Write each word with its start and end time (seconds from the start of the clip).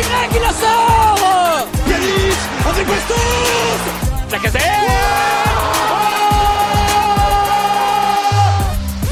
Y 0.00 0.32
qui 0.32 0.38
la 0.38 0.48
sort 0.48 1.68
Yanis 1.86 2.38
avec 2.70 2.86
Bastos 2.86 3.16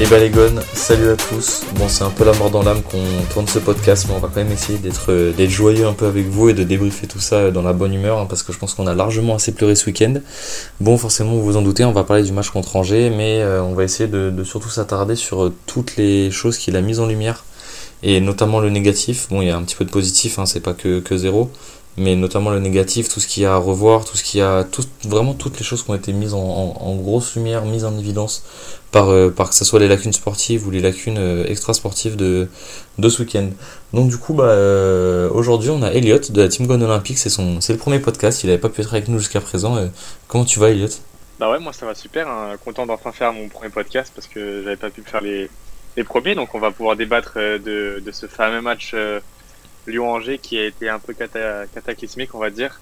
Et 0.00 0.06
bah 0.06 0.18
les 0.18 0.30
gones, 0.30 0.62
salut 0.72 1.10
à 1.10 1.16
tous. 1.16 1.64
Bon 1.74 1.88
c'est 1.88 2.04
un 2.04 2.10
peu 2.10 2.24
la 2.24 2.32
mort 2.32 2.50
dans 2.50 2.62
l'âme 2.62 2.80
qu'on 2.82 3.02
tourne 3.32 3.46
ce 3.48 3.58
podcast, 3.58 4.06
mais 4.08 4.14
on 4.14 4.20
va 4.20 4.28
quand 4.28 4.42
même 4.42 4.52
essayer 4.52 4.78
d'être 4.78 5.10
euh, 5.10 5.32
d'être 5.32 5.50
joyeux 5.50 5.86
un 5.86 5.92
peu 5.92 6.06
avec 6.06 6.26
vous 6.28 6.48
et 6.48 6.54
de 6.54 6.62
débriefer 6.62 7.06
tout 7.06 7.18
ça 7.18 7.50
dans 7.50 7.62
la 7.62 7.74
bonne 7.74 7.92
humeur, 7.92 8.18
hein, 8.18 8.26
parce 8.26 8.42
que 8.42 8.52
je 8.52 8.58
pense 8.58 8.72
qu'on 8.72 8.86
a 8.86 8.94
largement 8.94 9.34
assez 9.34 9.52
pleuré 9.52 9.74
ce 9.74 9.84
week-end. 9.86 10.14
Bon 10.80 10.96
forcément 10.96 11.32
vous 11.32 11.42
vous 11.42 11.56
en 11.56 11.62
doutez, 11.62 11.84
on 11.84 11.92
va 11.92 12.04
parler 12.04 12.22
du 12.22 12.32
match 12.32 12.48
contre 12.48 12.76
Angers, 12.76 13.10
mais 13.10 13.42
euh, 13.42 13.60
on 13.60 13.74
va 13.74 13.84
essayer 13.84 14.08
de, 14.08 14.30
de 14.30 14.44
surtout 14.44 14.70
s'attarder 14.70 15.16
sur 15.16 15.42
euh, 15.44 15.54
toutes 15.66 15.96
les 15.96 16.30
choses 16.30 16.56
qu'il 16.56 16.76
a 16.76 16.80
mises 16.80 17.00
en 17.00 17.06
lumière, 17.06 17.44
et 18.02 18.20
notamment 18.20 18.60
le 18.60 18.70
négatif. 18.70 19.28
Bon 19.30 19.42
il 19.42 19.48
y 19.48 19.50
a 19.50 19.56
un 19.56 19.62
petit 19.62 19.76
peu 19.76 19.84
de 19.84 19.90
positif, 19.90 20.38
hein, 20.38 20.46
c'est 20.46 20.60
pas 20.60 20.74
que, 20.74 21.00
que 21.00 21.16
zéro, 21.16 21.50
mais 21.98 22.14
notamment 22.14 22.50
le 22.50 22.60
négatif, 22.60 23.08
tout 23.08 23.20
ce 23.20 23.26
qu'il 23.26 23.42
y 23.42 23.46
a 23.46 23.54
à 23.54 23.56
revoir, 23.56 24.04
tout 24.04 24.16
ce 24.16 24.22
qu'il 24.22 24.38
y 24.38 24.42
a, 24.42 24.64
tout, 24.64 24.84
vraiment 25.04 25.34
toutes 25.34 25.58
les 25.58 25.64
choses 25.64 25.82
qui 25.82 25.90
ont 25.90 25.94
été 25.94 26.12
mises 26.12 26.32
en, 26.32 26.38
en, 26.38 26.94
grosse 26.96 27.34
lumière, 27.34 27.64
mises 27.64 27.84
en 27.84 27.98
évidence 27.98 28.44
par, 28.92 29.08
euh, 29.08 29.30
par 29.30 29.50
que 29.50 29.56
ce 29.56 29.64
soit 29.64 29.80
les 29.80 29.88
lacunes 29.88 30.12
sportives 30.12 30.66
ou 30.66 30.70
les 30.70 30.80
lacunes 30.80 31.18
euh, 31.18 31.44
extra-sportives 31.46 32.14
de, 32.16 32.48
de 32.98 33.08
ce 33.08 33.22
week-end. 33.22 33.50
Donc 33.92 34.08
du 34.08 34.16
coup, 34.16 34.32
bah, 34.32 34.44
euh, 34.44 35.28
aujourd'hui, 35.30 35.70
on 35.70 35.82
a 35.82 35.90
Elliot 35.90 36.20
de 36.30 36.40
la 36.40 36.48
Team 36.48 36.66
Gone 36.66 36.82
Olympique, 36.84 37.18
c'est 37.18 37.30
son, 37.30 37.60
c'est 37.60 37.72
le 37.72 37.78
premier 37.78 37.98
podcast, 37.98 38.44
il 38.44 38.46
n'avait 38.46 38.60
pas 38.60 38.68
pu 38.68 38.80
être 38.80 38.94
avec 38.94 39.08
nous 39.08 39.18
jusqu'à 39.18 39.40
présent. 39.40 39.76
Euh, 39.76 39.88
comment 40.28 40.44
tu 40.44 40.60
vas, 40.60 40.70
Elliot 40.70 40.88
Bah 41.40 41.50
ouais, 41.50 41.58
moi 41.58 41.72
ça 41.72 41.84
va 41.84 41.96
super, 41.96 42.28
hein. 42.28 42.54
content 42.64 42.86
d'enfin 42.86 43.10
faire 43.10 43.32
mon 43.32 43.48
premier 43.48 43.70
podcast 43.70 44.12
parce 44.14 44.28
que 44.28 44.62
j'avais 44.62 44.76
pas 44.76 44.90
pu 44.90 45.02
faire 45.02 45.20
les, 45.20 45.50
les 45.96 46.04
premiers, 46.04 46.34
donc 46.34 46.54
on 46.54 46.60
va 46.60 46.70
pouvoir 46.70 46.96
débattre 46.96 47.34
euh, 47.36 47.58
de, 47.58 48.00
de 48.04 48.12
ce 48.12 48.26
fameux 48.26 48.60
match 48.60 48.92
euh, 48.94 49.20
Lyon-Angers 49.86 50.38
qui 50.38 50.58
a 50.58 50.66
été 50.66 50.88
un 50.88 50.98
peu 50.98 51.12
cata 51.12 51.66
cataclysmique, 51.74 52.34
on 52.34 52.38
va 52.38 52.50
dire. 52.50 52.80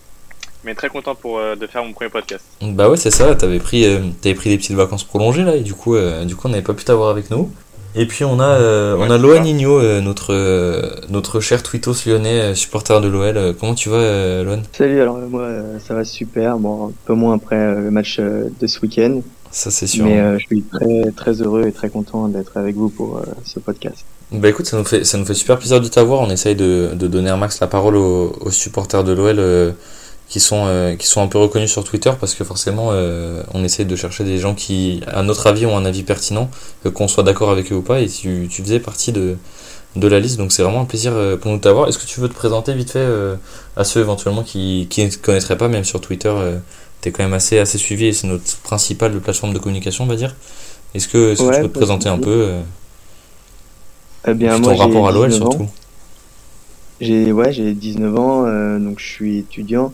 Mais 0.65 0.75
très 0.75 0.89
content 0.89 1.15
pour, 1.15 1.39
euh, 1.39 1.55
de 1.55 1.67
faire 1.67 1.85
mon 1.85 1.93
premier 1.93 2.11
podcast. 2.11 2.45
Bah 2.61 2.89
ouais, 2.89 2.97
c'est 2.97 3.11
ça, 3.11 3.35
t'avais 3.35 3.59
pris, 3.61 3.87
euh, 3.87 4.01
t'avais 4.21 4.35
pris 4.35 4.51
des 4.51 4.59
petites 4.59 4.77
vacances 4.77 5.05
prolongées 5.05 5.45
là, 5.45 5.55
et 5.57 5.61
du 5.61 5.75
coup, 5.75 5.95
euh, 5.95 6.25
du 6.25 6.35
coup 6.35 6.49
on 6.49 6.51
n'avait 6.51 6.63
pas 6.63 6.75
pu 6.75 6.85
t'avoir 6.85 7.11
avec 7.11 7.31
nous. 7.31 7.51
Et 7.99 8.05
puis 8.05 8.25
on 8.25 8.41
a, 8.41 8.45
euh, 8.45 8.95
Ouais, 8.97 9.07
on 9.09 9.11
a 9.11 9.17
Loan 9.17 9.43
euh, 9.47 10.01
notre, 10.03 10.35
euh, 10.35 10.91
notre 11.09 11.41
cher 11.41 11.63
Twitos 11.63 12.05
lyonnais, 12.05 12.41
euh, 12.41 12.55
supporter 12.55 13.01
de 13.01 13.09
l'OL. 13.09 13.55
Comment 13.59 13.75
tu 13.75 13.89
vas, 13.89 13.97
euh, 13.97 14.45
Loan? 14.45 14.63
Salut, 14.73 15.01
alors 15.01 15.17
moi 15.17 15.43
euh, 15.43 15.79
ça 15.79 15.95
va 15.95 16.05
super, 16.05 16.59
bon 16.59 16.89
un 16.89 16.93
peu 17.07 17.15
moins 17.15 17.37
après 17.37 17.57
euh, 17.57 17.81
le 17.81 17.91
match 17.91 18.19
euh, 18.19 18.49
de 18.61 18.67
ce 18.67 18.81
week-end, 18.81 19.23
Ça 19.57 19.71
c'est 19.71 19.87
sûr. 19.87 20.05
mais 20.05 20.21
euh, 20.21 20.39
je 20.39 20.45
suis 20.45 20.63
très 20.63 21.11
très 21.13 21.41
heureux 21.41 21.67
et 21.67 21.73
très 21.73 21.89
content 21.89 22.29
d'être 22.29 22.57
avec 22.59 22.77
vous 22.77 22.91
pour 22.91 23.17
euh, 23.17 23.23
ce 23.43 23.59
podcast. 23.59 24.05
Bah 24.31 24.49
écoute, 24.51 24.67
ça 24.67 24.77
nous 24.77 24.85
fait, 24.85 25.05
ça 25.05 25.17
nous 25.17 25.25
fait 25.25 25.35
super 25.35 25.57
plaisir 25.59 25.81
de 25.81 25.89
t'avoir. 25.89 26.21
On 26.21 26.29
essaye 26.29 26.55
de, 26.55 26.91
de 26.95 27.07
donner 27.07 27.31
un 27.31 27.39
max 27.39 27.61
la 27.61 27.67
parole 27.67 27.97
aux, 27.97 28.37
aux 28.41 28.51
supporters 28.51 29.03
de 29.03 29.13
l'OL 29.13 29.39
euh, 29.39 29.73
qui, 30.29 30.41
sont, 30.41 30.65
euh, 30.67 30.95
qui 30.97 31.07
sont 31.07 31.23
un 31.23 31.29
peu 31.29 31.39
reconnus 31.39 31.71
sur 31.71 31.85
Twitter 31.85 32.11
parce 32.21 32.35
que 32.35 32.45
forcément, 32.45 32.89
euh, 32.91 33.43
on 33.55 33.65
essaye 33.65 33.87
de 33.87 33.97
chercher 33.97 34.25
des 34.25 34.37
gens 34.39 34.55
qui, 34.55 35.01
à 35.07 35.23
notre 35.23 35.47
avis, 35.47 35.65
ont 35.65 35.77
un 35.79 35.87
avis 35.87 36.03
pertinent, 36.03 36.51
qu'on 36.93 37.09
soit 37.09 37.23
d'accord 37.23 37.51
avec 37.51 37.73
eux 37.73 37.77
ou 37.77 37.83
pas. 37.83 38.01
Et 38.01 38.09
tu, 38.09 38.49
tu 38.51 38.63
faisais 38.63 38.81
partie 38.81 39.13
de, 39.13 39.37
de 39.95 40.09
la 40.09 40.21
liste, 40.21 40.37
donc 40.37 40.53
c'est 40.53 40.63
vraiment 40.65 40.83
un 40.83 40.87
plaisir 40.87 41.13
pour 41.41 41.51
nous 41.51 41.57
de 41.59 41.63
t'avoir. 41.63 41.89
Est-ce 41.89 41.99
que 41.99 42.07
tu 42.07 42.21
veux 42.21 42.29
te 42.29 42.35
présenter 42.35 42.75
vite 42.75 42.91
fait 42.91 42.99
euh, 42.99 43.37
à 43.77 43.85
ceux 43.85 44.01
éventuellement 44.01 44.43
qui, 44.43 44.87
qui 44.91 45.03
ne 45.05 45.09
te 45.11 45.17
connaîtraient 45.19 45.57
pas, 45.57 45.69
même 45.69 45.85
sur 45.85 46.01
Twitter 46.01 46.35
euh, 46.99 47.01
T'es 47.01 47.13
quand 47.13 47.23
même 47.25 47.35
assez, 47.35 47.59
assez 47.59 47.79
suivi 47.79 48.07
et 48.07 48.13
c'est 48.13 48.27
notre 48.27 48.57
principale 48.59 49.19
plateforme 49.21 49.53
de 49.55 49.59
communication, 49.59 50.05
on 50.05 50.09
va 50.09 50.17
dire. 50.17 50.37
Est-ce 50.95 51.09
que, 51.09 51.35
Ouais, 51.39 51.55
tu 51.55 51.61
peux 51.63 51.69
te 51.69 51.73
présenter 51.75 52.09
un 52.09 52.19
peu 52.19 52.31
euh, 52.31 52.63
Eh 54.27 54.35
bien 54.35 54.53
puis 54.55 54.61
moi 54.61 54.73
ton 54.73 54.77
rapport 54.77 55.09
à 55.09 55.13
l'OL 55.13 55.29
19 55.29 55.43
ans, 55.43 55.51
surtout 55.51 55.71
j'ai 57.01 57.31
ouais 57.31 57.53
j'ai 57.53 57.75
19 57.75 58.19
ans, 58.19 58.47
euh, 58.47 58.79
donc 58.79 58.99
je 59.01 59.07
suis 59.07 59.39
étudiant, 59.39 59.93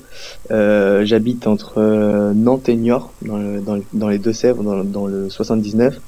euh, 0.52 1.04
j'habite 1.04 1.46
entre 1.48 1.78
euh, 1.78 2.32
Nantes 2.32 2.68
et 2.68 2.76
Niort 2.76 3.12
dans, 3.22 3.38
le- 3.38 3.60
dans, 3.60 3.74
le- 3.76 3.84
dans 3.92 4.08
les 4.08 4.18
Deux-Sèvres 4.18 4.62
dans, 4.62 4.84
dans 4.84 5.06
le 5.06 5.28
79. 5.28 6.00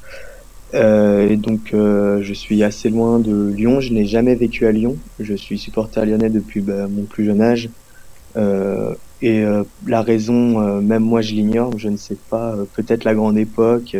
Euh, 0.75 1.29
et 1.29 1.37
donc 1.37 1.71
je 1.73 2.33
suis 2.33 2.63
assez 2.65 2.91
loin 2.91 3.19
de 3.21 3.49
Lyon, 3.49 3.81
je 3.81 3.93
n'ai 3.93 4.07
jamais 4.07 4.35
vécu 4.35 4.67
à 4.67 4.73
Lyon, 4.73 4.97
je 5.21 5.35
suis 5.35 5.59
supporter 5.59 6.05
lyonnais 6.05 6.31
depuis 6.31 6.61
bah, 6.61 6.89
mon 6.89 7.05
plus 7.05 7.25
jeune 7.25 7.41
âge. 7.43 7.71
Et 9.25 9.43
euh, 9.43 9.65
la 9.87 10.03
raison, 10.03 10.61
euh, 10.61 10.83
même 10.83 11.03
moi 11.03 11.23
je 11.23 11.33
l'ignore, 11.33 11.79
je 11.79 11.89
ne 11.89 11.97
sais 11.97 12.19
pas, 12.29 12.51
euh, 12.51 12.65
peut-être 12.75 13.05
la 13.05 13.15
grande 13.15 13.39
époque, 13.39 13.97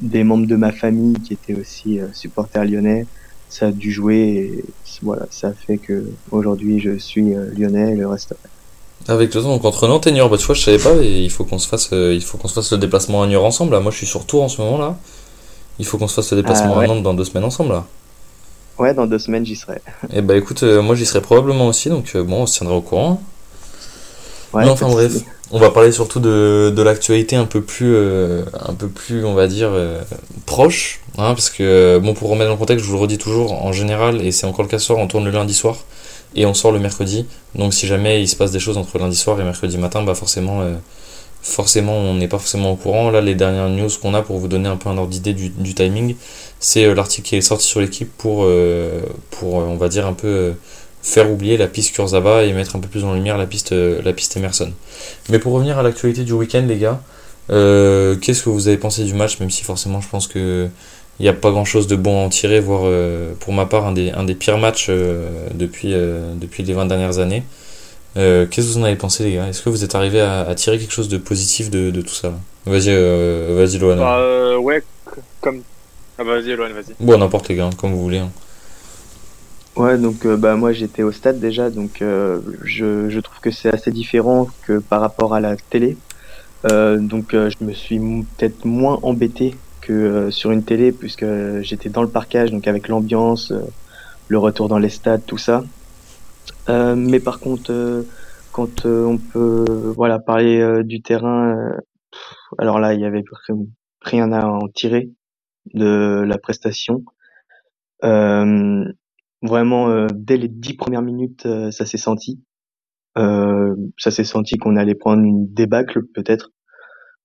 des 0.00 0.24
membres 0.24 0.48
de 0.48 0.56
ma 0.56 0.72
famille 0.72 1.14
qui 1.20 1.34
étaient 1.34 1.54
aussi 1.54 2.00
supporters 2.12 2.64
lyonnais, 2.64 3.06
ça 3.48 3.66
a 3.66 3.70
dû 3.70 3.92
jouer 3.92 4.16
et 4.18 4.64
voilà, 5.02 5.26
ça 5.30 5.48
a 5.48 5.52
fait 5.52 5.78
que 5.78 6.04
aujourd'hui 6.32 6.80
je 6.80 6.98
suis 6.98 7.32
lyonnais 7.56 7.92
et 7.92 7.94
le 7.94 8.08
reste. 8.08 8.34
Avec 9.06 9.32
le 9.32 9.40
temps, 9.40 9.50
donc 9.50 9.64
entre 9.64 9.86
Nantes 9.86 10.08
et 10.08 10.12
Niort, 10.12 10.28
bah 10.28 10.36
tu 10.36 10.46
vois, 10.46 10.56
je 10.56 10.62
savais 10.62 10.78
pas, 10.78 10.96
et 11.00 11.22
il 11.22 11.30
faut 11.30 11.44
qu'on 11.44 11.58
se 11.60 11.68
fasse, 11.68 11.90
il 11.92 12.22
faut 12.22 12.36
qu'on 12.36 12.48
se 12.48 12.54
fasse 12.54 12.72
le 12.72 12.78
déplacement 12.78 13.22
à 13.22 13.28
Niort 13.28 13.44
ensemble. 13.44 13.72
Là, 13.72 13.80
moi, 13.80 13.92
je 13.92 13.98
suis 13.98 14.06
sur 14.06 14.26
Tours 14.26 14.42
en 14.42 14.48
ce 14.48 14.60
moment 14.60 14.78
là. 14.78 14.98
Il 15.78 15.86
faut 15.86 15.96
qu'on 15.96 16.08
se 16.08 16.14
fasse 16.14 16.32
le 16.32 16.38
déplacement 16.38 16.72
Ah, 16.74 16.78
ouais. 16.80 16.84
à 16.86 16.88
Nantes 16.88 17.04
dans 17.04 17.14
deux 17.14 17.24
semaines 17.24 17.44
ensemble 17.44 17.70
là. 17.70 17.84
Ouais, 18.78 18.94
dans 18.94 19.06
deux 19.06 19.20
semaines 19.20 19.46
j'y 19.46 19.54
serai. 19.54 19.80
Et 20.12 20.22
bah 20.22 20.36
écoute, 20.36 20.64
euh, 20.64 20.82
moi 20.82 20.96
j'y 20.96 21.06
serai 21.06 21.20
probablement 21.20 21.68
aussi, 21.68 21.88
donc 21.88 22.16
bon, 22.16 22.42
on 22.42 22.46
se 22.46 22.58
tiendra 22.58 22.74
au 22.74 22.80
courant. 22.80 23.22
Ouais, 24.52 24.64
Mais 24.64 24.70
enfin 24.70 24.88
bref, 24.88 25.12
on 25.52 25.58
va 25.58 25.70
parler 25.70 25.92
surtout 25.92 26.20
de, 26.20 26.72
de 26.74 26.82
l'actualité 26.82 27.36
un 27.36 27.44
peu 27.44 27.60
plus, 27.60 27.92
euh, 27.94 28.44
un 28.66 28.74
peu 28.74 28.88
plus, 28.88 29.24
on 29.24 29.34
va 29.34 29.46
dire, 29.46 29.70
euh, 29.72 30.00
proche, 30.46 31.00
hein, 31.18 31.34
parce 31.34 31.50
que 31.50 31.62
euh, 31.62 32.00
bon, 32.00 32.14
pour 32.14 32.30
remettre 32.30 32.46
dans 32.46 32.54
le 32.54 32.58
contexte, 32.58 32.84
je 32.84 32.90
vous 32.90 32.96
le 32.96 33.02
redis 33.02 33.18
toujours, 33.18 33.52
en 33.64 33.72
général, 33.72 34.20
et 34.24 34.32
c'est 34.32 34.46
encore 34.46 34.64
le 34.64 34.68
cas 34.68 34.78
ce 34.78 34.86
soir, 34.86 34.98
on 34.98 35.06
tourne 35.06 35.24
le 35.24 35.30
lundi 35.30 35.54
soir 35.54 35.76
et 36.36 36.46
on 36.46 36.54
sort 36.54 36.72
le 36.72 36.78
mercredi. 36.78 37.26
Donc 37.54 37.74
si 37.74 37.86
jamais 37.86 38.22
il 38.22 38.28
se 38.28 38.36
passe 38.36 38.52
des 38.52 38.60
choses 38.60 38.76
entre 38.76 38.98
lundi 38.98 39.16
soir 39.16 39.40
et 39.40 39.44
mercredi 39.44 39.78
matin, 39.78 40.02
bah 40.02 40.14
forcément, 40.14 40.60
euh, 40.62 40.74
forcément, 41.42 41.96
on 41.96 42.14
n'est 42.14 42.28
pas 42.28 42.38
forcément 42.38 42.72
au 42.72 42.76
courant. 42.76 43.10
Là, 43.10 43.20
les 43.20 43.34
dernières 43.34 43.68
news 43.68 43.88
qu'on 44.00 44.14
a 44.14 44.22
pour 44.22 44.38
vous 44.38 44.48
donner 44.48 44.68
un 44.68 44.76
peu 44.76 44.88
un 44.88 44.98
ordre 44.98 45.10
d'idée 45.10 45.32
du, 45.32 45.48
du 45.50 45.74
timing, 45.74 46.14
c'est 46.60 46.92
l'article 46.94 47.28
qui 47.28 47.36
est 47.36 47.40
sorti 47.40 47.66
sur 47.66 47.80
l'équipe 47.80 48.10
pour, 48.18 48.46
pour, 49.30 49.54
on 49.54 49.76
va 49.76 49.88
dire 49.88 50.06
un 50.06 50.12
peu. 50.12 50.54
Faire 51.02 51.30
oublier 51.30 51.56
la 51.56 51.66
piste 51.66 51.94
Kurzawa 51.94 52.44
et 52.44 52.52
mettre 52.52 52.76
un 52.76 52.80
peu 52.80 52.88
plus 52.88 53.04
en 53.04 53.14
lumière 53.14 53.38
la 53.38 53.46
piste, 53.46 53.72
euh, 53.72 54.00
la 54.04 54.12
piste 54.12 54.36
Emerson. 54.36 54.72
Mais 55.30 55.38
pour 55.38 55.52
revenir 55.52 55.78
à 55.78 55.82
l'actualité 55.82 56.24
du 56.24 56.32
week-end, 56.32 56.64
les 56.66 56.76
gars, 56.78 57.00
euh, 57.50 58.16
qu'est-ce 58.16 58.42
que 58.42 58.50
vous 58.50 58.68
avez 58.68 58.76
pensé 58.76 59.04
du 59.04 59.14
match, 59.14 59.40
même 59.40 59.50
si 59.50 59.64
forcément 59.64 60.00
je 60.00 60.08
pense 60.08 60.26
que 60.28 60.68
il 61.18 61.24
n'y 61.24 61.28
a 61.28 61.34
pas 61.34 61.50
grand-chose 61.50 61.86
de 61.86 61.96
bon 61.96 62.22
à 62.22 62.24
en 62.26 62.28
tirer, 62.30 62.60
voire 62.60 62.82
euh, 62.84 63.32
pour 63.40 63.52
ma 63.52 63.66
part 63.66 63.86
un 63.86 63.92
des, 63.92 64.10
un 64.10 64.24
des 64.24 64.34
pires 64.34 64.56
matchs 64.56 64.86
euh, 64.88 65.28
depuis, 65.54 65.92
depuis 65.92 66.62
les 66.62 66.72
20 66.72 66.86
dernières 66.86 67.18
années. 67.18 67.42
Qu'est-ce 68.14 68.56
que 68.56 68.60
vous 68.60 68.78
en 68.78 68.84
avez 68.84 68.96
pensé, 68.96 69.24
les 69.24 69.34
gars? 69.34 69.46
Est-ce 69.48 69.62
que 69.62 69.68
vous 69.68 69.84
êtes 69.84 69.94
arrivé 69.94 70.20
à, 70.20 70.40
à 70.40 70.54
tirer 70.54 70.78
quelque 70.78 70.92
chose 70.92 71.08
de 71.08 71.18
positif 71.18 71.70
de, 71.70 71.90
de 71.90 72.00
tout 72.02 72.14
ça 72.14 72.32
Vas-y, 72.66 72.90
vas-y, 73.54 73.78
Loana. 73.78 74.00
Bah, 74.02 74.58
ouais, 74.58 74.82
comme. 75.40 75.62
Ah 76.18 76.24
bah 76.24 76.34
vas-y, 76.40 76.50
Eloane, 76.50 76.72
vas-y. 76.72 76.94
Bon, 77.00 77.16
n'importe 77.18 77.48
les 77.48 77.54
gars, 77.56 77.70
comme 77.78 77.92
vous 77.92 78.02
voulez. 78.02 78.18
hein. 78.18 78.30
Ouais, 79.76 79.98
donc 79.98 80.26
euh, 80.26 80.36
bah 80.36 80.56
moi 80.56 80.72
j'étais 80.72 81.02
au 81.02 81.12
stade 81.12 81.38
déjà, 81.38 81.70
donc 81.70 82.02
euh, 82.02 82.40
je, 82.62 83.08
je 83.08 83.20
trouve 83.20 83.38
que 83.40 83.50
c'est 83.50 83.72
assez 83.72 83.90
différent 83.92 84.46
que 84.62 84.78
par 84.80 85.00
rapport 85.00 85.32
à 85.34 85.40
la 85.40 85.56
télé. 85.56 86.00
Euh, 86.70 86.98
donc 87.00 87.34
euh, 87.34 87.50
je 87.50 87.64
me 87.64 87.72
suis 87.72 87.98
peut-être 88.38 88.64
moins 88.66 88.98
embêté 89.02 89.62
que 89.82 89.92
euh, 89.92 90.30
sur 90.30 90.50
une 90.52 90.64
télé 90.64 90.92
puisque 90.92 91.26
j'étais 91.62 91.90
dans 91.90 92.02
le 92.02 92.10
parcage, 92.12 92.50
donc 92.52 92.66
avec 92.68 92.88
l'ambiance, 92.88 93.52
le 94.28 94.38
retour 94.38 94.68
dans 94.68 94.78
les 94.78 94.90
stades, 94.90 95.26
tout 95.26 95.38
ça. 95.38 95.64
Mais 96.68 97.20
par 97.20 97.40
contre, 97.40 98.06
quand 98.52 98.86
on 98.86 99.18
peut 99.18 99.92
voilà 99.96 100.18
parler 100.18 100.82
du 100.84 101.02
terrain, 101.02 101.72
alors 102.58 102.78
là 102.80 102.94
il 102.94 103.00
y 103.00 103.04
avait 103.04 103.24
ri- 103.48 103.68
rien 104.02 104.32
à 104.32 104.46
en 104.46 104.68
tirer 104.68 105.10
de 105.74 106.24
la 106.26 106.38
prestation. 106.38 107.04
Euh, 108.04 108.84
Vraiment, 109.42 109.88
euh, 109.88 110.06
dès 110.12 110.36
les 110.36 110.48
dix 110.48 110.74
premières 110.74 111.02
minutes, 111.02 111.46
euh, 111.46 111.70
ça 111.70 111.86
s'est 111.86 111.98
senti. 111.98 112.40
Euh, 113.18 113.74
ça 113.98 114.10
s'est 114.10 114.24
senti 114.24 114.56
qu'on 114.58 114.76
allait 114.76 114.94
prendre 114.94 115.22
une 115.22 115.52
débâcle 115.52 116.02
peut-être, 116.14 116.50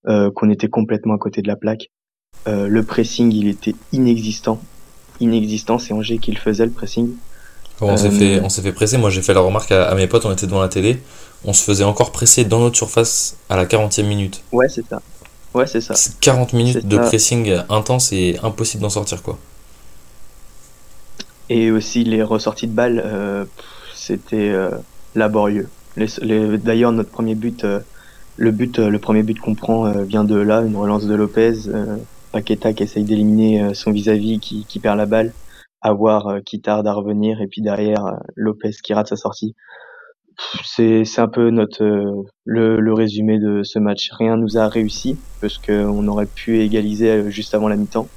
euh, 0.08 0.30
qu'on 0.34 0.50
était 0.50 0.68
complètement 0.68 1.14
à 1.14 1.18
côté 1.18 1.42
de 1.42 1.48
la 1.48 1.56
plaque. 1.56 1.90
Euh, 2.48 2.68
le 2.68 2.82
pressing, 2.82 3.32
il 3.32 3.48
était 3.48 3.74
inexistant. 3.92 4.60
Inexistant, 5.20 5.78
c'est 5.78 5.92
Angers 5.92 6.18
qui 6.18 6.32
le 6.32 6.38
faisait, 6.38 6.66
le 6.66 6.72
pressing. 6.72 7.10
Bon, 7.80 7.90
on 7.90 7.96
s'est 7.96 8.10
fait, 8.10 8.40
on 8.40 8.48
s'est 8.48 8.62
fait 8.62 8.72
presser. 8.72 8.96
Moi, 8.98 9.10
j'ai 9.10 9.22
fait 9.22 9.34
la 9.34 9.40
remarque 9.40 9.70
à, 9.70 9.88
à 9.88 9.94
mes 9.94 10.06
potes, 10.06 10.24
on 10.24 10.32
était 10.32 10.46
devant 10.46 10.60
la 10.60 10.68
télé. 10.68 10.98
On 11.44 11.52
se 11.52 11.62
faisait 11.62 11.84
encore 11.84 12.10
presser 12.10 12.44
dans 12.44 12.60
notre 12.60 12.76
surface 12.76 13.36
à 13.48 13.56
la 13.56 13.66
40e 13.66 14.06
minute. 14.06 14.42
Ouais, 14.52 14.68
c'est 14.68 14.86
ça. 14.86 15.00
Ouais, 15.54 15.66
c'est 15.66 15.80
ça. 15.80 15.94
C'est 15.94 16.18
40 16.20 16.52
minutes 16.54 16.86
de 16.86 16.96
ça. 16.96 17.02
pressing 17.04 17.56
intense 17.68 18.12
et 18.12 18.38
impossible 18.42 18.82
d'en 18.82 18.90
sortir, 18.90 19.22
quoi. 19.22 19.38
Et 21.48 21.70
aussi 21.70 22.04
les 22.04 22.22
ressorties 22.22 22.68
de 22.68 22.74
balles, 22.74 23.00
euh, 23.04 23.46
c'était 23.94 24.50
euh, 24.50 24.70
laborieux. 25.14 25.68
Les, 25.96 26.06
les- 26.22 26.58
D'ailleurs, 26.58 26.92
notre 26.92 27.10
premier 27.10 27.34
but, 27.36 27.64
euh, 27.64 27.80
le 28.36 28.52
but, 28.52 28.78
euh, 28.80 28.90
le 28.90 29.00
premier 29.00 29.22
but 29.22 29.38
qu'on 29.38 29.54
prend 29.54 29.86
euh, 29.86 30.04
vient 30.04 30.24
de 30.24 30.36
là, 30.36 30.62
une 30.62 30.76
relance 30.76 31.06
de 31.06 31.14
Lopez, 31.14 31.68
euh, 31.68 31.98
Paqueta 32.32 32.74
qui 32.74 32.82
essaye 32.84 33.04
d'éliminer 33.04 33.74
son 33.74 33.92
vis-à-vis, 33.92 34.40
qui, 34.40 34.66
qui 34.66 34.80
perd 34.80 34.98
la 34.98 35.06
balle, 35.06 35.34
avoir 35.82 36.38
qui 36.44 36.60
tarde 36.60 36.86
à 36.88 36.92
revenir, 36.94 37.40
et 37.40 37.46
puis 37.48 37.62
derrière 37.62 38.04
Lopez 38.36 38.72
qui 38.84 38.94
rate 38.94 39.08
sa 39.08 39.16
sortie. 39.16 39.54
c'est 40.64 41.18
un 41.18 41.28
peu 41.28 41.50
notre 41.50 41.84
le, 42.44 42.80
le 42.80 42.92
résumé 42.94 43.38
de 43.38 43.62
ce 43.62 43.78
match. 43.78 44.10
Rien 44.18 44.36
nous 44.36 44.58
a 44.58 44.68
réussi 44.68 45.22
parce 45.40 45.58
qu'on 45.58 46.06
aurait 46.08 46.26
pu 46.26 46.60
égaliser 46.60 47.30
juste 47.30 47.54
avant 47.54 47.68
la 47.68 47.76
mi-temps 47.76 48.10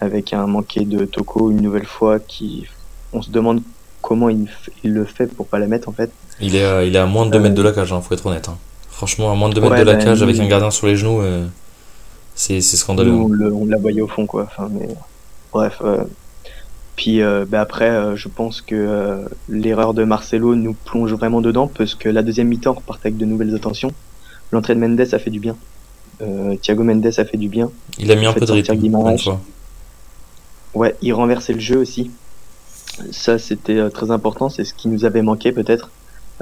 avec 0.00 0.32
un 0.32 0.46
manqué 0.46 0.84
de 0.84 1.04
Toko 1.04 1.50
une 1.50 1.60
nouvelle 1.60 1.86
fois 1.86 2.18
qui 2.18 2.66
on 3.12 3.22
se 3.22 3.30
demande 3.30 3.62
comment 4.02 4.28
il, 4.28 4.46
il 4.84 4.92
le 4.92 5.04
fait 5.04 5.26
pour 5.26 5.46
pas 5.46 5.58
la 5.58 5.66
mettre 5.66 5.88
en 5.88 5.92
fait. 5.92 6.10
Il 6.40 6.54
est 6.54 6.64
à, 6.64 6.84
il 6.84 6.94
est 6.94 6.98
à 6.98 7.06
moins 7.06 7.26
de 7.26 7.30
2 7.32 7.40
mètres 7.40 7.54
de 7.54 7.62
la 7.62 7.72
cage, 7.72 7.92
hein, 7.92 8.00
faut 8.00 8.14
être 8.14 8.26
honnête. 8.26 8.48
Hein. 8.48 8.56
Franchement, 8.90 9.30
à 9.32 9.34
moins 9.34 9.48
de 9.48 9.54
2 9.54 9.60
mètres 9.60 9.72
Ouais, 9.74 9.80
de 9.80 9.84
la 9.84 9.94
bah, 9.94 10.04
cage 10.04 10.18
nous- 10.18 10.24
avec 10.28 10.38
un 10.40 10.46
gardien 10.46 10.70
sur 10.70 10.86
les 10.86 10.96
genoux, 10.96 11.20
euh, 11.20 11.46
c'est 12.34 12.60
scandaleux. 12.60 13.10
Nous, 13.10 13.18
hein. 13.22 13.26
on, 13.26 13.28
le- 13.32 13.52
on 13.52 13.64
la 13.66 13.78
voyait 13.78 14.00
au 14.02 14.08
fond 14.08 14.26
quoi. 14.26 14.44
Enfin 14.44 14.68
mais 14.70 14.88
bref. 15.52 15.78
euh, 15.84 16.04
Puis 16.96 17.22
euh, 17.22 17.44
bah, 17.48 17.60
après, 17.60 17.88
euh, 17.90 18.14
je 18.16 18.28
pense 18.28 18.60
que 18.60 18.74
euh, 18.76 19.24
l'erreur 19.48 19.94
de 19.94 20.04
Marcelo 20.04 20.54
nous 20.54 20.74
plonge 20.74 21.12
vraiment 21.14 21.40
dedans 21.40 21.66
parce 21.66 21.94
que 21.94 22.08
la 22.08 22.22
deuxième 22.22 22.48
mi-temps 22.48 22.74
repartait 22.74 23.08
avec 23.08 23.16
de 23.18 23.24
nouvelles 23.24 23.54
attentions. 23.54 23.92
L'entrée 24.52 24.74
de 24.74 24.80
Mendes 24.80 25.00
a 25.12 25.18
fait 25.18 25.30
du 25.30 25.40
bien. 25.40 25.56
Euh, 26.22 26.56
Thiago 26.56 26.82
Mendes 26.84 27.06
a 27.06 27.24
fait 27.24 27.36
du 27.36 27.48
bien. 27.48 27.70
Il 27.98 28.10
a 28.10 28.16
mis 28.16 28.26
un 28.26 28.32
Faites 28.32 28.40
peu 28.40 28.46
de 28.46 28.52
rythme, 28.52 28.74
Guimaraes. 28.76 29.02
pour 29.04 29.10
une 29.12 29.18
fois. 29.18 29.40
Ouais, 30.74 30.96
il 31.02 31.12
renversait 31.12 31.52
le 31.52 31.60
jeu 31.60 31.78
aussi. 31.78 32.10
Ça, 33.10 33.38
c'était 33.38 33.78
euh, 33.78 33.90
très 33.90 34.10
important. 34.10 34.48
C'est 34.48 34.64
ce 34.64 34.74
qui 34.74 34.88
nous 34.88 35.04
avait 35.04 35.22
manqué 35.22 35.52
peut-être. 35.52 35.90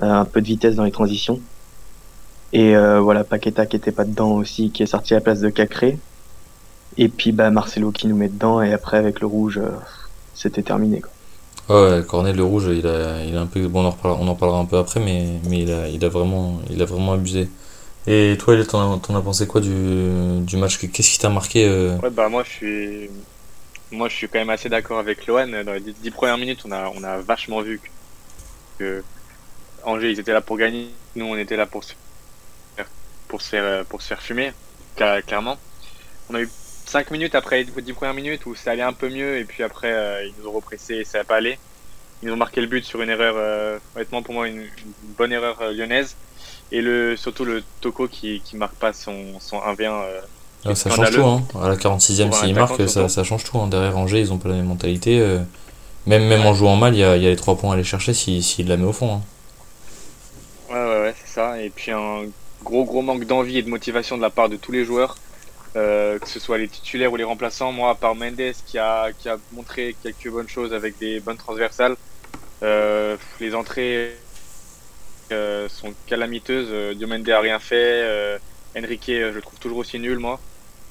Euh, 0.02 0.12
un 0.12 0.24
peu 0.26 0.42
de 0.42 0.46
vitesse 0.46 0.74
dans 0.74 0.84
les 0.84 0.90
transitions. 0.90 1.40
Et 2.52 2.76
euh, 2.76 3.00
voilà, 3.00 3.24
Paqueta 3.24 3.64
qui 3.66 3.76
était 3.76 3.92
pas 3.92 4.04
dedans 4.04 4.32
aussi, 4.32 4.70
qui 4.70 4.82
est 4.82 4.86
sorti 4.86 5.14
à 5.14 5.16
la 5.16 5.20
place 5.22 5.40
de 5.40 5.48
Cacré. 5.48 5.98
Et 6.98 7.08
puis 7.08 7.32
bah 7.32 7.50
Marcelo 7.50 7.92
qui 7.92 8.06
nous 8.06 8.16
met 8.16 8.28
dedans. 8.28 8.60
Et 8.60 8.72
après 8.72 8.98
avec 8.98 9.20
le 9.20 9.26
rouge, 9.26 9.58
euh, 9.58 9.70
c'était 10.34 10.62
terminé. 10.62 11.00
Quoi. 11.00 11.10
Ouais, 11.68 12.04
Cornet 12.04 12.32
le 12.32 12.44
rouge, 12.44 12.68
il 12.70 12.86
a, 12.86 13.24
il 13.24 13.36
a 13.36 13.40
un 13.40 13.46
peu, 13.46 13.66
bon, 13.66 13.80
on 13.82 13.86
en 13.86 13.90
reparlera, 13.90 14.20
on 14.22 14.28
en 14.28 14.34
parlera 14.34 14.58
un 14.60 14.66
peu 14.66 14.76
après, 14.76 15.00
mais, 15.00 15.40
mais 15.48 15.62
il 15.62 15.72
a, 15.72 15.88
il 15.88 16.04
a 16.04 16.08
vraiment, 16.08 16.60
il 16.70 16.80
a 16.80 16.84
vraiment 16.84 17.14
abusé. 17.14 17.48
Et 18.06 18.36
toi, 18.38 18.54
t'en 18.64 19.00
as, 19.00 19.18
as 19.18 19.20
pensé 19.20 19.46
quoi 19.48 19.60
du, 19.60 19.72
du 20.42 20.56
match? 20.58 20.78
Qu'est-ce 20.78 21.10
qui 21.10 21.18
t'a 21.18 21.28
marqué 21.28 21.66
euh? 21.66 21.96
Ouais, 21.98 22.10
bah 22.10 22.28
moi 22.28 22.44
je 22.44 22.50
suis, 22.50 23.10
moi 23.90 24.08
je 24.08 24.16
suis 24.16 24.28
quand 24.28 24.38
même 24.38 24.50
assez 24.50 24.68
d'accord 24.68 24.98
avec 24.98 25.26
Lohan. 25.26 25.48
Dans 25.64 25.72
les 25.74 25.80
dix- 25.80 25.94
dix 25.96 26.10
premières 26.10 26.38
minutes, 26.38 26.62
on 26.64 26.72
a, 26.72 26.88
on 26.90 27.02
a 27.04 27.22
vachement 27.22 27.62
vu 27.62 27.80
que, 28.78 29.06
Angers 29.84 30.10
ils 30.12 30.20
étaient 30.20 30.32
là 30.32 30.42
pour 30.42 30.58
gagner, 30.58 31.02
nous 31.16 31.26
on 31.26 31.36
était 31.38 31.56
là 31.56 31.66
pour 31.66 31.84
se 31.84 31.94
faire, 32.76 32.90
pour 33.28 33.42
se 33.42 33.48
faire, 33.50 33.86
pour 33.88 34.02
se 34.02 34.08
faire 34.08 34.22
fumer, 34.22 34.52
cla- 34.96 35.22
clairement. 35.24 35.62
On 36.28 36.34
a 36.34 36.42
eu 36.42 36.56
5 36.88 37.10
minutes 37.10 37.34
après 37.34 37.64
les 37.64 37.82
10 37.82 37.94
premières 37.94 38.14
minutes 38.14 38.46
où 38.46 38.54
ça 38.54 38.72
allait 38.72 38.82
un 38.82 38.94
peu 38.94 39.08
mieux 39.10 39.38
et 39.38 39.44
puis 39.46 39.62
après 39.64 39.92
euh, 39.92 40.26
ils 40.26 40.36
nous 40.36 40.46
ont 40.48 40.52
repressé 40.52 40.96
et 40.96 41.04
ça 41.04 41.18
n'a 41.18 41.24
pas 41.24 41.36
allé. 41.38 41.60
Ils 42.22 42.30
ont 42.32 42.36
marqué 42.36 42.60
le 42.62 42.66
but 42.68 42.84
sur 42.84 43.02
une 43.02 43.10
erreur, 43.10 43.36
euh, 43.36 43.78
honnêtement 43.94 44.22
pour 44.22 44.34
moi 44.34 44.48
une, 44.48 44.70
bonne 45.02 45.32
erreur 45.32 45.60
euh, 45.62 45.72
lyonnaise 45.72 46.18
et 46.70 46.82
le 46.82 47.16
surtout 47.16 47.44
le 47.44 47.64
Toko 47.80 48.08
qui 48.08 48.42
qui 48.42 48.56
marque 48.56 48.78
pas 48.78 48.92
son 48.94 49.40
son 49.40 49.62
1v1 49.62 50.02
euh, 50.04 50.22
Ouais, 50.66 50.74
Ça 50.74 50.90
change 50.90 51.10
tout, 51.10 51.24
hein. 51.24 51.42
À 51.62 51.68
la 51.68 51.76
46e, 51.76 52.30
Pour 52.30 52.36
un 52.38 52.40
s'il 52.40 52.50
attaquant, 52.58 52.78
marque, 52.78 52.88
ça, 52.88 53.08
ça 53.08 53.24
change 53.24 53.44
tout. 53.44 53.58
Hein. 53.58 53.68
Derrière 53.68 53.96
Angers, 53.96 54.20
ils 54.20 54.32
ont 54.32 54.38
pas 54.38 54.48
la 54.48 54.56
même 54.56 54.66
mentalité. 54.66 55.20
euh. 55.20 55.40
Même, 56.06 56.26
même 56.26 56.46
en 56.46 56.54
jouant 56.54 56.76
mal, 56.76 56.94
il 56.94 57.00
y 57.00 57.04
a, 57.04 57.16
il 57.16 57.22
y 57.22 57.26
a 57.26 57.30
les 57.30 57.36
3 57.36 57.56
points 57.58 57.72
à 57.72 57.74
aller 57.74 57.84
chercher 57.84 58.14
s'il 58.14 58.42
s'il 58.44 58.68
la 58.68 58.76
met 58.76 58.84
au 58.86 58.92
fond. 58.92 59.14
hein. 59.16 59.22
Ouais, 60.68 60.74
ouais, 60.74 61.00
ouais, 61.02 61.14
c'est 61.16 61.32
ça. 61.32 61.60
Et 61.62 61.70
puis 61.70 61.90
un 61.92 62.24
gros, 62.62 62.84
gros 62.84 63.02
manque 63.02 63.24
d'envie 63.24 63.58
et 63.58 63.62
de 63.62 63.68
motivation 63.68 64.16
de 64.16 64.22
la 64.22 64.30
part 64.30 64.48
de 64.48 64.56
tous 64.56 64.72
les 64.72 64.84
joueurs, 64.84 65.16
euh, 65.76 66.18
que 66.18 66.28
ce 66.28 66.40
soit 66.40 66.58
les 66.58 66.68
titulaires 66.68 67.12
ou 67.12 67.16
les 67.16 67.24
remplaçants. 67.24 67.72
Moi, 67.72 67.90
à 67.90 67.94
part 67.94 68.14
Mendes 68.16 68.52
qui 68.66 68.78
a, 68.78 69.12
qui 69.12 69.28
a 69.28 69.38
montré 69.52 69.96
quelques 70.02 70.30
bonnes 70.30 70.48
choses 70.48 70.72
avec 70.74 70.98
des 70.98 71.20
bonnes 71.20 71.36
transversales, 71.38 71.96
euh, 72.62 73.16
les 73.40 73.54
entrées 73.54 74.16
euh, 75.32 75.68
sont 75.68 75.94
calamiteuses. 76.06 76.96
Diomende 76.96 77.28
a 77.30 77.40
rien 77.40 77.58
fait. 77.58 78.38
Enrique, 78.76 79.06
je 79.08 79.34
le 79.34 79.42
trouve 79.42 79.58
toujours 79.58 79.78
aussi 79.78 79.98
nul, 79.98 80.18
moi. 80.18 80.40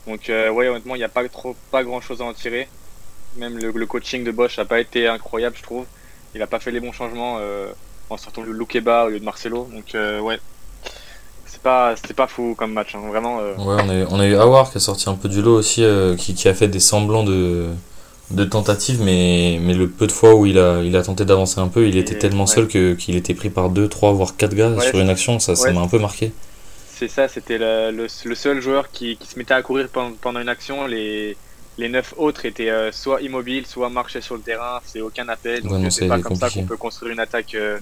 Donc, 0.07 0.30
euh, 0.30 0.50
ouais, 0.52 0.68
honnêtement, 0.69 0.96
il 0.96 1.00
n'y 1.00 1.04
a 1.04 1.10
pas 1.10 1.28
trop, 1.30 1.56
pas 1.72 1.84
grand 1.84 2.02
chose 2.02 2.22
à 2.22 2.25
en 2.25 2.34
tirer. 2.34 2.68
Même 3.38 3.57
le, 3.57 3.72
le 3.72 3.86
coaching 3.86 4.24
de 4.24 4.31
Bosch 4.31 4.57
n'a 4.57 4.66
pas 4.66 4.80
été 4.80 5.07
incroyable, 5.07 5.56
je 5.57 5.63
trouve. 5.63 5.86
Il 6.34 6.40
n'a 6.40 6.48
pas 6.48 6.60
fait 6.60 6.72
les 6.72 6.80
bons 6.80 6.92
changements. 6.92 7.38
Euh, 7.40 7.72
en 8.10 8.18
sortant 8.18 8.44
de 8.44 8.52
Loukeba 8.52 9.06
au 9.06 9.10
lieu 9.10 9.19
de 9.19 9.25
Marcelo. 9.25 9.68
Donc 9.74 9.96
euh, 9.96 10.19
ouais, 10.19 10.40
c'est 11.46 11.62
pas 11.62 11.96
c'était 11.96 12.13
pas 12.13 12.28
fou 12.28 12.56
comme 12.57 12.74
match, 12.74 12.96
hein. 12.96 13.02
vraiment. 13.10 13.38
Ouais, 13.38 13.54
on 13.57 13.90
a, 13.90 13.96
eu- 13.96 14.06
on 14.10 14.19
a 14.19 14.28
eu 14.28 14.36
Awar 14.36 14.72
qui 14.72 14.78
a 14.78 14.80
sorti 14.80 15.10
un 15.10 15.16
peu 15.16 15.30
du 15.30 15.42
lot 15.42 15.56
aussi, 15.56 15.84
qui, 16.18 16.34
qui 16.36 16.48
a 16.48 16.54
fait 16.54 16.68
des 16.68 16.80
semblants 16.80 17.24
de, 17.24 17.68
de 18.31 18.44
tentatives, 18.46 19.02
mais, 19.02 19.57
mais 19.62 19.74
le 19.74 19.90
peu 19.90 20.07
de 20.07 20.12
fois 20.12 20.36
où 20.36 20.46
il 20.46 20.60
a, 20.60 20.81
il 20.84 20.96
a 20.96 21.02
tenté 21.04 21.25
d'avancer 21.25 21.60
un 21.60 21.68
peu, 21.68 21.88
il 21.88 21.98
était 21.98 22.13
Et- 22.13 22.19
tellement 22.19 22.44
ouais. 22.46 22.48
seul 22.48 22.68
que, 22.68 22.94
qu'il 22.94 23.16
était 23.16 23.34
pris 23.34 23.50
par 23.50 23.69
2, 23.69 23.88
3, 23.88 24.13
voire 24.13 24.36
4 24.36 24.54
gars 24.56 24.69
Ouais, 24.69 24.88
sur 24.88 25.00
une 25.00 25.10
action. 25.10 25.40
Ça 25.40 25.56
ça 25.56 25.72
m'a 25.72 25.81
un 25.81 25.88
peu 25.88 26.00
marqué. 26.00 26.31
C'est 26.97 27.09
ça, 27.09 27.27
c'était 27.27 27.57
le, 27.57 27.92
le, 27.92 28.07
le 28.25 28.36
seul 28.36 28.62
joueur 28.62 28.89
qui, 28.92 29.18
qui 29.18 29.27
se 29.27 29.38
mettait 29.38 29.53
à 29.53 29.62
courir 29.62 29.89
pendant, 29.89 30.13
pendant 30.21 30.39
une 30.39 30.50
action. 30.50 30.88
Les 30.88 31.36
les 31.77 31.89
neuf 31.89 32.13
autres 32.15 32.45
étaient 32.45 32.69
euh, 32.69 32.89
soit 32.94 33.21
immobiles, 33.21 33.65
soit 33.68 33.89
marchaient 33.89 34.21
sur 34.21 34.36
le 34.36 34.42
terrain. 34.42 34.80
C'est 34.86 35.01
aucun 35.01 35.27
appel. 35.27 35.62
Donc 35.62 35.74
Ouais, 35.74 35.89
c'est 35.89 36.07
pas 36.07 36.19
comme 36.19 36.36
ça 36.36 36.50
qu'on 36.50 36.63
peut 36.63 36.77
construire 36.77 37.12
une 37.12 37.19
attaque. 37.19 37.53
euh, 37.56 37.80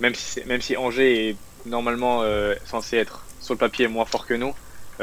même 0.00 0.14
si 0.14 0.40
même 0.46 0.60
si 0.60 0.76
Angers 0.76 1.28
est 1.30 1.36
normalement 1.64 2.20
euh, 2.22 2.54
censé 2.66 2.98
être 2.98 3.24
sur 3.40 3.54
le 3.54 3.58
papier 3.58 3.88
moins 3.88 4.04
fort 4.04 4.26
que 4.26 4.34
nous, 4.34 4.52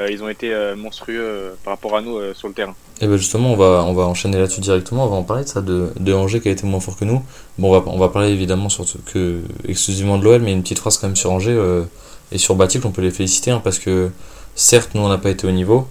ils 0.10 0.24
ont 0.24 0.30
été 0.30 0.48
monstrueux 0.78 1.57
par 1.66 1.74
rapport 1.74 1.98
à 1.98 2.01
nous 2.01 2.18
sur 2.34 2.48
le 2.48 2.54
terrain. 2.54 2.74
Et 3.01 3.07
ben 3.07 3.18
justement, 3.18 3.51
on 3.51 3.57
va, 3.57 3.84
on 3.86 3.94
va 3.94 4.04
enchaîner 4.04 4.38
là-dessus 4.38 4.62
directement. 4.62 5.04
On 5.06 5.10
va 5.10 5.18
en 5.18 5.24
parler 5.24 5.44
de 5.44 5.50
ça, 5.50 5.62
de, 5.62 5.92
de 6.00 6.13
Angers 6.13 6.40
qui 6.40 6.48
a 6.48 6.51
été 6.51 6.66
moins 6.66 6.80
fort 6.80 6.96
que 6.96 7.04
nous. 7.04 7.22
Bon, 7.57 7.68
on 7.75 7.80
va, 7.80 7.92
on 7.92 7.98
va 8.00 8.07
parler 8.07 8.30
évidemment 8.30 8.69
que, 9.12 9.42
exclusivement 9.68 10.18
de 10.18 10.24
l'OL, 10.24 10.42
mais 10.42 10.54
une 10.54 10.62
petite 10.62 10.80
phrase 10.80 10.98
quand 10.98 11.07
même 11.07 11.18
sur 11.18 11.31
Angers 11.31 11.57
et 12.31 12.38
sur 12.38 12.56
Batik, 12.56 12.86
on 12.86 12.92
peut 12.92 13.02
les 13.02 13.12
féliciter 13.12 13.52
hein, 13.52 13.62
parce 13.64 13.80
que 13.80 14.12
certes, 14.56 14.92
nous 14.94 15.02
on 15.02 15.10
n'a 15.10 15.18
pas 15.18 15.30
été 15.30 15.48
au 15.48 15.52
niveau, 15.52 15.88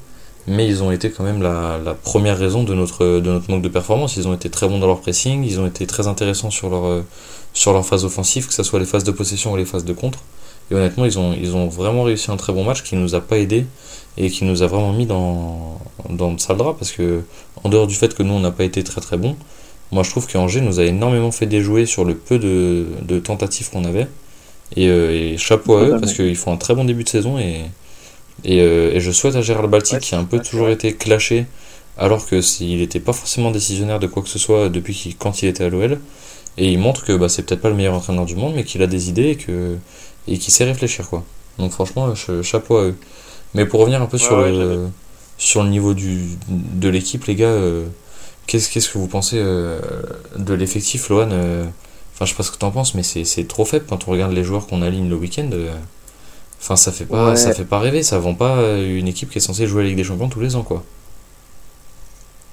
mais 0.47 0.67
ils 0.67 0.83
ont 0.83 0.91
été 0.91 1.11
quand 1.11 1.25
même 1.25 1.43
la, 1.43 1.95
première 2.03 2.39
raison 2.39 2.63
de 2.63 2.75
notre, 2.75 3.05
de 3.05 3.31
notre 3.31 3.51
manque 3.51 3.63
de 3.63 3.69
performance. 3.69 4.17
Ils 4.17 4.29
ont 4.29 4.35
été 4.35 4.49
très 4.49 4.69
bons 4.69 4.79
dans 4.79 4.87
leur 4.87 5.01
pressing, 5.01 5.45
ils 5.45 5.61
ont 5.61 5.67
été 5.67 5.87
très 5.87 6.07
intéressants 6.07 6.51
sur 6.51 6.71
leur, 6.71 6.87
euh, 6.87 7.05
sur 7.53 7.73
leur 7.73 7.85
phase 7.85 8.05
offensive, 8.05 8.47
que 8.47 8.55
ce 8.55 8.63
soit 8.63 8.79
les 8.79 8.87
phases 8.87 9.05
de 9.05 9.11
possession 9.11 9.53
ou 9.53 9.57
les 9.57 9.65
phases 9.65 9.85
de 9.85 9.93
contre. 9.93 10.21
Et 10.71 10.75
honnêtement, 10.75 11.05
ils 11.05 11.19
ont, 11.19 11.35
ils 11.35 11.57
ont 11.57 11.69
vraiment 11.69 12.03
réussi 12.03 12.31
un 12.31 12.37
très 12.37 12.53
bon 12.53 12.65
match 12.65 12.83
qui 12.83 12.95
nous 12.95 13.15
a 13.15 13.21
pas 13.21 13.39
aidé 13.39 13.67
et 14.17 14.31
qui 14.31 14.45
nous 14.45 14.63
a 14.63 14.67
vraiment 14.67 14.93
mis 14.93 15.07
dans, 15.07 15.79
dans 16.11 16.33
le 16.33 16.39
sale 16.39 16.57
drap 16.57 16.75
parce 16.75 16.93
que, 16.93 17.23
en 17.65 17.69
dehors 17.69 17.87
du 17.87 17.95
fait 17.95 18.15
que 18.15 18.23
nous 18.23 18.35
on 18.35 18.41
n'a 18.41 18.51
pas 18.51 18.65
été 18.65 18.83
très 18.85 19.01
très 19.01 19.17
bons, 19.17 19.37
moi 19.93 20.03
je 20.03 20.11
trouve 20.11 20.27
qu'Angers 20.27 20.61
nous 20.61 20.81
a 20.81 20.85
énormément 20.85 21.31
fait 21.31 21.47
déjouer 21.47 21.87
sur 21.87 22.05
le 22.05 22.15
peu 22.15 22.39
de, 22.39 22.87
de 23.03 23.19
tentatives 23.19 23.71
qu'on 23.71 23.85
avait. 23.85 24.09
Et, 24.77 24.89
euh, 24.89 25.13
et 25.35 25.39
chapeau 25.39 25.77
à 25.77 25.85
eux 25.85 25.97
parce 25.99 26.13
qu'ils 26.15 26.37
font 26.37 26.53
un 26.53 26.57
très 26.57 26.75
bon 26.75 26.85
début 26.85 27.05
de 27.05 27.09
saison 27.09 27.39
et, 27.39 27.65
et, 28.45 28.61
euh, 28.61 28.93
et 28.95 29.01
je 29.01 29.11
souhaite 29.11 29.37
à 29.37 29.43
Gérald 29.43 29.71
Baltic 29.71 29.93
Ouais, 29.95 30.01
qui 30.01 30.15
a 30.15 30.19
un 30.19 30.25
peu 30.25 30.41
toujours 30.41 30.69
été 30.71 30.95
clashé 30.95 31.47
alors 31.99 32.27
que 32.27 32.41
s'il 32.41 32.79
n'était 32.79 33.01
pas 33.01 33.13
forcément 33.13 33.51
décisionnaire 33.51 33.99
de 34.01 34.07
quoi 34.07 34.23
que 34.23 34.29
ce 34.29 34.39
soit 34.39 34.69
depuis 34.69 34.95
qu'il, 34.95 35.17
quand 35.17 35.43
il 35.43 35.49
était 35.49 35.65
à 35.65 35.69
l'OL 35.71 36.01
et 36.59 36.71
il 36.73 36.79
montre 36.79 37.05
que 37.05 37.13
bah, 37.17 37.29
c'est 37.29 37.43
peut-être 37.45 37.61
pas 37.63 37.71
le 37.71 37.77
meilleur 37.77 37.95
entraîneur 37.95 38.27
du 38.27 38.37
monde 38.37 38.55
mais 38.55 38.65
qu'il 38.65 38.83
a 38.83 38.87
des 38.87 39.09
idées 39.11 39.31
et 39.31 39.37
que 39.37 39.77
et 40.29 40.39
qu'il 40.39 40.53
sait 40.53 40.65
réfléchir 40.65 41.09
quoi. 41.09 41.25
Donc 41.59 41.73
franchement 41.73 42.15
ch- 42.15 42.43
chapeau 42.43 42.77
à 42.79 42.85
eux. 42.85 42.97
Mais 43.55 43.67
pour 43.67 43.81
revenir 43.81 44.03
un 44.03 44.07
peu 44.07 44.19
Ouais, 44.21 44.25
sur 44.25 44.37
ouais, 44.37 44.53
le 44.53 44.89
sur 45.39 45.63
le 45.63 45.71
niveau 45.71 45.95
du 45.95 46.37
de 46.49 46.89
l'équipe 46.89 47.25
les 47.27 47.35
gars 47.37 47.47
euh, 47.49 47.87
qu'est-ce 48.47 48.71
qu'est-ce 48.71 48.89
que 48.91 48.99
vous 48.99 49.09
pensez 49.09 49.39
euh, 49.39 49.81
de 50.37 50.55
l'effectif 50.55 51.09
Lohan 51.11 51.31
euh, 51.33 51.65
Enfin 52.19 52.25
je 52.27 52.31
sais 52.33 52.37
pas 52.37 52.43
ce 52.43 52.51
que 52.51 52.59
t'en 52.59 52.71
penses 52.73 52.95
mais 52.95 53.03
c'est 53.05 53.25
c'est 53.25 53.47
trop 53.47 53.65
faible 53.65 53.87
quand 53.89 54.09
on 54.09 54.11
regarde 54.13 54.33
les 54.33 54.45
joueurs 54.45 54.67
qu'on 54.67 54.83
aligne 54.83 55.09
le 55.09 55.17
week-end. 55.17 55.49
euh, 55.53 55.75
Enfin 56.61 56.77
ça 56.77 56.93
fait 56.93 57.07
pas 57.07 57.35
Ouais. 57.35 57.37
ça 57.37 57.53
fait 57.53 57.65
pas 57.67 57.79
rêver, 57.81 58.03
ça 58.03 58.19
vend 58.19 58.35
pas 58.35 58.59
euh, 58.59 58.99
une 58.99 59.09
équipe 59.09 59.31
qui 59.31 59.39
est 59.39 59.41
censée 59.43 59.67
jouer 59.69 59.81
à 59.83 59.85
la 59.85 59.89
Ligue 59.91 59.99
des 59.99 60.05
Champions 60.05 60.29
tous 60.29 60.41
les 60.41 60.57
ans 60.57 60.65
quoi. 60.65 60.89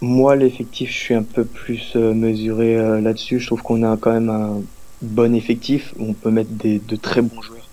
Moi, 0.01 0.35
l'effectif, 0.35 0.89
je 0.91 0.97
suis 0.97 1.13
un 1.15 1.23
peu 1.23 1.45
plus 1.47 1.93
euh, 1.95 2.13
mesuré 2.13 2.77
euh, 2.77 3.01
là-dessus. 3.01 3.39
Je 3.39 3.47
trouve 3.47 3.61
qu'on 3.63 3.83
a 3.83 3.97
quand 3.97 4.11
même 4.11 4.29
un 4.29 4.63
bon 5.01 5.33
effectif 5.33 5.93
où 5.97 6.09
on 6.09 6.13
peut 6.13 6.31
mettre 6.31 6.51
des, 6.51 6.79
de 6.79 6.95
très 6.97 7.21
bons 7.21 7.41
joueurs, 7.41 7.69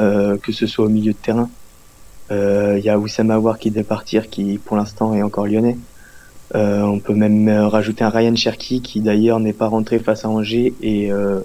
euh, 0.00 0.38
que 0.38 0.52
ce 0.52 0.66
soit 0.66 0.86
au 0.86 0.90
milieu 0.90 1.12
de 1.14 1.18
terrain. 1.18 1.52
Euh, 2.32 2.76
Il 2.78 2.84
y 2.84 2.90
a 2.90 2.98
Oussam 2.98 3.30
Aouar 3.30 3.58
qui 3.58 3.70
devait 3.72 3.84
partir, 3.84 4.30
qui 4.30 4.58
pour 4.58 4.76
l'instant 4.76 5.14
est 5.14 5.22
encore 5.22 5.46
lyonnais. 5.46 5.80
Euh, 6.54 6.82
on 6.82 6.98
peut 7.00 7.14
même 7.14 7.48
euh, 7.48 7.66
rajouter 7.68 8.04
un 8.04 8.10
Ryan 8.10 8.36
Cherky 8.36 8.82
qui 8.82 9.00
d'ailleurs 9.00 9.40
n'est 9.40 9.54
pas 9.54 9.68
rentré 9.68 9.98
face 9.98 10.24
à 10.24 10.28
Angers 10.28 10.74
et 10.82 11.10
euh, 11.10 11.40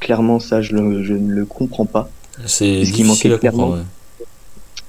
clairement 0.00 0.40
ça 0.40 0.60
je, 0.62 0.72
le, 0.74 1.04
je 1.04 1.12
ne 1.14 1.32
le 1.32 1.44
comprends 1.44 1.86
pas. 1.86 2.08
C'est 2.46 2.84
manquait 3.04 3.28
clairement. 3.38 3.68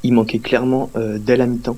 Il 0.03 0.13
manquait 0.13 0.39
clairement 0.39 0.89
euh, 0.95 1.17
dès 1.19 1.37
la 1.37 1.45
mi-temps 1.45 1.77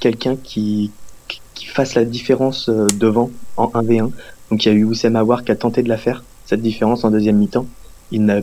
quelqu'un 0.00 0.36
qui, 0.36 0.90
qui- 1.28 1.40
qui 1.54 1.66
fasse 1.66 1.94
la 1.94 2.04
différence 2.04 2.68
devant 2.98 3.30
en 3.56 3.66
1v1. 3.68 4.10
Donc 4.50 4.64
il 4.64 4.68
y 4.68 4.70
a 4.70 4.74
eu 4.74 4.84
Oussem 4.84 5.16
Aouar 5.16 5.44
qui 5.44 5.52
a 5.52 5.56
tenté 5.56 5.82
de 5.82 5.88
la 5.88 5.96
faire, 5.98 6.22
cette 6.46 6.62
différence 6.62 7.04
en 7.04 7.10
deuxième 7.10 7.36
mi-temps. 7.36 7.66
Il 8.12 8.24
n'a 8.24 8.40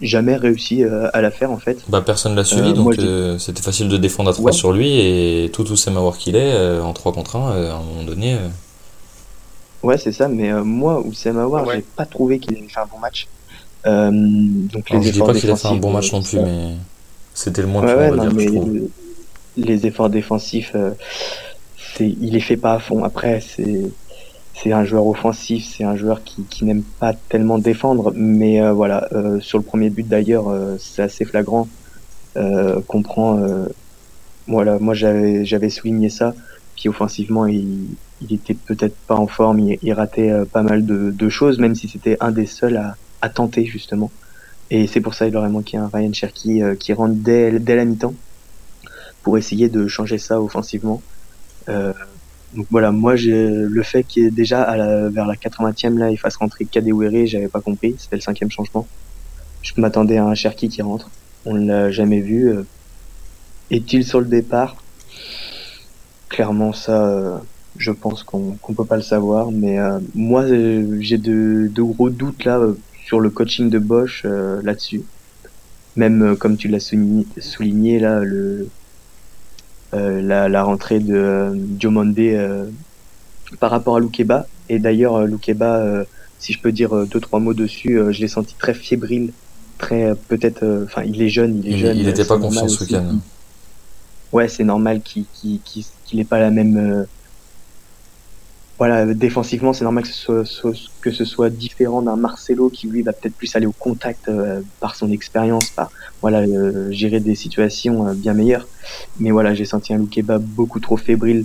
jamais 0.00 0.36
réussi 0.36 0.84
euh, 0.84 1.08
à 1.12 1.20
la 1.20 1.30
faire 1.30 1.50
en 1.50 1.58
fait. 1.58 1.78
Bah 1.88 2.02
personne 2.04 2.34
l'a 2.36 2.44
suivi 2.44 2.70
Euh, 2.70 2.72
donc 2.72 2.94
je- 2.94 3.00
euh, 3.00 3.38
c'était 3.38 3.62
facile 3.62 3.88
de 3.88 3.96
défendre 3.96 4.30
à 4.30 4.32
3 4.32 4.46
Ouais. 4.46 4.52
sur 4.52 4.72
lui 4.72 4.98
et 5.00 5.50
tout 5.52 5.64
tout 5.64 5.76
sait 5.76 5.90
m'avoir 5.90 6.16
qu'il 6.18 6.36
est 6.36 6.52
euh, 6.52 6.82
en 6.82 6.92
3 6.92 7.12
contre 7.12 7.36
1 7.36 7.50
euh, 7.52 7.72
à 7.72 7.74
un 7.76 7.82
moment 7.82 8.04
donné. 8.04 8.34
euh, 8.34 8.48
Ouais, 9.82 9.96
c'est 9.98 10.12
ça, 10.12 10.26
mais 10.28 10.50
euh, 10.52 10.64
moi, 10.64 11.00
Oussem 11.00 11.38
Aouar, 11.38 11.66
Ouais. 11.66 11.76
j'ai 11.76 11.84
pas 11.96 12.04
trouvé 12.06 12.38
qu'il 12.40 12.56
avait 12.58 12.66
fait 12.68 12.80
un 12.80 12.86
bon 12.86 12.98
match. 12.98 13.28
donc 13.84 14.90
les 14.90 15.08
efforts 15.08 15.28
dis 15.28 15.32
pas 15.34 15.34
qu'il 15.40 15.50
a 15.50 15.56
fait 15.56 15.68
un 15.68 15.76
bon 15.76 15.92
match 15.92 16.12
non 16.12 16.22
plus, 16.22 16.38
mais 16.40 16.74
c'était 17.34 17.62
le 17.62 17.68
moins 17.68 17.84
ouais, 17.84 18.10
ouais, 18.10 18.28
dire, 18.28 18.82
Les 19.56 19.86
efforts 19.86 20.10
défensifs, 20.10 20.74
il 22.00 22.32
les 22.32 22.40
fait 22.40 22.56
pas 22.56 22.74
à 22.74 22.78
fond. 22.78 23.02
Après, 23.04 23.40
c'est 23.40 23.82
c'est 24.62 24.72
un 24.72 24.84
joueur 24.84 25.06
offensif, 25.06 25.64
c'est 25.76 25.84
un 25.84 25.96
joueur 25.96 26.24
qui, 26.24 26.42
qui 26.44 26.64
n'aime 26.64 26.82
pas 26.82 27.12
tellement 27.12 27.58
défendre, 27.58 28.12
mais 28.14 28.60
euh, 28.60 28.72
voilà, 28.72 29.08
euh, 29.12 29.40
sur 29.40 29.58
le 29.58 29.64
premier 29.64 29.90
but 29.90 30.06
d'ailleurs, 30.06 30.48
euh, 30.48 30.76
c'est 30.78 31.02
assez 31.02 31.24
flagrant. 31.24 31.68
comprend, 32.86 33.40
voilà, 34.46 34.78
moi 34.78 34.94
j'avais 34.94 35.44
j'avais 35.44 35.70
souligné 35.70 36.08
ça. 36.08 36.34
Puis 36.76 36.88
offensivement, 36.88 37.46
il, 37.46 37.88
il 38.20 38.32
était 38.32 38.54
peut-être 38.54 38.96
pas 39.08 39.16
en 39.16 39.26
forme, 39.26 39.58
il, 39.58 39.92
ratait 39.92 40.32
pas 40.52 40.62
mal 40.62 40.86
de, 40.86 41.10
de, 41.10 41.28
choses, 41.28 41.58
même 41.58 41.74
si 41.74 41.88
c'était 41.88 42.16
un 42.20 42.30
des 42.30 42.46
seuls 42.46 42.76
à, 42.76 42.96
à 43.22 43.28
tenter 43.28 43.64
justement. 43.66 44.10
Et 44.70 44.86
c'est 44.86 45.00
pour 45.00 45.14
ça 45.14 45.26
qu'il 45.26 45.36
aurait 45.36 45.48
manqué 45.48 45.76
un 45.78 45.90
Ryan 45.92 46.12
Cherky 46.12 46.62
qui 46.78 46.92
rentre 46.92 47.14
dès, 47.14 47.58
dès 47.58 47.74
la 47.74 47.84
mi-temps 47.84 48.14
pour 49.22 49.36
essayer 49.36 49.68
de 49.68 49.88
changer 49.88 50.18
ça 50.18 50.40
offensivement. 50.40 51.02
Euh, 51.68 51.92
donc 52.54 52.66
voilà, 52.70 52.92
moi 52.92 53.14
le 53.16 53.82
fait 53.82 54.04
qu'il 54.04 54.24
est 54.24 54.30
déjà 54.30 54.62
à 54.62 54.76
la, 54.76 55.08
vers 55.08 55.26
la 55.26 55.34
80e 55.34 55.98
là, 55.98 56.10
il 56.10 56.16
fasse 56.16 56.36
rentrer 56.36 56.64
Kadewere, 56.64 57.26
j'avais 57.26 57.48
pas 57.48 57.60
compris, 57.60 57.94
c'était 57.98 58.16
le 58.16 58.22
cinquième 58.22 58.50
changement. 58.50 58.86
Je 59.62 59.72
m'attendais 59.76 60.16
à 60.16 60.24
un 60.24 60.34
Cherki 60.34 60.68
qui 60.68 60.80
rentre, 60.82 61.10
on 61.44 61.54
l'a 61.54 61.90
jamais 61.90 62.20
vu. 62.20 62.48
Euh. 62.48 62.62
Est-il 63.70 64.04
sur 64.04 64.20
le 64.20 64.26
départ? 64.26 64.76
Clairement 66.30 66.72
ça, 66.72 67.06
euh, 67.06 67.38
je 67.76 67.90
pense 67.92 68.22
qu'on 68.22 68.52
qu'on 68.62 68.72
peut 68.72 68.84
pas 68.84 68.96
le 68.96 69.02
savoir, 69.02 69.50
mais 69.50 69.78
moi 70.14 70.46
j'ai 71.00 71.18
de, 71.18 71.70
gros 71.76 72.08
doutes 72.08 72.44
là 72.44 72.60
sur 73.04 73.20
le 73.20 73.30
coaching 73.30 73.68
de 73.68 73.78
Bosch 73.78 74.24
là-dessus. 74.24 75.02
Même 75.96 76.36
comme 76.36 76.56
tu 76.56 76.68
l'as 76.68 76.78
souligné, 77.40 77.98
là, 77.98 78.20
le 78.20 78.36
euh, 78.36 78.68
la, 79.92 80.48
la, 80.48 80.62
rentrée 80.62 81.00
de 81.00 81.14
euh, 81.14 81.50
Diomande 81.54 82.18
euh, 82.18 82.66
par 83.60 83.70
rapport 83.70 83.96
à 83.96 84.00
Loukeba. 84.00 84.46
Et 84.68 84.78
d'ailleurs, 84.78 85.26
Loukeba, 85.26 86.04
si 86.38 86.52
je 86.52 86.60
peux 86.60 86.72
dire 86.72 87.06
deux 87.06 87.20
trois 87.20 87.40
mots 87.40 87.54
dessus, 87.54 87.98
je 88.10 88.20
l'ai 88.20 88.28
senti 88.28 88.54
très 88.58 88.74
fébrile, 88.74 89.32
très 89.78 90.14
peut-être. 90.28 90.84
Enfin, 90.84 91.02
il 91.04 91.22
est 91.22 91.30
jeune, 91.30 91.62
il 91.64 91.72
est 91.72 91.78
jeune. 91.78 91.96
Il 91.96 92.06
n'était 92.06 92.26
pas 92.26 92.38
confiant 92.38 92.68
ce 92.68 92.84
week-end. 92.84 93.18
Ouais, 94.30 94.46
c'est 94.46 94.64
normal 94.64 95.00
qu'il 95.00 95.24
qu'il 95.32 95.60
qu'il 95.62 96.18
n'ait 96.18 96.24
pas 96.24 96.38
la 96.38 96.50
même 96.50 97.06
voilà, 98.78 99.12
défensivement, 99.12 99.72
c'est 99.72 99.82
normal 99.82 100.04
que 100.04 100.08
ce 100.08 100.44
soit, 100.44 100.72
que 101.00 101.10
ce 101.10 101.24
soit 101.24 101.50
différent 101.50 102.00
d'un 102.00 102.14
Marcelo 102.14 102.70
qui 102.70 102.86
lui 102.86 103.02
va 103.02 103.12
peut-être 103.12 103.34
plus 103.34 103.54
aller 103.56 103.66
au 103.66 103.72
contact 103.72 104.28
euh, 104.28 104.60
par 104.78 104.94
son 104.94 105.10
expérience, 105.10 105.70
par 105.70 105.90
voilà 106.20 106.40
euh, 106.40 106.88
gérer 106.92 107.18
des 107.18 107.34
situations 107.34 108.06
euh, 108.06 108.14
bien 108.14 108.34
meilleures. 108.34 108.68
Mais 109.18 109.32
voilà, 109.32 109.52
j'ai 109.52 109.64
senti 109.64 109.92
un 109.92 109.98
Loukeba 109.98 110.38
beaucoup 110.38 110.78
trop 110.78 110.96
fébrile, 110.96 111.44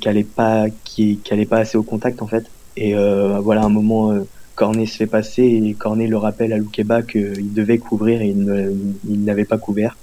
qui 0.00 0.08
allait 0.08 0.24
pas, 0.24 0.66
qui, 0.82 1.18
qui 1.22 1.46
pas 1.46 1.58
assez 1.58 1.78
au 1.78 1.84
contact 1.84 2.20
en 2.20 2.26
fait. 2.26 2.44
Et 2.76 2.94
voilà, 2.94 3.62
un 3.62 3.68
moment, 3.68 4.12
Cornet 4.56 4.86
se 4.86 4.96
fait 4.96 5.06
passer 5.06 5.42
et 5.42 5.74
Cornet 5.74 6.08
le 6.08 6.16
rappelle 6.16 6.52
à 6.52 6.58
Loukeba 6.58 7.02
qu'il 7.02 7.52
devait 7.54 7.78
couvrir 7.78 8.20
et 8.20 8.28
il 8.28 9.24
n'avait 9.24 9.44
pas 9.44 9.56
couvert. 9.56 9.96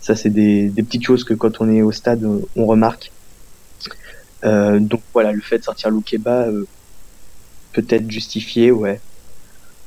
Ça, 0.00 0.16
c'est 0.16 0.30
des, 0.30 0.68
des 0.68 0.82
petites 0.82 1.04
choses 1.04 1.22
que 1.22 1.34
quand 1.34 1.60
on 1.60 1.70
est 1.72 1.82
au 1.82 1.92
stade, 1.92 2.28
on 2.56 2.66
remarque 2.66 3.12
euh, 4.44 4.80
donc 4.80 5.00
voilà, 5.12 5.32
le 5.32 5.40
fait 5.40 5.58
de 5.58 5.64
sortir 5.64 5.90
Loukeba, 5.90 6.48
euh, 6.48 6.66
peut-être 7.72 8.10
justifié, 8.10 8.70
ouais. 8.70 9.00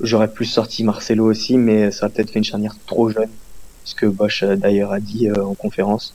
J'aurais 0.02 0.28
plus 0.28 0.46
sorti 0.46 0.84
Marcelo 0.84 1.26
aussi, 1.26 1.58
mais 1.58 1.92
ça 1.92 2.06
aurait 2.06 2.14
peut-être 2.14 2.32
fait 2.32 2.40
une 2.40 2.46
charnière 2.46 2.76
trop 2.86 3.10
jeune, 3.10 3.30
ce 3.86 3.96
que 3.96 4.06
Bosch 4.06 4.44
euh, 4.44 4.56
d'ailleurs 4.56 4.92
a 4.92 5.00
dit 5.00 5.32
en 5.32 5.54
conférence. 5.54 6.14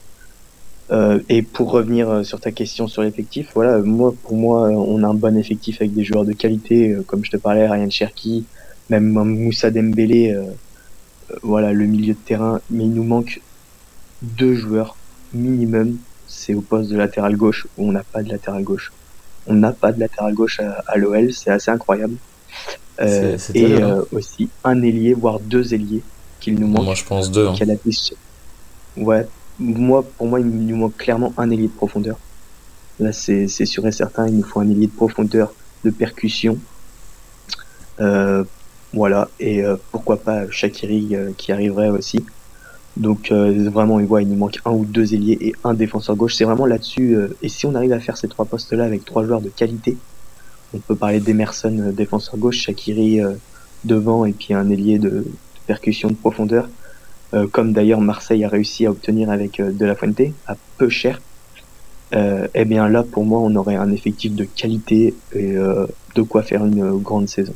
et 1.29 1.41
pour 1.41 1.71
revenir 1.71 2.25
sur 2.25 2.39
ta 2.41 2.51
question 2.51 2.87
sur 2.87 3.01
l'effectif, 3.01 3.51
voilà, 3.55 3.79
moi 3.79 4.13
pour 4.23 4.35
moi, 4.35 4.69
on 4.69 5.03
a 5.03 5.07
un 5.07 5.13
bon 5.13 5.37
effectif 5.37 5.81
avec 5.81 5.93
des 5.93 6.03
joueurs 6.03 6.25
de 6.25 6.33
qualité, 6.33 6.97
comme 7.07 7.23
je 7.23 7.31
te 7.31 7.37
parlais, 7.37 7.65
Ryan 7.67 7.89
Cherki, 7.89 8.45
même 8.89 9.07
Moussa 9.13 9.71
Dembélé, 9.71 10.37
voilà, 11.43 11.71
le 11.71 11.85
milieu 11.85 12.13
de 12.13 12.19
terrain, 12.19 12.59
mais 12.69 12.83
il 12.83 12.93
nous 12.93 13.05
manque 13.05 13.41
deux 14.21 14.55
joueurs 14.55 14.97
minimum 15.33 15.97
c'est 16.31 16.53
au 16.53 16.61
poste 16.61 16.89
de 16.89 16.97
latéral 16.97 17.35
gauche 17.35 17.67
où 17.77 17.89
on 17.89 17.91
n'a 17.91 18.03
pas 18.03 18.23
de 18.23 18.29
latéral 18.29 18.63
gauche. 18.63 18.91
On 19.47 19.53
n'a 19.53 19.71
pas 19.71 19.91
de 19.91 19.99
latéral 19.99 20.33
gauche 20.33 20.59
à, 20.59 20.97
l'OL, 20.97 21.33
c'est 21.33 21.51
assez 21.51 21.69
incroyable. 21.69 22.15
Euh, 22.99 23.37
et 23.53 23.75
hein. 23.75 23.97
euh, 23.97 24.03
aussi 24.11 24.49
un 24.63 24.81
ailier, 24.81 25.13
voire 25.13 25.39
deux 25.39 25.73
ailiers 25.73 26.03
qu'il 26.39 26.55
nous 26.55 26.67
manque. 26.67 26.85
Moi, 26.85 26.95
je 26.95 27.03
pense 27.03 27.31
deux. 27.31 27.47
Hein. 27.47 27.55
Ouais, 28.97 29.27
moi, 29.59 30.03
pour 30.17 30.27
moi, 30.27 30.39
il 30.39 30.47
nous 30.47 30.75
manque 30.75 30.97
clairement 30.97 31.33
un 31.37 31.49
ailier 31.49 31.67
de 31.67 31.73
profondeur. 31.73 32.17
Là, 32.99 33.11
c'est 33.11 33.47
sûr 33.47 33.85
et 33.87 33.91
certain, 33.91 34.27
il 34.27 34.37
nous 34.37 34.43
faut 34.43 34.59
un 34.59 34.69
ailier 34.69 34.87
de 34.87 34.91
profondeur, 34.91 35.53
de 35.83 35.89
percussion. 35.89 36.57
Euh, 37.99 38.43
voilà, 38.93 39.29
et 39.39 39.63
pourquoi 39.91 40.17
pas 40.17 40.49
Shakiri 40.49 41.15
qui 41.37 41.51
arriverait 41.51 41.89
aussi. 41.89 42.19
Donc 42.97 43.31
euh, 43.31 43.69
vraiment, 43.69 43.99
il 43.99 44.05
voit, 44.05 44.21
il 44.21 44.27
nous 44.27 44.35
manque 44.35 44.59
un 44.65 44.71
ou 44.71 44.85
deux 44.85 45.13
ailiers 45.13 45.37
et 45.41 45.55
un 45.63 45.73
défenseur 45.73 46.15
gauche. 46.15 46.35
C'est 46.35 46.43
vraiment 46.43 46.65
là-dessus. 46.65 47.15
Euh, 47.15 47.37
et 47.41 47.49
si 47.49 47.65
on 47.65 47.75
arrive 47.75 47.93
à 47.93 47.99
faire 47.99 48.17
ces 48.17 48.27
trois 48.27 48.45
postes-là 48.45 48.83
avec 48.83 49.05
trois 49.05 49.25
joueurs 49.25 49.41
de 49.41 49.49
qualité, 49.49 49.97
on 50.73 50.79
peut 50.79 50.95
parler 50.95 51.19
d'Emerson, 51.19 51.77
euh, 51.79 51.91
défenseur 51.91 52.37
gauche, 52.37 52.57
Shakiri 52.57 53.21
devant 53.83 54.25
et 54.25 54.33
puis 54.33 54.53
un 54.53 54.69
ailier 54.69 54.99
de, 54.99 55.25
percussion 55.65 56.09
de 56.09 56.15
profondeur, 56.15 56.67
comme 57.51 57.71
d'ailleurs 57.71 58.01
Marseille 58.01 58.43
a 58.43 58.49
réussi 58.49 58.85
à 58.85 58.91
obtenir 58.91 59.29
avec 59.29 59.61
De 59.61 59.85
La 59.85 59.95
Fuente 59.95 60.21
à 60.47 60.55
peu 60.77 60.89
cher. 60.89 61.21
eh 62.13 62.65
bien 62.65 62.89
là, 62.89 63.03
pour 63.03 63.23
moi, 63.23 63.39
on 63.39 63.55
aurait 63.55 63.75
un 63.75 63.91
effectif 63.91 64.35
de 64.35 64.43
qualité 64.43 65.15
et 65.33 65.53
de 65.53 66.21
quoi 66.21 66.43
faire 66.43 66.65
une 66.65 66.97
grande 66.97 67.29
saison. 67.29 67.53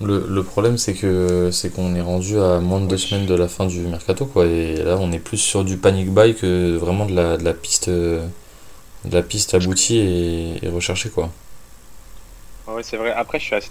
Le, 0.00 0.26
le 0.28 0.42
problème, 0.42 0.76
c'est 0.76 0.92
que 0.92 1.50
c'est 1.50 1.70
qu'on 1.70 1.94
est 1.94 2.02
rendu 2.02 2.38
à 2.38 2.60
moins 2.60 2.80
de 2.80 2.86
deux 2.86 2.98
semaines 2.98 3.24
de 3.26 3.34
la 3.34 3.48
fin 3.48 3.66
du 3.66 3.80
mercato, 3.80 4.26
quoi. 4.26 4.44
Et 4.44 4.76
là, 4.76 4.98
on 5.00 5.10
est 5.10 5.18
plus 5.18 5.38
sur 5.38 5.64
du 5.64 5.78
panic 5.78 6.12
buy 6.12 6.34
que 6.34 6.76
vraiment 6.76 7.06
de 7.06 7.14
la, 7.14 7.38
de 7.38 7.44
la 7.44 7.54
piste, 7.54 7.88
de 7.88 8.28
la 9.04 9.22
piste 9.22 9.54
aboutie 9.54 9.98
et, 10.62 10.68
recherchée, 10.68 11.08
quoi. 11.08 11.30
Ouais, 12.66 12.82
c'est 12.82 12.98
vrai. 12.98 13.12
Après, 13.12 13.38
je 13.38 13.44
suis 13.44 13.54
assez 13.54 13.70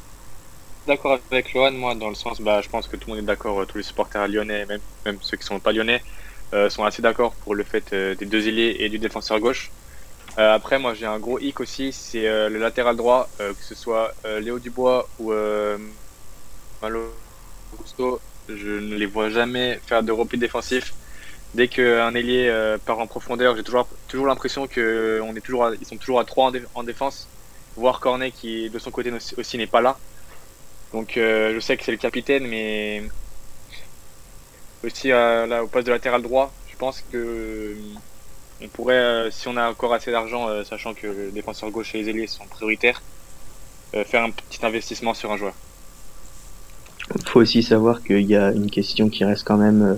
d'accord 0.88 1.20
avec 1.32 1.54
Lohan, 1.54 1.72
moi, 1.72 1.94
dans 1.96 2.10
le 2.10 2.16
sens, 2.16 2.42
bah, 2.42 2.62
je 2.62 2.70
pense 2.70 2.88
que 2.88 2.96
tout 2.96 3.10
le 3.10 3.16
monde 3.16 3.24
est 3.24 3.28
d'accord, 3.28 3.66
tous 3.68 3.78
les 3.78 3.84
supporters 3.84 4.28
lyonnais, 4.28 4.66
même, 4.66 4.82
même 5.06 5.18
ceux 5.22 5.38
qui 5.38 5.46
sont 5.46 5.60
pas 5.60 5.72
lyonnais, 5.72 6.02
euh, 6.54 6.70
sont 6.70 6.86
assez 6.86 7.02
d'accord 7.02 7.34
pour 7.34 7.56
le 7.56 7.64
fait 7.64 7.92
euh, 7.94 8.16
des 8.16 8.26
deux 8.26 8.48
ailiers 8.48 8.78
et 8.80 8.90
du 8.90 9.00
défenseur 9.00 9.40
gauche. 9.40 9.72
Euh, 10.38 10.54
après, 10.54 10.80
moi, 10.80 10.94
j'ai 10.94 11.06
un 11.06 11.20
gros 11.20 11.40
hic 11.40 11.60
aussi, 11.60 11.92
c'est 11.92 12.24
le 12.24 12.58
latéral 12.58 12.96
droit, 12.96 13.30
que 13.38 13.64
ce 13.64 13.76
soit 13.76 14.14
Léo 14.42 14.60
Dubois 14.60 15.08
ou 15.20 15.32
Malo, 16.82 17.14
Augusto, 17.74 18.20
je 18.50 18.70
ne 18.80 18.96
les 18.96 19.06
vois 19.06 19.30
jamais 19.30 19.80
faire 19.86 20.04
de 20.04 20.12
repli 20.12 20.38
défensif. 20.38 20.94
Dès 21.54 21.68
qu'un 21.68 22.14
ailier 22.16 22.48
euh, 22.50 22.78
part 22.78 23.00
en 23.00 23.08
profondeur, 23.08 23.56
j'ai 23.56 23.64
toujours, 23.64 23.88
toujours 24.08 24.28
l'impression 24.28 24.68
qu'ils 24.68 25.22
sont 25.84 25.98
toujours 25.98 26.20
à 26.20 26.26
3 26.26 26.52
en, 26.74 26.84
défense, 26.84 27.30
voire 27.78 28.00
Cornet 28.00 28.32
qui 28.32 28.70
de 28.70 28.78
son 28.78 28.92
côté 28.92 29.12
aussi 29.38 29.58
n'est 29.58 29.68
pas 29.68 29.82
là. 29.82 29.98
Donc 30.92 31.18
euh, 31.18 31.54
je 31.56 31.60
sais 31.60 31.78
que 31.78 31.84
c'est 31.84 31.92
le 31.92 31.98
capitaine, 31.98 32.46
mais 32.46 33.04
aussi 34.84 35.12
euh, 35.12 35.46
là, 35.48 35.64
au 35.64 35.68
poste 35.68 35.88
de 35.88 35.92
latéral 35.92 36.22
droit, 36.22 36.52
je 36.70 36.76
pense 36.76 37.02
que 37.12 37.76
on 38.62 38.68
pourrait, 38.68 39.30
si 39.32 39.48
on 39.48 39.58
a 39.58 39.70
encore 39.70 39.94
assez 39.94 40.12
d'argent, 40.12 40.64
sachant 40.64 40.94
que 40.94 41.08
le 41.08 41.32
défenseur 41.32 41.72
gauche 41.72 41.96
et 41.96 42.00
les 42.00 42.10
ailiers 42.10 42.28
sont 42.28 42.46
prioritaires, 42.48 43.02
faire 44.06 44.24
un 44.24 44.32
petit 44.32 44.66
investissement 44.66 45.14
sur 45.14 45.32
un 45.32 45.38
joueur. 45.38 45.54
Il 47.14 47.30
faut 47.30 47.40
aussi 47.40 47.62
savoir 47.62 48.04
qu'il 48.04 48.26
y 48.26 48.36
a 48.36 48.52
une 48.52 48.70
question 48.70 49.10
qui 49.10 49.24
reste 49.24 49.44
quand 49.46 49.58
même. 49.58 49.82
Euh, 49.84 49.96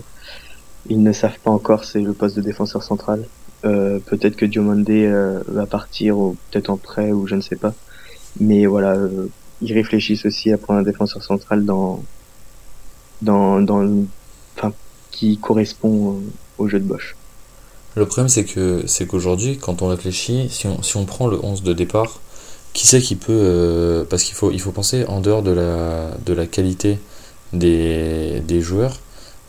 ils 0.90 1.02
ne 1.02 1.12
savent 1.12 1.40
pas 1.44 1.52
encore, 1.52 1.84
c'est 1.84 2.02
le 2.02 2.14
poste 2.14 2.36
de 2.36 2.42
défenseur 2.42 2.84
central. 2.84 3.26
Euh, 3.66 4.00
peut-être 4.00 4.36
que 4.36 4.46
Diomande 4.46 4.90
euh, 4.90 5.42
va 5.48 5.66
partir, 5.66 6.16
peut-être 6.52 6.70
en 6.70 6.78
prêt, 6.78 7.12
ou 7.12 7.28
je 7.28 7.36
ne 7.36 7.42
sais 7.42 7.56
pas. 7.56 7.74
Mais 8.40 8.66
voilà, 8.66 8.96
ils 9.62 9.74
réfléchissent 9.74 10.26
aussi 10.26 10.52
à 10.52 10.58
prendre 10.58 10.80
un 10.80 10.84
défenseur 10.84 11.24
central 11.24 11.66
dans, 11.66 12.04
dans, 13.22 13.62
dans, 13.62 14.06
qui 15.12 15.38
correspond 15.38 16.22
au 16.58 16.68
jeu 16.68 16.80
de 16.80 16.86
Bosch. 16.86 17.16
Le 17.96 18.06
problème, 18.06 18.30
c'est 18.30 18.46
que 18.46 18.84
c'est 18.86 19.08
qu'aujourd'hui, 19.08 19.58
quand 19.58 19.82
on 19.82 19.88
réfléchit, 19.88 20.50
si 20.52 20.68
on, 20.68 20.84
si 20.84 20.98
on 20.98 21.06
prend 21.06 21.28
le 21.28 21.44
11 21.44 21.64
de 21.64 21.74
départ, 21.74 22.22
qui 22.74 22.88
sait 22.88 23.02
qui 23.02 23.16
peut 23.16 23.32
euh, 23.32 24.04
parce 24.10 24.24
qu'il 24.24 24.36
faut 24.36 24.52
il 24.52 24.62
faut 24.62 24.72
penser 24.72 25.06
en 25.08 25.20
dehors 25.20 25.42
de 25.42 25.52
la 25.52 26.12
de 26.26 26.34
la 26.34 26.46
qualité 26.46 27.00
des, 27.54 28.42
des 28.48 28.62
joueurs 28.62 29.00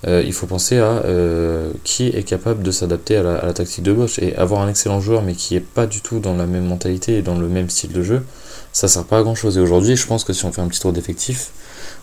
euh, 0.07 0.23
il 0.25 0.33
faut 0.33 0.47
penser 0.47 0.79
à 0.79 1.03
euh, 1.05 1.73
qui 1.85 2.07
est 2.07 2.23
capable 2.23 2.63
de 2.63 2.71
s'adapter 2.71 3.17
à 3.17 3.23
la, 3.23 3.53
tactique 3.53 3.83
de 3.83 3.93
Bosch 3.93 4.19
et 4.21 4.37
avoir 4.37 4.63
un 4.63 4.69
excellent 4.69 5.01
joueur 5.01 5.23
mais 5.23 5.35
qui 5.35 5.57
est 5.57 5.61
pas 5.61 5.87
du 5.87 6.01
tout 6.01 6.21
dans 6.21 6.37
la 6.37 6.47
même 6.47 6.65
mentalité 6.65 7.19
et 7.19 7.23
dans 7.23 7.37
le 7.37 7.49
même 7.49 7.69
style 7.69 7.93
de 7.93 8.03
jeu 8.03 8.23
ça 8.73 8.87
sert 8.87 9.05
pas 9.05 9.19
à 9.19 9.23
grand 9.23 9.35
chose 9.35 9.59
et 9.59 9.61
aujourd'hui 9.61 9.97
je 9.97 10.07
pense 10.07 10.25
que 10.25 10.33
si 10.33 10.45
on 10.45 10.53
fait 10.53 10.63
un 10.63 10.69
petit 10.69 10.81
tour 10.81 10.93
d'effectif 10.93 11.51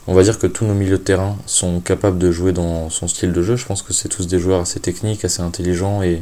on 0.07 0.13
va 0.13 0.23
dire 0.23 0.37
que 0.37 0.45
tous 0.45 0.65
nos 0.65 0.73
milieux 0.73 0.97
de 0.97 1.03
terrain 1.03 1.37
sont 1.47 1.79
capables 1.79 2.19
de 2.19 2.31
jouer 2.31 2.51
dans 2.51 2.91
son 2.91 3.07
style 3.07 3.31
de 3.31 3.41
jeu. 3.41 3.55
Je 3.55 3.65
pense 3.65 3.81
que 3.81 3.91
c'est 3.91 4.07
tous 4.07 4.27
des 4.27 4.37
joueurs 4.37 4.61
assez 4.61 4.79
techniques, 4.79 5.25
assez 5.25 5.41
intelligents 5.41 6.03
et, 6.03 6.21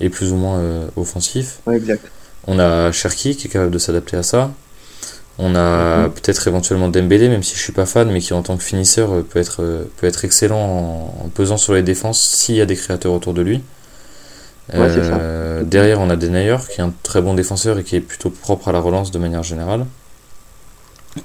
et 0.00 0.10
plus 0.10 0.32
ou 0.32 0.36
moins 0.36 0.60
offensifs. 0.96 1.60
Ouais, 1.64 1.76
exact. 1.76 2.10
On 2.46 2.58
a 2.58 2.90
Cherki 2.92 3.36
qui 3.36 3.46
est 3.46 3.50
capable 3.50 3.70
de 3.72 3.78
s'adapter 3.78 4.16
à 4.16 4.22
ça. 4.22 4.50
On 5.38 5.54
a 5.54 6.06
Mhm. 6.08 6.12
peut-être 6.12 6.46
éventuellement 6.48 6.88
Dembélé, 6.88 7.28
même 7.28 7.42
si 7.42 7.54
je 7.56 7.60
suis 7.60 7.72
pas 7.72 7.86
fan, 7.86 8.10
mais 8.10 8.20
qui 8.20 8.34
en 8.34 8.42
tant 8.42 8.56
que 8.56 8.62
finisseur 8.62 9.12
euh, 9.12 9.22
peut 9.22 9.38
être, 9.38 9.62
euh, 9.62 9.84
peut 9.98 10.06
être 10.06 10.24
excellent 10.24 10.58
en, 10.58 11.24
en 11.24 11.28
pesant 11.28 11.56
sur 11.56 11.72
les 11.74 11.82
défenses 11.82 12.20
s'il 12.20 12.56
y 12.56 12.60
a 12.60 12.66
des 12.66 12.76
créateurs 12.76 13.12
autour 13.12 13.32
de 13.34 13.42
lui. 13.42 13.62
Ouais. 14.72 14.86
Euh, 14.88 15.62
derrière, 15.64 16.00
on 16.00 16.10
a 16.10 16.16
Denayer 16.16 16.56
qui 16.72 16.80
est 16.80 16.84
un 16.84 16.92
très 17.02 17.20
bon 17.22 17.34
défenseur 17.34 17.78
et 17.78 17.84
qui 17.84 17.96
est 17.96 18.00
plutôt 18.00 18.30
propre 18.30 18.68
à 18.68 18.72
la 18.72 18.80
relance 18.80 19.10
de 19.10 19.18
manière 19.18 19.42
générale. 19.42 19.86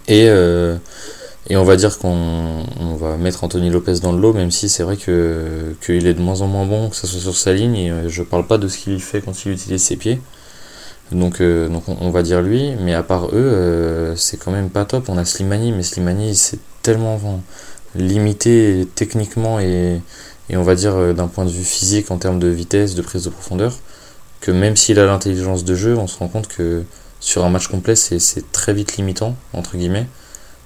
Et, 0.07 0.27
euh, 0.29 0.77
et 1.49 1.57
on 1.57 1.63
va 1.63 1.75
dire 1.75 1.99
qu'on 1.99 2.63
on 2.79 2.95
va 2.95 3.17
mettre 3.17 3.43
Anthony 3.43 3.69
Lopez 3.69 3.99
dans 4.01 4.11
le 4.13 4.19
lot, 4.19 4.33
même 4.33 4.49
si 4.49 4.67
c'est 4.69 4.81
vrai 4.83 4.97
que 4.97 5.75
qu'il 5.85 6.07
est 6.07 6.13
de 6.15 6.21
moins 6.21 6.41
en 6.41 6.47
moins 6.47 6.65
bon, 6.65 6.89
que 6.89 6.95
ce 6.95 7.05
soit 7.05 7.19
sur 7.21 7.35
sa 7.35 7.53
ligne. 7.53 7.75
Et 7.75 7.91
je 8.07 8.23
parle 8.23 8.47
pas 8.47 8.57
de 8.57 8.67
ce 8.67 8.77
qu'il 8.79 8.99
fait 9.01 9.21
quand 9.21 9.45
il 9.45 9.51
utilise 9.51 9.83
ses 9.83 9.95
pieds. 9.97 10.19
Donc, 11.11 11.39
euh, 11.39 11.69
on, 11.87 12.09
va 12.09 12.23
dire 12.23 12.41
lui, 12.41 12.73
mais 12.81 12.95
à 12.95 13.03
part 13.03 13.27
eux, 13.27 13.31
euh, 13.35 14.15
c'est 14.15 14.37
quand 14.37 14.51
même 14.51 14.69
pas 14.69 14.85
top. 14.85 15.07
On 15.07 15.17
a 15.17 15.25
Slimani, 15.25 15.71
mais 15.71 15.83
Slimani 15.83 16.35
c'est 16.35 16.59
tellement 16.81 17.19
limité 17.95 18.87
techniquement 18.95 19.59
et, 19.59 20.01
on 20.51 20.63
va 20.63 20.75
dire 20.75 20.95
euh, 20.95 21.13
d'un 21.13 21.27
point 21.27 21.45
de 21.45 21.51
vue 21.51 21.63
physique 21.63 22.09
en 22.11 22.17
termes 22.17 22.39
de 22.39 22.47
vitesse, 22.47 22.95
de 22.95 23.01
prise 23.03 23.23
de 23.23 23.29
profondeur, 23.29 23.73
que 24.41 24.51
même 24.51 24.75
s'il 24.75 24.99
a 24.99 25.05
l'intelligence 25.05 25.63
de 25.63 25.75
jeu, 25.75 25.95
on 25.97 26.07
se 26.07 26.17
rend 26.17 26.27
compte 26.27 26.47
que 26.47 26.83
sur 27.19 27.45
un 27.45 27.49
match 27.49 27.67
complet, 27.67 27.95
c'est 27.95 28.51
très 28.51 28.73
vite 28.73 28.97
limitant, 28.97 29.35
entre 29.53 29.77
guillemets. 29.77 30.07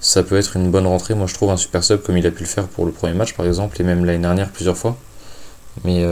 Ça 0.02 0.24
peut 0.24 0.38
être 0.38 0.56
une 0.56 0.72
bonne 0.72 0.88
rentrée, 0.88 1.16
moi 1.16 1.28
je 1.28 1.34
trouve, 1.34 1.50
un 1.52 1.58
super 1.58 1.84
sub 1.84 2.02
comme 2.02 2.18
il 2.18 2.26
a 2.26 2.32
pu 2.32 2.44
le 2.44 2.50
faire 2.50 2.68
pour 2.68 2.86
le 2.86 2.92
premier 2.94 3.14
match 3.14 3.34
par 3.34 3.46
exemple, 3.46 3.80
et 3.82 3.84
même 3.84 4.06
l'année 4.06 4.20
dernière 4.20 4.50
plusieurs 4.50 4.78
fois. 4.78 4.98
Mais, 5.84 6.04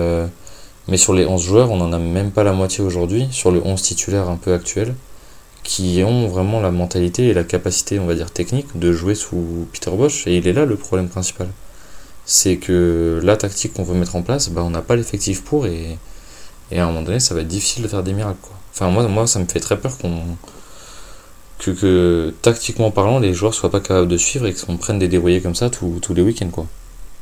mais 0.87 0.97
sur 0.97 1.13
les 1.13 1.25
11 1.25 1.41
joueurs, 1.43 1.71
on 1.71 1.81
en 1.81 1.91
a 1.93 1.99
même 1.99 2.31
pas 2.31 2.43
la 2.43 2.53
moitié 2.53 2.83
aujourd'hui, 2.83 3.27
sur 3.31 3.51
le 3.51 3.61
11 3.63 3.81
titulaire 3.81 4.29
un 4.29 4.37
peu 4.37 4.53
actuel, 4.53 4.95
qui 5.63 6.01
ont 6.05 6.27
vraiment 6.27 6.61
la 6.61 6.71
mentalité 6.71 7.27
et 7.27 7.33
la 7.33 7.43
capacité, 7.43 7.99
on 7.99 8.05
va 8.05 8.15
dire, 8.15 8.31
technique 8.31 8.77
de 8.77 8.93
jouer 8.93 9.15
sous 9.15 9.67
Peter 9.73 9.91
Bosch, 9.91 10.25
et 10.27 10.37
il 10.37 10.47
est 10.47 10.53
là 10.53 10.65
le 10.65 10.75
problème 10.77 11.09
principal. 11.09 11.49
C'est 12.25 12.57
que 12.57 13.19
la 13.23 13.37
tactique 13.37 13.73
qu'on 13.73 13.83
veut 13.83 13.95
mettre 13.95 14.15
en 14.15 14.21
place, 14.21 14.49
bah, 14.49 14.61
on 14.63 14.69
n'a 14.69 14.81
pas 14.81 14.95
l'effectif 14.95 15.43
pour, 15.43 15.67
et, 15.67 15.97
et 16.71 16.79
à 16.79 16.83
un 16.85 16.87
moment 16.87 17.01
donné, 17.03 17.19
ça 17.19 17.35
va 17.35 17.41
être 17.41 17.47
difficile 17.47 17.83
de 17.83 17.87
faire 17.87 18.03
des 18.03 18.13
miracles. 18.13 18.39
Quoi. 18.41 18.55
Enfin, 18.73 18.89
moi, 18.89 19.07
moi, 19.07 19.27
ça 19.27 19.39
me 19.39 19.45
fait 19.45 19.59
très 19.59 19.77
peur 19.77 19.97
qu'on 19.97 20.21
que, 21.59 21.71
que 21.71 22.33
tactiquement 22.41 22.91
parlant, 22.91 23.19
les 23.19 23.33
joueurs 23.33 23.53
soient 23.53 23.71
pas 23.71 23.79
capables 23.79 24.07
de 24.07 24.17
suivre 24.17 24.45
et 24.47 24.53
qu'on 24.53 24.77
prenne 24.77 24.99
des 24.99 25.07
dévoyés 25.07 25.41
comme 25.41 25.55
ça 25.55 25.69
tous, 25.69 25.99
tous 26.01 26.13
les 26.13 26.21
week-ends. 26.21 26.49
Quoi. 26.51 26.67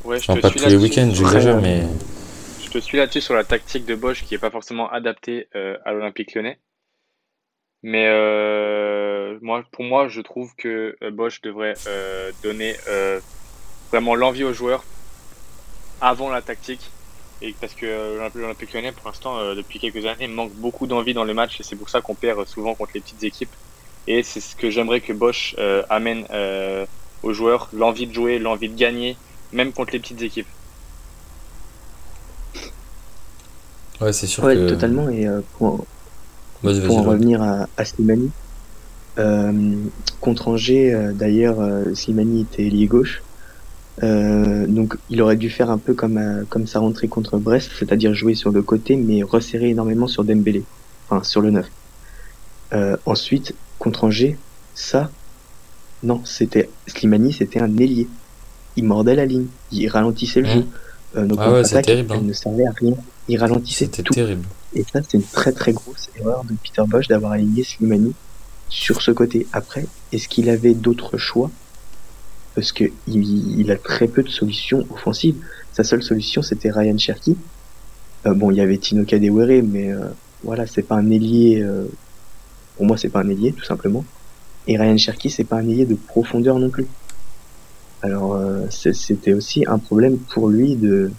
Ouais, 0.03 0.19
je 0.19 0.31
Enfin, 0.31 0.36
te 0.36 0.41
pas 0.41 0.50
suis 0.50 0.60
tous 0.60 0.69
les 0.69 0.75
week-ends, 0.75 1.10
j'exagère, 1.13 1.62
mais. 1.62 1.84
Je 2.75 2.79
suis 2.79 3.00
là-dessus 3.00 3.22
sur 3.22 3.34
la 3.34 3.44
tactique 3.44 3.88
de 3.88 3.96
Bosch 3.96 4.22
qui 4.24 4.36
n'est 4.36 4.39
pas 4.39 4.51
forcément 4.51 4.88
adaptée 4.91 5.50
euh, 5.55 5.79
à 5.84 5.94
l'Olympique 5.94 6.36
lyonnais. 6.36 6.60
Mais 7.84 8.08
euh, 8.08 9.38
moi, 9.41 9.63
pour 9.72 9.84
moi, 9.86 10.08
je 10.08 10.22
trouve 10.22 10.55
que 10.55 10.98
euh, 11.03 11.12
Bosch 11.12 11.41
devrait 11.41 11.79
donner 12.44 12.77
vraiment 13.91 14.13
l'envie 14.15 14.44
aux 14.44 14.53
joueurs 14.53 14.88
avant 16.00 16.29
la 16.29 16.41
tactique. 16.41 16.96
Et 17.41 17.53
parce 17.60 17.75
que 17.75 17.86
l'Olymp- 17.86 18.32
l'Olympique 18.36 18.74
lyonnais, 18.74 18.94
pour 18.94 19.08
l'instant, 19.08 19.55
depuis 19.55 19.79
quelques 19.79 20.05
années, 20.05 20.27
manque 20.27 20.55
beaucoup 20.55 20.88
d'envie 20.88 21.13
dans 21.13 21.25
les 21.25 21.34
matchs 21.34 21.60
et 21.60 21.63
c'est 21.63 21.75
pour 21.75 21.89
ça 21.89 22.01
qu'on 22.01 22.15
perd 22.15 22.46
souvent 22.48 22.75
contre 22.75 22.91
les 22.96 23.01
petites 23.01 23.24
équipes. 23.24 23.55
Et 24.08 24.24
c'est 24.24 24.39
ce 24.41 24.55
que 24.55 24.70
j'aimerais 24.70 25.01
que 25.01 25.13
Bosch 25.13 25.55
amène 25.89 26.27
aux 27.24 27.34
joueurs, 27.34 27.70
l'envie 27.74 28.08
de 28.08 28.13
jouer, 28.13 28.39
l'envie 28.39 28.70
de 28.70 28.75
gagner, 28.75 29.20
même 29.51 29.74
contre 29.74 29.94
les 29.94 30.00
petites 30.00 30.22
équipes. 30.22 30.48
Ouais, 34.01 34.13
c'est 34.13 34.27
sûr 34.27 34.43
Ouais, 34.43 34.55
que. 34.55 34.69
totalement. 34.69 35.10
Et 35.10 35.27
euh, 35.27 35.41
pour, 35.53 35.88
Vas-y, 36.62 36.79
vas-y, 36.79 36.88
pour 36.88 36.97
en 36.97 37.03
revenir 37.03 37.41
à, 37.41 37.67
à 37.77 37.86
Slimani, 37.86 38.31
euh, 39.19 39.89
contre 40.19 40.49
Angers, 40.49 40.93
euh, 40.93 41.13
d'ailleurs, 41.13 41.58
Slimani 41.93 42.41
était 42.41 42.63
lié 42.69 42.88
gauche. 42.88 43.21
Euh, 44.03 44.67
donc 44.67 44.97
il 45.08 45.21
aurait 45.21 45.38
dû 45.38 45.49
faire 45.49 45.69
un 45.69 45.77
peu 45.77 45.93
comme, 45.93 46.17
euh, 46.17 46.43
comme 46.49 46.67
sa 46.67 46.79
rentrée 46.79 47.08
contre 47.08 47.38
Brest, 47.39 47.71
c'est-à-dire 47.79 48.13
jouer 48.13 48.36
sur 48.36 48.51
le 48.51 48.62
côté 48.62 48.97
mais 48.97 49.23
resserrer 49.23 49.69
énormément 49.69 50.05
sur 50.08 50.25
Dembélé, 50.25 50.67
enfin 51.08 51.23
sur 51.23 51.39
le 51.41 51.51
9. 51.51 51.69
Euh, 52.73 52.97
ensuite, 53.05 53.58
contre 53.77 54.03
Angers, 54.05 54.41
ça, 54.73 55.13
non, 56.03 56.25
c'était 56.25 56.75
Slimani, 56.88 57.34
c'était 57.34 57.62
un 57.62 57.77
ailier. 57.77 58.12
Il 58.75 58.86
mordait 58.86 59.15
la 59.15 59.25
ligne, 59.25 59.49
il 59.71 59.88
ralentissait 59.88 60.41
le 60.41 60.47
Mhm. 60.47 60.53
jeu. 60.53 60.69
Euh, 61.15 61.28
Ah 61.38 61.52
ouais, 61.54 61.82
terrible, 61.82 62.13
hein. 62.13 62.22
ne 62.22 62.34
servait 62.34 62.65
à 62.65 62.72
rien. 62.72 62.94
Il 63.28 63.38
ralentissait 63.39 63.86
C'était 63.86 64.04
tout. 64.04 64.13
terrible. 64.13 64.46
Et 64.74 64.84
ça, 64.84 65.02
c'est 65.02 65.18
une 65.18 65.24
très 65.24 65.52
très 65.52 65.72
grosse 65.74 66.10
erreur 66.20 66.44
de 66.44 66.54
Peter 66.62 66.82
Bosch 66.88 67.08
d'avoir 67.08 67.32
aligné 67.34 67.63
Slimani 67.63 68.13
sur 68.70 69.02
ce 69.02 69.12
côté. 69.12 69.48
Après, 69.54 69.86
est-ce 70.12 70.28
qu'il 70.28 70.50
avait 70.50 70.74
d'autres 70.74 71.18
choix? 71.18 71.50
Parce 72.56 72.72
que 72.72 72.86
il, 73.08 73.60
il 73.60 73.72
a 73.72 73.78
très 73.78 74.08
peu 74.08 74.24
de 74.24 74.30
solutions 74.30 74.86
offensives. 74.89 75.36
Sa 75.74 75.84
seule 75.84 76.04
solution, 76.04 76.41
c'était 76.41 76.72
Ryan 76.72 76.98
Cherky. 76.98 77.38
Euh, 78.26 78.34
bon, 78.34 78.52
il 78.52 78.58
y 78.58 78.62
avait 78.62 78.78
Tino 78.78 79.04
Kadewere, 79.06 79.62
mais 79.63 79.91
euh, 79.91 80.00
voilà, 80.44 80.65
c'est 80.68 80.84
pas 80.84 80.96
un 80.96 81.10
ailier. 81.10 81.62
euh, 81.62 81.86
pour 82.78 82.86
moi, 82.86 82.98
c'est 82.98 83.10
pas 83.10 83.22
un 83.22 83.30
ailier, 83.30 83.54
tout 83.54 83.63
simplement. 83.65 84.04
Et 84.68 84.78
Ryan 84.78 84.98
Cherky, 84.98 85.30
c'est 85.30 85.44
pas 85.44 85.58
un 85.58 85.68
ailier 85.70 85.86
de 85.86 85.96
profondeur 85.96 86.60
non 86.60 86.70
plus. 86.70 86.88
Alors, 88.06 88.36
euh, 88.36 88.68
c'était 88.70 89.34
aussi 89.34 89.63
un 89.68 89.80
problème 89.80 90.18
pour 90.20 90.48
lui 90.48 90.76
de 90.76 91.12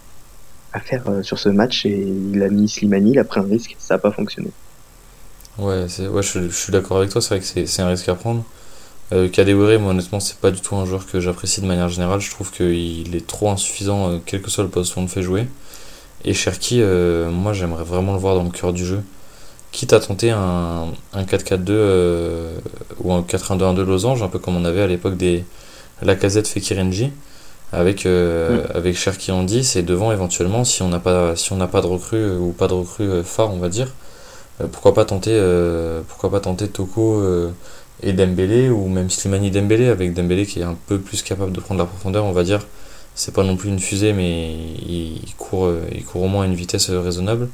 à 0.73 0.81
faire 0.81 1.03
euh, 1.09 1.23
sur 1.23 1.39
ce 1.39 1.49
match 1.49 1.85
et 1.85 2.07
il 2.33 2.41
a 2.43 2.49
mis 2.49 2.69
Slimani, 2.69 3.13
il 3.13 3.19
a 3.19 3.25
pris 3.25 3.41
un 3.41 3.45
risque, 3.45 3.75
ça 3.79 3.95
n'a 3.95 3.99
pas 3.99 4.13
fonctionné. 4.13 4.51
Ouais, 5.59 5.87
ouais, 5.99 6.23
je, 6.23 6.49
suis 6.51 6.71
d'accord 6.71 6.99
avec 6.99 7.11
toi, 7.11 7.21
c'est 7.21 7.35
vrai 7.37 7.41
que 7.41 7.67
c'est, 7.67 7.83
un 7.83 7.89
risque 7.89 8.09
à 8.09 8.15
prendre. 8.15 8.45
Euh, 9.13 9.29
moi 9.79 9.91
honnêtement, 9.91 10.21
c'est 10.21 10.37
pas 10.37 10.51
du 10.51 10.61
tout 10.61 10.77
un 10.77 10.85
joueur 10.85 11.07
que 11.07 11.19
j'apprécie 11.19 11.61
de 11.61 11.67
manière 11.67 11.89
générale. 11.89 12.21
Je 12.21 12.31
trouve 12.31 12.53
qu'il 12.53 13.17
est 13.17 13.27
trop 13.27 13.51
insuffisant, 13.51 14.11
euh, 14.11 14.19
quel 14.25 14.43
que 14.43 14.51
soit 14.51 14.65
le 14.65 14.71
poste 14.71 14.95
où 14.95 15.01
on 15.01 15.03
le 15.03 15.09
fait 15.09 15.23
jouer. 15.23 15.47
Et 16.25 16.35
Cherki, 16.35 16.83
moi 17.31 17.53
j'aimerais 17.53 17.85
vraiment 17.85 18.13
le 18.13 18.19
voir 18.19 18.37
dans 18.37 18.45
le 18.45 18.51
cœur 18.51 18.73
du 18.73 18.85
jeu. 18.85 19.03
Quitte 19.73 19.93
à 19.93 20.01
tenter 20.01 20.31
un, 20.31 20.87
un 21.13 21.25
4-4-2 21.25 21.65
euh, 21.69 22.59
ou 23.01 23.13
un 23.13 23.21
4-1-2-1-2 23.21 23.83
losange, 23.83 24.23
un 24.23 24.29
peu 24.29 24.39
comme 24.39 24.57
on 24.57 24.65
avait 24.65 24.83
à 24.83 24.87
l'époque 24.87 25.17
des 25.17 25.45
Lacazette 26.03 26.47
Fekirenji, 26.49 27.13
avec, 27.73 28.07
euh, 28.07 28.65
avec 28.75 28.97
Cherki 28.97 29.33
en 29.33 29.43
10 29.43 29.77
et 29.77 29.83
devant 29.83 30.13
éventuellement, 30.13 30.65
si 30.65 30.83
on 30.83 30.89
n'a 30.89 31.01
pas, 31.01 31.37
si 31.37 31.53
on 31.53 31.57
n'a 31.57 31.67
pas 31.67 31.81
de 31.81 31.87
recrue 31.87 32.17
euh, 32.17 32.39
ou 32.39 32.53
pas 32.53 32.69
de 32.69 32.75
recrue 32.75 33.05
euh, 33.05 33.23
phare, 33.23 33.53
on 33.53 33.59
va 33.59 33.69
dire, 33.69 33.93
euh, 34.61 34.67
pourquoi 34.71 34.95
pas 34.95 35.05
tenter 35.05 35.33
euh, 35.33 36.03
pourquoi 36.09 36.31
pas 36.31 36.41
tenter 36.41 36.69
Toko 36.69 37.23
et 38.03 38.13
Dembélé 38.13 38.69
ou 38.71 38.89
même 38.89 39.11
Slimani 39.11 39.51
Dembélé 39.51 39.89
avec 39.89 40.15
Dembélé 40.15 40.47
qui 40.47 40.61
est 40.61 40.65
un 40.65 40.77
peu 40.87 40.99
plus 40.99 41.23
capable 41.23 41.53
de 41.53 41.61
prendre 41.61 41.81
la 41.81 41.87
profondeur 41.87 42.25
on 42.25 42.33
va 42.33 42.45
dire. 42.45 42.67
C'est 43.15 43.33
pas 43.35 43.45
non 43.45 43.57
plus 43.57 43.71
une 43.71 43.81
fusée 43.81 44.13
mais 44.13 44.53
il, 44.53 45.19
il 45.25 45.35
court 45.37 45.71
il 45.93 46.05
court 46.05 46.23
au 46.23 46.29
moins 46.29 46.45
à 46.45 46.47
une 46.47 46.55
vitesse 46.55 46.91
raisonnable. 46.91 47.49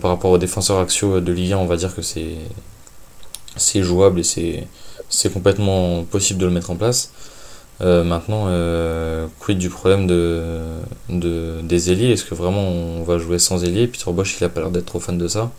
Par 0.00 0.10
rapport 0.10 0.30
aux 0.30 0.38
défenseurs 0.38 0.78
axiaux 0.78 1.20
de 1.20 1.32
Ligue 1.32 1.52
1 1.52 1.58
on 1.58 1.66
va 1.66 1.76
dire 1.76 1.94
que 1.94 2.02
c'est 2.02 2.36
c'est 3.56 3.82
jouable 3.82 4.20
et 4.20 4.24
c'est 4.24 4.66
c'est 5.08 5.32
complètement 5.32 6.04
possible 6.04 6.40
de 6.40 6.46
le 6.46 6.52
mettre 6.52 6.70
en 6.70 6.76
place 6.76 7.12
Euh, 7.82 8.04
maintenant 8.04 8.44
euh, 8.48 9.26
quid 9.38 9.56
du 9.56 9.70
problème 9.70 10.06
de, 10.06 10.60
de 11.08 11.60
des 11.62 11.90
ailiers? 11.90 12.10
Est-ce 12.10 12.24
que 12.24 12.34
vraiment 12.34 12.68
on 12.68 13.02
va 13.04 13.18
jouer 13.18 13.38
sans 13.38 13.64
ailier 13.64 13.86
Peter 13.86 14.10
Bosch 14.12 14.36
il 14.38 14.44
a 14.44 14.48
pas 14.50 14.60
l'air 14.60 14.70
d'être 14.70 14.86
trop 14.86 15.00
fan 15.00 15.16
de 15.16 15.28
ça. 15.28 15.50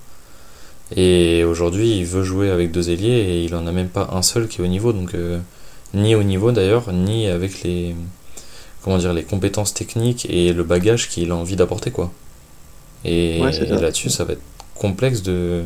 Et 0.96 1.44
aujourd'hui, 1.46 1.98
il 1.98 2.06
veut 2.06 2.24
jouer 2.24 2.50
avec 2.52 2.72
deux 2.72 2.90
ailiers 2.90 3.10
et 3.10 3.44
il 3.44 3.56
en 3.56 3.66
a 3.66 3.72
même 3.72 3.88
pas 3.90 4.10
un 4.12 4.22
seul 4.22 4.48
qui 4.48 4.62
est 4.62 4.64
au 4.64 4.68
niveau, 4.68 4.92
donc 4.94 5.16
euh, 5.16 5.40
ni 5.94 6.16
au 6.16 6.24
niveau 6.24 6.52
d'ailleurs, 6.52 6.92
ni 6.92 7.28
avec 7.28 7.64
les 7.64 7.96
comment 8.84 8.98
dire 8.98 9.14
les 9.14 9.24
compétences 9.24 9.74
techniques 9.74 10.26
et 10.30 10.54
le 10.54 10.64
bagage 10.64 11.10
qu'il 11.10 11.32
a 11.32 11.36
envie 11.36 11.56
d'apporter 11.56 11.92
quoi. 11.92 12.12
Et, 13.06 13.40
Ouais, 13.42 13.52
là-dessus, 13.52 14.10
ça 14.10 14.26
va 14.26 14.34
être 14.34 14.42
complexe 14.76 15.22
de 15.24 15.64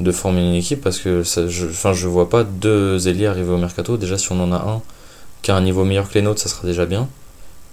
de 0.00 0.12
former 0.12 0.40
une 0.42 0.54
équipe 0.54 0.80
parce 0.80 0.98
que 0.98 1.24
ça, 1.24 1.48
je, 1.48 1.66
enfin, 1.66 1.92
je 1.92 2.06
vois 2.06 2.28
pas 2.30 2.44
deux 2.44 3.08
ailiers 3.08 3.26
arriver 3.26 3.50
au 3.52 3.58
mercato. 3.58 3.96
Déjà, 3.96 4.16
si 4.18 4.30
on 4.32 4.40
en 4.40 4.52
a 4.52 4.56
un 4.56 4.82
qui 5.42 5.50
a 5.50 5.56
un 5.56 5.62
niveau 5.62 5.84
meilleur 5.84 6.08
que 6.08 6.14
les 6.14 6.22
nôtres, 6.22 6.40
ça 6.40 6.48
sera 6.48 6.66
déjà 6.66 6.86
bien. 6.86 7.08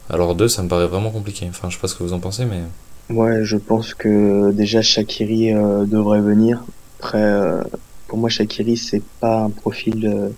Alors 0.09 0.35
deux, 0.35 0.47
ça 0.49 0.63
me 0.63 0.69
paraît 0.69 0.87
vraiment 0.87 1.11
compliqué. 1.11 1.47
Enfin, 1.49 1.69
je 1.69 1.75
sais 1.75 1.81
pas 1.81 1.87
ce 1.87 1.95
que 1.95 2.03
vous 2.03 2.13
en 2.13 2.19
pensez, 2.21 2.45
mais 2.45 2.61
Ouais, 3.09 3.43
je 3.45 3.57
pense 3.57 3.93
que 3.93 4.51
déjà 4.51 4.81
Shakiri 4.81 5.53
euh, 5.53 5.85
devrait 5.85 6.21
venir. 6.21 6.65
Après, 6.99 7.21
euh, 7.21 7.63
pour 8.07 8.17
moi, 8.17 8.29
Shakiri, 8.29 8.77
c'est 8.77 9.05
pas 9.19 9.41
un 9.43 9.51
profil, 9.51 10.07
euh, 10.07 10.29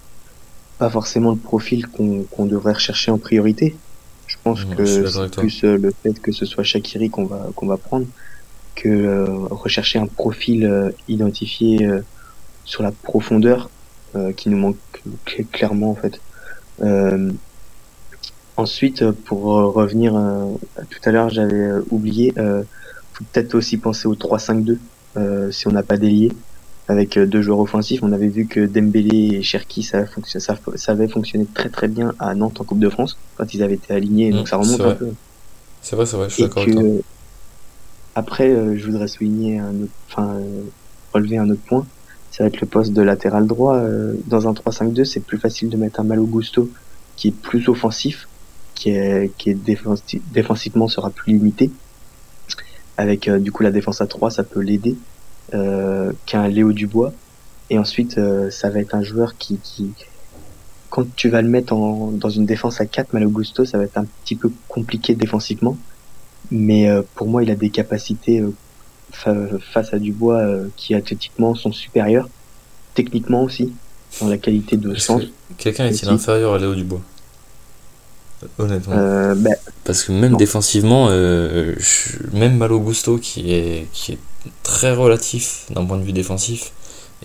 pas 0.79 0.89
forcément 0.91 1.31
le 1.31 1.39
profil 1.39 1.87
qu'on 1.89 2.45
devrait 2.47 2.73
rechercher 2.73 3.11
en 3.11 3.19
priorité. 3.19 3.81
Je 4.27 4.37
pense 4.43 4.65
que 4.65 5.05
c'est 5.07 5.29
plus 5.35 5.63
le 5.63 5.91
fait 6.03 6.19
que 6.21 6.31
ce 6.33 6.45
soit 6.45 6.63
Shakiri 6.63 7.09
qu'on 7.11 7.27
va 7.27 7.51
qu'on 7.55 7.67
va 7.67 7.77
prendre 7.77 8.07
que 8.75 9.25
rechercher 9.51 9.99
un 9.99 10.07
profil 10.07 10.93
identifié 11.07 11.87
sur 12.63 12.83
la 12.83 12.91
profondeur 12.93 13.71
qui 14.37 14.49
nous 14.49 14.57
manque 14.57 14.79
cl- 15.27 15.49
clairement 15.51 15.91
en 15.91 15.95
fait. 15.95 16.21
Euh, 16.81 17.31
ensuite, 18.55 19.09
pour 19.11 19.57
euh, 19.57 19.65
revenir 19.67 20.15
euh, 20.15 20.55
tout 20.89 20.99
à 21.03 21.11
l'heure, 21.11 21.29
j'avais 21.29 21.69
oublié, 21.89 22.33
euh, 22.39 22.63
faut 23.13 23.25
peut-être 23.31 23.55
aussi 23.55 23.79
penser 23.79 24.07
au 24.07 24.15
3-5-2 24.15 24.81
euh, 25.17 25.51
si 25.51 25.67
on 25.67 25.71
n'a 25.71 25.83
pas 25.83 25.97
délié 25.97 26.31
avec 26.87 27.19
deux 27.19 27.41
joueurs 27.41 27.59
offensifs. 27.59 28.01
On 28.03 28.11
avait 28.13 28.29
vu 28.29 28.47
que 28.47 28.65
Dembélé 28.65 29.37
et 29.37 29.43
Cherki, 29.43 29.83
ça, 29.83 30.05
fonction- 30.07 30.39
ça, 30.39 30.55
ça 30.75 30.91
avait 30.93 31.09
fonctionné 31.09 31.45
très 31.53 31.69
très 31.69 31.87
bien 31.89 32.13
à 32.19 32.33
Nantes 32.35 32.61
en 32.61 32.65
Coupe 32.65 32.79
de 32.79 32.89
France 32.89 33.21
quand 33.35 33.53
ils 33.53 33.63
avaient 33.63 33.75
été 33.75 33.93
alignés. 33.93 34.31
Donc 34.33 34.47
Mm, 34.47 34.49
ça 34.49 34.57
remonte 34.57 34.81
un 34.85 34.93
peu. 34.93 35.15
C'est 35.81 35.95
vrai, 35.95 36.05
c'est 36.05 36.17
vrai, 36.17 36.29
je 36.29 36.35
suis 36.35 36.43
d'accord 36.43 36.63
que 36.65 36.71
avec 36.71 36.83
toi. 36.83 36.83
après, 38.15 38.49
euh, 38.49 38.75
je 38.77 38.85
voudrais 38.87 39.07
souligner 39.07 39.59
un 39.59 39.81
autre, 39.81 39.93
enfin 40.09 40.39
euh, 40.39 40.63
relever 41.13 41.37
un 41.37 41.49
autre 41.49 41.63
point. 41.67 41.87
Ça 42.37 42.43
va 42.43 42.49
être 42.49 42.61
le 42.61 42.67
poste 42.67 42.93
de 42.93 43.01
latéral 43.01 43.47
droit. 43.47 43.77
Euh, 43.77 44.13
dans 44.27 44.47
un 44.47 44.53
3-5-2, 44.53 45.05
c'est 45.05 45.21
plus 45.21 45.39
facile 45.39 45.69
de 45.69 45.75
mettre 45.75 46.01
un 46.01 46.03
Malo 46.03 46.27
Gusto 46.27 46.69
qui 47.15 47.29
est 47.29 47.35
plus 47.35 47.67
offensif, 47.67 48.27
qui 48.75 48.91
est 48.91 49.31
qui 49.39 49.55
défensivement 49.55 50.87
sera 50.87 51.09
plus 51.09 51.33
limité. 51.33 51.71
Avec 52.95 53.27
euh, 53.27 53.39
du 53.39 53.51
coup 53.51 53.63
la 53.63 53.71
défense 53.71 54.01
à 54.01 54.05
3, 54.05 54.29
ça 54.29 54.43
peut 54.43 54.59
l'aider 54.59 54.95
euh, 55.55 56.11
qu'un 56.27 56.47
Léo 56.47 56.73
Dubois. 56.73 57.11
Et 57.71 57.79
ensuite, 57.79 58.19
ça 58.51 58.69
va 58.69 58.79
être 58.79 58.93
un 58.93 59.01
joueur 59.01 59.35
qui, 59.37 59.59
quand 60.91 61.05
tu 61.15 61.29
vas 61.29 61.41
le 61.41 61.49
mettre 61.49 61.75
dans 61.75 62.29
une 62.29 62.45
défense 62.45 62.79
à 62.79 62.85
4, 62.85 63.13
Malo 63.13 63.29
Gusto, 63.29 63.65
ça 63.65 63.79
va 63.79 63.83
être 63.83 63.97
un 63.97 64.05
petit 64.23 64.35
peu 64.35 64.51
compliqué 64.67 65.15
défensivement. 65.15 65.75
Mais 66.51 66.87
pour 67.15 67.27
moi, 67.27 67.43
il 67.43 67.49
a 67.49 67.55
des 67.55 67.71
capacités 67.71 68.41
face 69.11 69.93
à 69.93 69.99
Dubois 69.99 70.37
euh, 70.39 70.67
qui 70.75 70.93
athlétiquement 70.95 71.55
sont 71.55 71.71
supérieures, 71.71 72.29
techniquement 72.93 73.43
aussi, 73.43 73.73
dans 74.21 74.27
la 74.27 74.37
qualité 74.37 74.77
de 74.77 74.95
sens. 74.95 75.21
que 75.23 75.27
quelqu'un 75.57 75.85
est-il 75.87 76.09
inférieur 76.09 76.53
à 76.53 76.59
Léo 76.59 76.75
Dubois? 76.75 77.01
Honnêtement. 78.59 78.93
Euh, 78.95 79.33
bah, 79.35 79.49
Parce 79.83 80.03
que 80.03 80.11
même 80.11 80.33
Non. 80.33 80.37
défensivement, 80.37 81.07
euh, 81.09 81.73
je- 81.79 82.17
même 82.37 82.55
Malo 82.57 82.79
Gusto, 82.79 83.17
qui 83.17 83.51
est, 83.53 83.87
qui 83.93 84.11
est 84.13 84.17
très 84.63 84.93
relatif 84.93 85.65
d'un 85.71 85.83
point 85.85 85.97
de 85.97 86.03
vue 86.03 86.11
défensif 86.13 86.71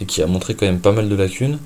et 0.01 0.07
qui 0.07 0.23
a 0.23 0.27
montré 0.27 0.55
quand 0.55 0.65
même 0.65 0.81
pas 0.81 0.93
mal 0.93 1.09
de 1.11 1.15
lacunes, 1.15 1.59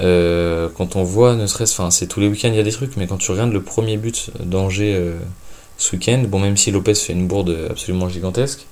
euh, 0.00 0.68
quand 0.76 0.96
on 0.96 1.04
voit, 1.04 1.34
ne 1.36 1.46
serait-ce, 1.46 1.72
enfin, 1.72 1.90
c'est 1.90 2.06
tous 2.06 2.20
les 2.20 2.28
week-ends 2.28 2.48
il 2.48 2.56
y 2.56 2.60
a 2.60 2.62
des 2.62 2.70
trucs, 2.72 2.96
mais 2.98 3.06
quand 3.06 3.16
tu 3.16 3.30
regardes 3.30 3.52
le 3.52 3.62
premier 3.62 3.96
but 3.96 4.30
d'Angers 4.44 4.94
euh, 4.94 5.16
ce 5.78 5.96
week-end, 5.96 6.22
bon, 6.28 6.38
même 6.38 6.56
si 6.58 6.70
Lopez 6.70 6.94
fait 6.94 7.14
une 7.14 7.26
bourde 7.26 7.56
absolument 7.70 8.08
gigantesque, 8.10 8.66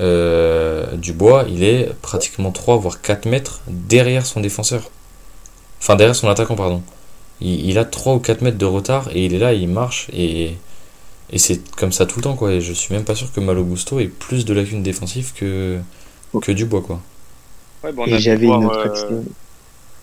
euh, 0.00 0.96
Dubois, 0.96 1.44
il 1.48 1.62
est 1.64 1.92
pratiquement 2.02 2.50
3 2.52 2.76
voire 2.78 3.00
4 3.00 3.26
mètres 3.26 3.62
derrière 3.68 4.26
son 4.26 4.40
défenseur. 4.40 4.90
Enfin, 5.80 5.96
derrière 5.96 6.16
son 6.16 6.28
attaquant, 6.28 6.56
pardon. 6.56 6.82
Il, 7.40 7.66
il 7.70 7.78
a 7.78 7.84
3 7.84 8.14
ou 8.14 8.20
4 8.20 8.42
mètres 8.42 8.58
de 8.58 8.66
retard 8.66 9.08
et 9.14 9.24
il 9.26 9.34
est 9.34 9.38
là, 9.38 9.52
il 9.54 9.68
marche 9.68 10.08
et, 10.12 10.58
et 11.30 11.38
c'est 11.38 11.62
comme 11.76 11.92
ça 11.92 12.06
tout 12.06 12.18
le 12.20 12.24
temps 12.24 12.36
quoi. 12.36 12.52
Et 12.52 12.60
je 12.60 12.72
suis 12.72 12.94
même 12.94 13.04
pas 13.04 13.14
sûr 13.16 13.32
que 13.32 13.40
Malo 13.40 13.64
Gusto 13.64 14.00
ait 14.00 14.08
plus 14.08 14.44
de 14.44 14.54
lacunes 14.54 14.82
défensives 14.82 15.32
que, 15.34 15.80
que 16.42 16.52
Dubois 16.52 16.82
quoi. 16.82 17.00
Ouais, 17.84 17.92
bon, 17.92 18.06
on, 18.06 18.12
a 18.12 18.18
et 18.18 18.22
pu 18.22 18.22
j'avais 18.22 18.46
le 18.46 18.46
voir, 18.46 18.60
une 18.60 18.64
autre 18.64 18.80
euh, 18.80 19.22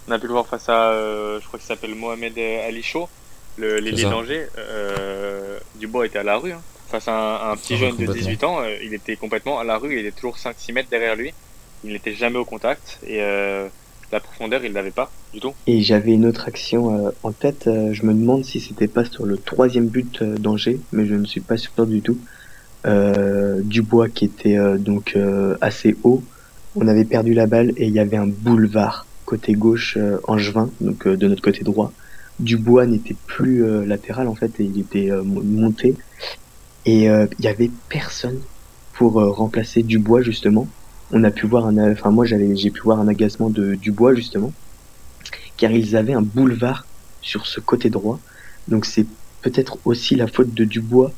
on 0.08 0.12
a 0.12 0.20
pu 0.20 0.28
le 0.28 0.34
voir 0.34 0.48
face 0.48 0.68
à, 0.70 0.92
euh, 0.92 1.40
je 1.42 1.48
crois 1.48 1.60
qu'il 1.60 1.68
s'appelle 1.68 1.96
Mohamed 1.96 2.38
euh, 2.38 2.68
Ali 2.68 2.84
Chaud, 2.84 3.10
l'ailier 3.58 4.06
d'Angers. 4.06 4.48
Euh, 4.58 5.60
Dubois 5.76 6.06
était 6.08 6.20
à 6.20 6.24
la 6.24 6.38
rue. 6.38 6.52
hein. 6.54 6.62
Face 6.90 7.08
à 7.08 7.14
un, 7.14 7.52
un 7.52 7.56
petit 7.56 7.74
Ah, 7.76 7.78
jeune 7.78 7.92
de 7.92 8.06
complètement. 8.06 8.16
18 8.16 8.44
ans, 8.44 8.62
euh, 8.62 8.76
il 8.84 8.94
était 8.94 9.16
complètement 9.16 9.60
à 9.60 9.64
la 9.64 9.78
rue, 9.78 9.94
il 9.94 10.00
était 10.06 10.12
toujours 10.12 10.38
5-6 10.38 10.74
mètres 10.74 10.90
derrière 10.90 11.16
lui. 11.16 11.32
Il 11.84 11.94
n'était 11.94 12.14
jamais 12.14 12.38
au 12.38 12.46
contact 12.46 13.00
et 13.08 13.22
euh, 13.22 13.68
la 14.12 14.20
profondeur, 14.20 14.66
il 14.66 14.74
l'avait 14.74 14.92
pas 14.92 15.12
du 15.34 15.40
tout. 15.40 15.54
Et 15.68 15.82
j'avais 15.82 16.14
une 16.14 16.26
autre 16.26 16.48
action 16.48 17.08
euh, 17.08 17.12
en 17.24 17.32
tête. 17.32 17.68
euh, 17.68 17.94
je 17.94 18.06
me 18.06 18.14
demande 18.14 18.44
si 18.44 18.60
c'était 18.60 18.88
pas 18.88 19.06
sur 19.06 19.26
le 19.26 19.38
troisième 19.38 19.88
but 19.88 20.22
euh, 20.22 20.36
d'Angers, 20.38 20.80
mais 20.92 21.06
je 21.06 21.14
ne 21.16 21.26
suis 21.26 21.42
pas 21.42 21.58
sûr 21.58 21.86
du 21.86 22.02
tout. 22.02 22.18
Euh, 22.88 23.62
Dubois 23.64 24.10
qui 24.10 24.26
était 24.26 24.58
euh, 24.58 24.78
donc 24.78 25.14
euh, 25.16 25.58
assez 25.62 25.96
haut. 26.04 26.24
On 26.76 26.88
avait 26.88 27.06
perdu 27.06 27.34
la 27.34 27.46
balle 27.46 27.72
et 27.78 27.88
il 27.88 27.94
y 27.94 28.00
avait 28.00 28.18
un 28.18 28.28
boulevard 28.28 29.06
côté 29.26 29.54
gauche 29.54 29.98
euh, 29.98 30.18
angevin, 30.28 30.72
donc 30.80 31.06
euh, 31.06 31.18
de 31.18 31.28
notre 31.28 31.42
côté 31.42 31.64
droit. 31.64 31.94
Dubois 32.40 32.86
n'était 32.88 33.18
plus 33.28 33.64
euh, 33.66 33.86
latéral 33.86 34.28
en 34.28 34.36
fait 34.36 34.60
et 34.60 34.64
il 34.64 34.80
était 34.80 35.12
euh, 35.12 35.24
mo- 35.24 35.44
monté. 35.44 35.96
Et 36.86 37.10
euh, 37.10 37.28
il 37.40 37.46
y 37.46 37.48
avait 37.48 37.72
personne 37.90 38.40
pour 38.94 39.20
euh, 39.20 39.30
remplacer 39.30 39.84
Dubois 39.84 40.22
justement. 40.22 40.68
On 41.12 41.24
a 41.24 41.32
pu 41.32 41.48
voir 41.48 41.66
un, 41.66 41.92
enfin 41.92 42.12
moi 42.12 42.26
j'avais, 42.26 42.56
j'ai 42.56 42.70
pu 42.70 42.82
voir 42.82 43.00
un 43.00 43.08
agacement 43.08 43.50
de 43.50 43.76
Dubois 43.76 44.14
justement 44.14 44.54
car 45.60 45.72
ils 45.72 45.98
avaient 45.98 46.14
un 46.14 46.22
boulevard 46.22 46.86
sur 47.22 47.46
ce 47.46 47.60
côté 47.60 47.90
droit. 47.90 48.20
Donc 48.70 48.86
c'est 48.86 49.06
peut-être 49.42 49.78
aussi 49.86 50.16
la 50.16 50.28
faute 50.28 50.54
de 50.54 50.64
Dubois. 50.64 51.12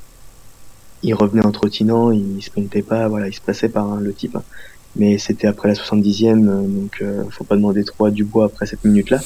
Il 1.03 1.13
revenait 1.13 1.45
en 1.45 1.51
trottinant, 1.51 2.11
il 2.11 2.41
sprintait 2.41 2.81
pas, 2.81 3.07
voilà, 3.07 3.27
il 3.27 3.33
se 3.33 3.41
passait 3.41 3.69
par 3.69 3.85
hein, 3.91 3.99
le 4.01 4.13
type. 4.13 4.35
hein. 4.35 4.43
Mais 4.95 5.17
c'était 5.17 5.47
après 5.47 5.69
la 5.69 5.75
70e, 5.75 6.47
euh, 6.47 6.61
donc 6.67 6.97
euh, 7.01 7.23
faut 7.29 7.43
pas 7.43 7.55
demander 7.55 7.83
trop 7.83 8.05
à 8.05 8.11
Dubois 8.11 8.45
après 8.45 8.65
cette 8.65 8.83
minute-là. 8.83 9.19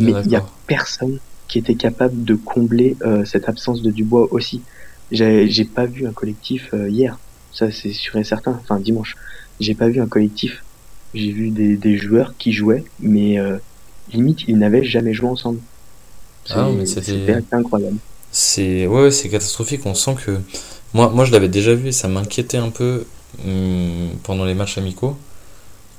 Mais 0.00 0.12
il 0.24 0.30
y 0.30 0.36
a 0.36 0.44
personne 0.66 1.18
qui 1.48 1.58
était 1.58 1.76
capable 1.76 2.24
de 2.24 2.34
combler 2.34 2.96
euh, 3.02 3.24
cette 3.24 3.48
absence 3.48 3.80
de 3.80 3.90
Dubois 3.90 4.28
aussi. 4.32 4.60
J'ai 5.12 5.64
pas 5.66 5.86
vu 5.86 6.06
un 6.08 6.12
collectif 6.14 6.70
euh, 6.74 6.90
hier, 6.90 7.20
ça 7.52 7.70
c'est 7.70 7.92
sûr 7.92 8.16
et 8.18 8.24
certain. 8.24 8.58
Enfin 8.62 8.80
dimanche, 8.80 9.14
j'ai 9.60 9.74
pas 9.76 9.88
vu 9.88 10.00
un 10.00 10.08
collectif. 10.08 10.64
J'ai 11.14 11.32
vu 11.32 11.50
des, 11.52 11.76
des 11.76 11.98
joueurs 11.98 12.36
qui 12.38 12.52
jouaient, 12.52 12.84
mais 12.98 13.38
euh, 13.38 13.58
limite 14.12 14.42
ils 14.48 14.58
n'avaient 14.58 14.84
jamais 14.84 15.14
joué 15.14 15.28
ensemble. 15.28 15.60
Ah 16.50 16.70
c'était- 16.84 17.38
incroyable. 17.52 17.98
C'est 18.32 18.86
ouais, 18.86 19.02
ouais, 19.04 19.10
c'est 19.12 19.28
catastrophique. 19.30 19.86
On 19.86 19.94
sent 19.94 20.16
que 20.24 20.40
moi, 20.94 21.10
moi 21.10 21.24
je 21.24 21.32
l'avais 21.32 21.48
déjà 21.48 21.74
vu 21.74 21.88
et 21.88 21.92
ça 21.92 22.08
m'inquiétait 22.08 22.58
un 22.58 22.70
peu 22.70 23.06
hum, 23.46 24.10
pendant 24.24 24.44
les 24.46 24.54
matchs 24.54 24.78
amicaux 24.78 25.16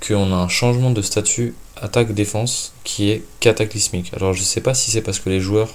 qu'on 0.05 0.31
a 0.33 0.35
un 0.35 0.47
changement 0.49 0.91
de 0.91 1.01
statut 1.01 1.55
attaque-défense 1.77 2.73
qui 2.83 3.09
est 3.11 3.23
cataclysmique. 3.39 4.11
Alors 4.15 4.33
je 4.33 4.43
sais 4.43 4.61
pas 4.61 4.73
si 4.73 4.91
c'est 4.91 5.01
parce 5.01 5.19
que 5.19 5.29
les 5.29 5.39
joueurs 5.39 5.69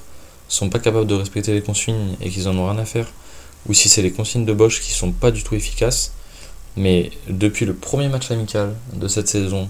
sont 0.49 0.71
pas 0.71 0.79
capables 0.79 1.07
de 1.07 1.15
respecter 1.15 1.53
les 1.55 1.63
consignes 1.63 2.17
et 2.21 2.31
qu'ils 2.31 2.49
en 2.49 2.57
ont 2.59 2.69
rien 2.71 2.79
à 2.79 2.85
faire 2.85 3.09
ou 3.69 3.75
si 3.75 3.89
c'est 3.89 4.03
les 4.03 4.11
consignes 4.11 4.45
de 4.45 4.53
Bosch 4.53 4.81
qui 4.81 4.93
sont 4.93 5.13
pas 5.13 5.31
du 5.31 5.43
tout 5.43 5.55
efficaces. 5.55 6.13
Mais 6.77 7.11
depuis 7.29 7.67
le 7.67 7.75
premier 7.75 8.09
match 8.09 8.31
amical 8.31 8.75
de 8.95 9.09
cette 9.09 9.29
saison 9.29 9.69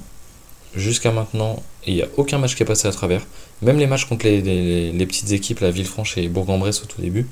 jusqu'à 0.75 1.11
maintenant, 1.11 1.63
il 1.87 1.95
n'y 1.95 2.03
a 2.03 2.09
aucun 2.17 2.39
match 2.39 2.55
qui 2.55 2.63
est 2.63 2.67
passé 2.67 2.87
à 2.87 2.93
travers. 2.93 3.27
Même 3.63 3.79
les 3.79 3.87
matchs 3.87 4.05
contre 4.05 4.27
les, 4.27 5.07
petites 5.07 5.33
équipes, 5.33 5.61
la 5.61 5.71
Villefranche 5.71 6.19
et 6.19 6.29
Bourg-en-Bresse 6.29 6.83
au 6.83 6.87
tout 6.87 7.01
début, 7.01 7.27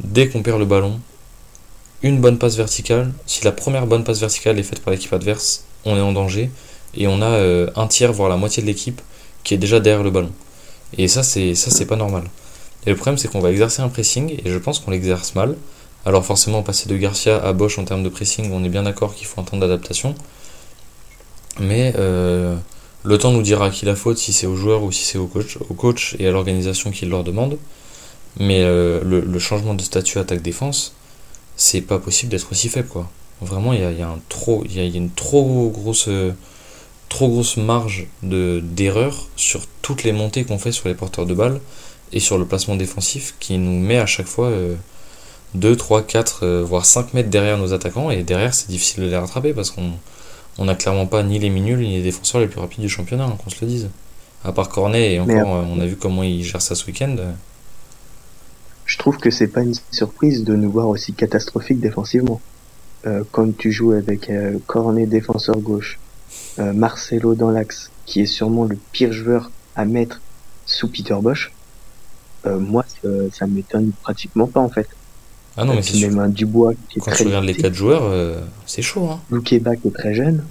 dès 0.00 0.28
qu'on 0.28 0.42
perd 0.42 0.58
le 0.58 0.64
ballon, 0.64 1.00
une 2.02 2.20
bonne 2.20 2.38
passe 2.38 2.56
verticale, 2.56 3.12
si 3.26 3.44
la 3.44 3.52
première 3.52 3.86
bonne 3.86 4.04
passe 4.04 4.20
verticale 4.20 4.58
est 4.58 4.62
faite 4.62 4.80
par 4.80 4.92
l'équipe 4.92 5.12
adverse, 5.12 5.64
on 5.84 5.96
est 5.96 6.00
en 6.00 6.12
danger 6.12 6.50
et 6.94 7.06
on 7.06 7.22
a 7.22 7.26
euh, 7.26 7.70
un 7.76 7.86
tiers, 7.86 8.12
voire 8.12 8.28
la 8.28 8.36
moitié 8.36 8.62
de 8.62 8.66
l'équipe 8.66 9.00
qui 9.44 9.54
est 9.54 9.58
déjà 9.58 9.80
derrière 9.80 10.02
le 10.02 10.10
ballon. 10.10 10.32
Et 10.96 11.08
ça, 11.08 11.22
c'est 11.22 11.54
ça, 11.54 11.70
c'est 11.70 11.86
pas 11.86 11.96
normal. 11.96 12.24
Et 12.86 12.90
le 12.90 12.96
problème, 12.96 13.18
c'est 13.18 13.28
qu'on 13.28 13.40
va 13.40 13.50
exercer 13.50 13.82
un 13.82 13.88
pressing 13.88 14.40
et 14.44 14.50
je 14.50 14.58
pense 14.58 14.78
qu'on 14.78 14.90
l'exerce 14.90 15.34
mal. 15.34 15.56
Alors 16.06 16.24
forcément, 16.24 16.62
passer 16.62 16.88
de 16.88 16.96
Garcia 16.96 17.42
à 17.42 17.52
Bosch 17.52 17.78
en 17.78 17.84
termes 17.84 18.02
de 18.02 18.08
pressing, 18.08 18.50
on 18.52 18.64
est 18.64 18.68
bien 18.68 18.84
d'accord 18.84 19.14
qu'il 19.14 19.26
faut 19.26 19.40
un 19.40 19.44
temps 19.44 19.56
d'adaptation. 19.56 20.14
Mais 21.60 21.92
euh, 21.96 22.56
le 23.04 23.18
temps 23.18 23.32
nous 23.32 23.42
dira 23.42 23.70
qui 23.70 23.84
la 23.84 23.96
faute, 23.96 24.18
si 24.18 24.32
c'est 24.32 24.46
aux 24.46 24.56
joueurs 24.56 24.82
ou 24.82 24.92
si 24.92 25.04
c'est 25.04 25.18
au 25.18 25.26
coach, 25.26 26.16
et 26.18 26.26
à 26.26 26.30
l'organisation 26.30 26.90
qui 26.90 27.06
leur 27.06 27.24
demande. 27.24 27.58
Mais 28.38 28.62
euh, 28.62 29.02
le, 29.02 29.38
changement 29.38 29.74
de 29.74 29.82
statut 29.82 30.18
attaque-défense, 30.18 30.94
c'est 31.56 31.80
pas 31.80 31.98
possible 31.98 32.30
d'être 32.30 32.52
aussi 32.52 32.68
faible. 32.68 32.88
Vraiment, 33.40 33.72
il 33.72 33.80
y 33.80 33.84
a, 33.84 34.84
une 34.84 35.10
trop 35.10 35.70
grosse, 35.70 37.56
marge 37.56 38.06
de 38.22 38.60
d'erreur 38.62 39.28
sur 39.36 39.62
toutes 39.82 40.04
les 40.04 40.12
montées 40.12 40.44
qu'on 40.44 40.58
fait 40.58 40.72
sur 40.72 40.88
les 40.88 40.94
porteurs 40.94 41.26
de 41.26 41.34
balles 41.34 41.60
et 42.12 42.20
sur 42.20 42.38
le 42.38 42.44
placement 42.44 42.76
défensif 42.76 43.34
qui 43.40 43.58
nous 43.58 43.78
met 43.78 43.98
à 43.98 44.06
chaque 44.06 44.26
fois 44.26 44.48
euh, 44.48 44.74
2, 45.54 45.76
3, 45.76 46.02
4, 46.02 46.44
euh, 46.44 46.62
voire 46.62 46.84
5 46.84 47.14
mètres 47.14 47.30
derrière 47.30 47.58
nos 47.58 47.72
attaquants 47.72 48.10
et 48.10 48.22
derrière 48.22 48.54
c'est 48.54 48.68
difficile 48.68 49.04
de 49.04 49.08
les 49.08 49.16
rattraper 49.16 49.54
parce 49.54 49.70
qu'on 49.70 49.92
on 50.58 50.64
n'a 50.64 50.74
clairement 50.74 51.06
pas 51.06 51.22
ni 51.22 51.38
les 51.38 51.50
minules 51.50 51.80
ni 51.80 51.96
les 51.96 52.02
défenseurs 52.02 52.40
les 52.40 52.48
plus 52.48 52.60
rapides 52.60 52.80
du 52.80 52.88
championnat, 52.88 53.24
hein, 53.24 53.36
qu'on 53.42 53.50
se 53.50 53.60
le 53.60 53.66
dise. 53.66 53.88
À 54.44 54.52
part 54.52 54.68
Cornet 54.68 55.14
et 55.14 55.20
encore, 55.20 55.56
euh, 55.56 55.64
on 55.68 55.80
a 55.80 55.86
vu 55.86 55.96
comment 55.96 56.22
il 56.22 56.44
gère 56.44 56.62
ça 56.62 56.74
ce 56.74 56.86
week-end. 56.86 57.16
Je 58.88 58.96
trouve 58.96 59.18
que 59.18 59.30
c'est 59.30 59.48
pas 59.48 59.60
une 59.60 59.74
surprise 59.90 60.44
de 60.44 60.56
nous 60.56 60.70
voir 60.70 60.88
aussi 60.88 61.12
catastrophique 61.12 61.78
défensivement. 61.78 62.40
Euh, 63.06 63.22
quand 63.30 63.56
tu 63.56 63.70
joues 63.70 63.92
avec 63.92 64.30
euh, 64.30 64.58
Cornet 64.66 65.06
défenseur 65.06 65.58
gauche, 65.58 65.98
euh, 66.58 66.72
Marcelo 66.72 67.34
dans 67.34 67.50
l'axe, 67.50 67.90
qui 68.06 68.22
est 68.22 68.26
sûrement 68.26 68.64
le 68.64 68.78
pire 68.92 69.12
joueur 69.12 69.50
à 69.76 69.84
mettre 69.84 70.22
sous 70.64 70.88
Peter 70.88 71.16
Bosch, 71.20 71.52
moi 72.46 72.82
ça, 73.02 73.08
ça 73.30 73.46
m'étonne 73.46 73.92
pratiquement 74.02 74.46
pas 74.46 74.60
en 74.60 74.70
fait. 74.70 74.88
Ah 75.60 75.64
non, 75.64 75.72
mais 75.74 75.80
Et 75.80 75.82
c'est 75.82 75.94
sûr. 75.94 76.08
même 76.08 76.18
un 76.20 76.28
Dubois 76.28 76.72
qui 76.88 76.98
est 76.98 77.02
Quand 77.02 77.10
très 77.10 77.24
tu 77.24 77.26
regardes 77.26 77.44
les 77.44 77.48
limité, 77.52 77.62
quatre 77.68 77.74
joueurs, 77.74 78.02
euh, 78.04 78.40
c'est 78.64 78.80
chaud. 78.82 79.08
Hein. 79.10 79.40
Qui 79.44 79.56
est 79.56 79.62
très 79.92 80.14
jeune, 80.14 80.44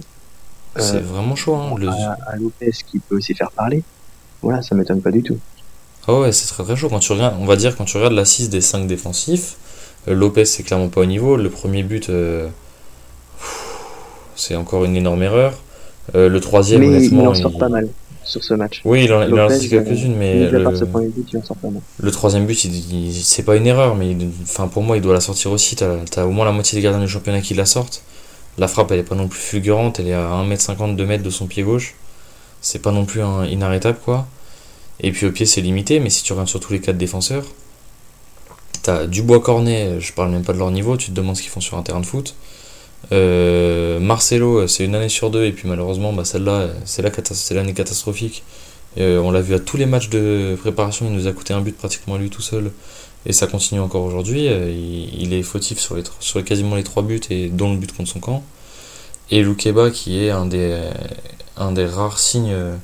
C'est 0.76 0.96
Euh, 0.96 1.00
vraiment 1.00 1.34
chaud. 1.34 1.56
Hein. 1.56 1.74
Le- 1.78 1.88
à, 1.88 2.16
à 2.26 2.36
Lopez 2.36 2.70
qui 2.86 2.98
peut 2.98 3.16
aussi 3.16 3.34
faire 3.34 3.50
parler. 3.52 3.82
Voilà, 4.42 4.60
ça 4.62 4.74
m'étonne 4.74 5.00
pas 5.00 5.10
du 5.10 5.22
tout. 5.22 5.38
Ah 6.06 6.20
ouais, 6.20 6.30
c'est 6.32 6.46
très 6.46 6.62
très 6.62 6.76
chaud. 6.76 6.88
Quand 6.90 6.98
tu 7.00 7.10
regardes, 7.12 7.36
on 7.40 7.46
va 7.46 7.56
dire, 7.56 7.74
quand 7.76 7.84
tu 7.86 7.96
regardes 7.96 8.12
la 8.12 8.24
6 8.26 8.50
des 8.50 8.60
5 8.60 8.86
défensifs, 8.86 9.56
euh, 10.08 10.14
Lopez 10.14 10.44
c'est 10.44 10.62
clairement 10.62 10.88
pas 10.88 11.00
au 11.00 11.06
niveau. 11.06 11.36
Le 11.36 11.48
premier 11.50 11.82
but, 11.82 12.10
euh, 12.10 12.48
c'est 14.36 14.56
encore 14.56 14.84
une 14.84 14.96
énorme 14.96 15.22
erreur. 15.22 15.54
Euh, 16.14 16.28
le 16.28 16.40
troisième, 16.40 16.80
Mais 16.82 16.88
honnêtement. 16.88 17.22
il 17.22 17.28
en 17.28 17.34
sort 17.34 17.50
il- 17.54 17.58
pas 17.58 17.68
mal 17.68 17.88
sur 18.28 18.44
ce 18.44 18.54
match. 18.54 18.80
Oui, 18.84 19.04
il 19.04 19.12
en, 19.12 19.22
il 19.22 19.30
Lopez, 19.30 19.54
sorti 19.54 19.68
quelques-unes, 19.70 20.14
mais 20.16 20.48
le, 20.50 20.58
but, 20.86 21.12
il 22.04 22.10
troisième 22.12 22.46
but, 22.46 22.64
il- 22.64 23.06
il- 23.08 23.14
c'est 23.14 23.42
pas 23.42 23.56
une 23.56 23.66
erreur, 23.66 23.94
mais 23.96 24.10
il- 24.10 24.30
enfin, 24.42 24.68
pour 24.68 24.82
moi, 24.82 24.96
il 24.96 25.02
doit 25.02 25.14
la 25.14 25.20
sortir 25.20 25.50
aussi. 25.50 25.76
T'as 25.76 25.96
as 26.16 26.26
au 26.26 26.30
moins 26.30 26.44
la 26.44 26.52
moitié 26.52 26.76
des 26.76 26.82
gardiens 26.82 27.00
du 27.00 27.08
championnat 27.08 27.40
qui 27.40 27.54
la 27.54 27.66
sortent. 27.66 28.02
La 28.58 28.68
frappe, 28.68 28.90
elle 28.92 28.98
est 29.00 29.02
pas 29.04 29.14
non 29.14 29.28
plus 29.28 29.38
fulgurante, 29.40 30.00
elle 30.00 30.08
est 30.08 30.12
à 30.14 30.28
1m50, 30.30 30.96
2m 30.96 31.22
de 31.22 31.30
son 31.30 31.46
pied 31.46 31.62
gauche. 31.62 31.94
C'est 32.60 32.80
pas 32.80 32.90
non 32.92 33.04
plus 33.06 33.22
un 33.22 33.44
inarrêtable, 33.46 33.98
quoi. 34.04 34.26
Et 35.00 35.12
puis 35.12 35.26
au 35.26 35.32
pied, 35.32 35.46
c'est 35.46 35.60
limité, 35.60 36.00
mais 36.00 36.10
si 36.10 36.22
tu 36.24 36.32
regardes 36.32 36.48
sur 36.48 36.60
tous 36.60 36.72
les 36.72 36.80
quatre 36.80 36.98
défenseurs, 36.98 37.44
t'as 38.82 39.06
Dubois 39.06 39.40
Cornet, 39.40 40.00
je 40.00 40.12
parle 40.12 40.30
même 40.30 40.42
pas 40.44 40.52
de 40.52 40.58
leur 40.58 40.70
niveau, 40.70 40.96
tu 40.96 41.10
te 41.10 41.12
demandes 41.16 41.36
ce 41.36 41.42
qu'ils 41.42 41.50
font 41.50 41.60
sur 41.60 41.76
un 41.78 41.82
terrain 41.82 42.00
de 42.00 42.06
foot. 42.06 42.34
Euh, 43.12 44.00
Marcelo, 44.00 44.66
c'est 44.66 44.84
une 44.84 44.94
année 44.94 45.08
sur 45.08 45.30
deux, 45.30 45.44
et 45.44 45.52
puis 45.52 45.68
malheureusement, 45.68 46.12
bah, 46.12 46.24
celle-là, 46.24 46.68
c'est 46.84 47.02
la 47.02 47.10
catas- 47.10 47.34
c'est 47.34 47.54
l'année 47.54 47.74
catastrophique. 47.74 48.42
Euh, 48.98 49.18
on 49.20 49.30
l'a 49.30 49.40
vu 49.40 49.54
à 49.54 49.58
tous 49.60 49.76
les 49.76 49.86
matchs 49.86 50.08
de 50.08 50.56
préparation, 50.60 51.06
il 51.08 51.12
nous 51.12 51.26
a 51.26 51.32
coûté 51.32 51.54
un 51.54 51.60
but 51.60 51.76
pratiquement 51.76 52.16
à 52.16 52.18
lui 52.18 52.30
tout 52.30 52.42
seul, 52.42 52.72
et 53.26 53.32
ça 53.32 53.46
continue 53.46 53.80
encore 53.80 54.02
aujourd'hui. 54.04 54.48
Euh, 54.48 54.70
il, 54.70 55.32
est 55.32 55.42
fautif 55.42 55.78
sur, 55.78 55.96
les, 55.96 56.42
quasiment 56.44 56.76
les 56.76 56.84
trois 56.84 57.02
buts, 57.02 57.20
et 57.30 57.48
dont 57.48 57.72
le 57.72 57.78
but 57.78 57.96
contre 57.96 58.10
son 58.10 58.20
camp. 58.20 58.42
Et 59.30 59.42
Loukeba, 59.42 59.90
qui 59.90 60.24
est 60.24 60.30
un 60.30 60.46
des, 60.46 60.80
rares 61.86 62.18
signes, 62.18 62.52
euh, 62.52 62.74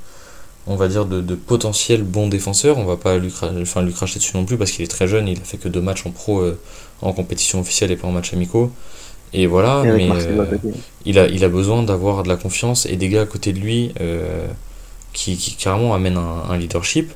on 0.67 0.77
va 0.77 0.89
dire, 0.89 1.07
de, 1.07 1.21
de 1.21 1.35
potentiel 1.35 2.03
bon 2.03 2.29
défenseur. 2.29 2.79
On 2.79 2.85
va 2.85 2.97
pas 2.97 3.19
lui, 3.19 3.29
cra- 3.31 3.61
enfin, 3.61 3.83
lui 3.83 3.93
cracher 3.93 4.19
dessus 4.19 4.37
non 4.37 4.45
plus 4.45 4.57
parce 4.59 4.71
qu'il 4.71 4.85
est 4.85 4.89
très 4.89 5.09
jeune, 5.09 5.29
il 5.29 5.39
a 5.39 5.45
fait 5.45 5.59
que 5.59 5.69
deux 5.69 5.81
matchs 5.81 6.07
en 6.07 6.11
pro 6.11 6.41
euh, 6.41 6.59
en 7.03 7.13
compétition 7.13 7.61
officielle 7.61 7.91
et 7.91 7.97
pas 7.97 8.09
en 8.09 8.13
match 8.13 8.33
amicaux. 8.33 8.71
Et 9.37 9.49
voilà, 9.49 9.83
mais 9.83 10.09
euh, 10.11 10.57
il 11.05 11.19
a, 11.19 11.27
il 11.27 11.43
a 11.45 11.49
besoin 11.49 11.83
d'avoir 11.83 12.23
de 12.23 12.29
la 12.29 12.37
confiance 12.37 12.87
et 12.87 12.95
des 12.97 13.09
gars 13.09 13.23
à 13.23 13.27
côté 13.27 13.53
de 13.53 13.59
lui 13.59 13.93
euh, 14.01 14.47
qui, 15.13 15.37
qui 15.37 15.57
carrément 15.57 15.93
amènent 15.93 16.17
un, 16.19 16.45
un 16.49 16.57
leadership. 16.57 17.13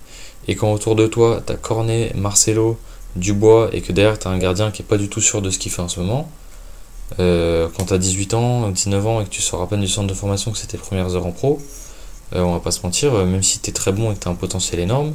Et 0.48 0.56
quand 0.56 0.72
autour 0.72 0.96
de 0.96 1.06
toi, 1.06 1.40
t'as 1.46 1.54
Cornet, 1.54 2.10
Marcelo, 2.16 2.76
Dubois 3.14 3.70
et 3.72 3.82
que 3.82 3.92
derrière 3.92 4.18
t'as 4.18 4.30
un 4.30 4.38
gardien 4.38 4.72
qui 4.72 4.82
est 4.82 4.84
pas 4.84 4.96
du 4.96 5.08
tout 5.08 5.20
sûr 5.20 5.42
de 5.42 5.50
ce 5.50 5.60
qu'il 5.60 5.70
fait 5.70 5.80
en 5.80 5.86
ce 5.88 6.00
moment, 6.00 6.28
euh, 7.20 7.68
quand 7.76 7.84
t'as 7.84 7.98
18 7.98 8.34
ans, 8.34 8.68
19 8.68 9.06
ans 9.06 9.20
et 9.20 9.24
que 9.24 9.30
tu 9.30 9.40
sors 9.40 9.62
à 9.62 9.68
peine 9.68 9.80
du 9.80 9.88
centre 9.88 10.08
de 10.08 10.14
formation, 10.14 10.50
que 10.50 10.58
c'est 10.58 10.66
tes 10.66 10.78
premières 10.78 11.14
heures 11.14 11.26
en 11.26 11.32
pro, 11.32 11.60
on 12.32 12.52
va 12.52 12.60
pas 12.60 12.72
se 12.72 12.80
mentir, 12.82 13.12
même 13.24 13.42
si 13.42 13.60
t'es 13.60 13.72
très 13.72 13.92
bon 13.92 14.10
et 14.10 14.14
que 14.14 14.20
t'as 14.20 14.30
un 14.30 14.34
potentiel 14.34 14.80
énorme, 14.80 15.14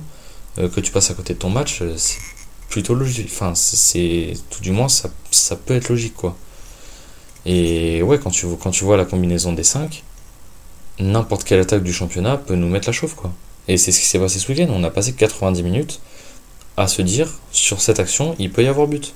que 0.58 0.80
tu 0.80 0.92
passes 0.92 1.12
à 1.12 1.14
côté 1.14 1.34
de 1.34 1.40
ton 1.40 1.50
match, 1.50 1.84
c'est 1.98 2.18
plutôt 2.70 2.96
logique. 2.96 3.30
Enfin, 3.32 3.54
c'est 3.56 4.34
tout 4.50 4.62
du 4.62 4.72
moins 4.72 4.88
ça, 4.90 5.10
ça 5.32 5.56
peut 5.56 5.76
être 5.76 5.90
logique 5.90 6.16
quoi. 6.16 6.36
Et 7.46 8.02
ouais, 8.04 8.20
quand 8.20 8.30
tu, 8.30 8.46
vois 8.46 8.98
la 8.98 9.06
combinaison 9.06 9.54
des 9.54 9.64
5, 9.64 10.04
n'importe 11.00 11.44
quelle 11.44 11.60
attaque 11.60 11.84
du 11.84 11.94
championnat 11.94 12.38
peut 12.38 12.56
nous 12.56 12.70
mettre 12.70 12.88
la 12.88 12.94
chauffe, 12.94 13.16
quoi. 13.16 13.32
Et 13.68 13.78
c'est 13.78 13.92
ce 13.92 14.00
qui 14.00 14.06
s'est 14.06 14.20
passé 14.20 14.40
ce 14.40 14.52
week-end. 14.52 14.68
On 14.70 14.84
a 14.84 14.90
passé 14.90 15.14
90 15.14 15.64
minutes 15.64 16.02
à 16.78 16.88
se 16.88 17.02
dire, 17.02 17.30
sur 17.52 17.82
cette 17.82 18.00
action, 18.00 18.36
il 18.40 18.52
peut 18.52 18.64
y 18.64 18.68
avoir 18.68 18.88
but. 18.88 19.14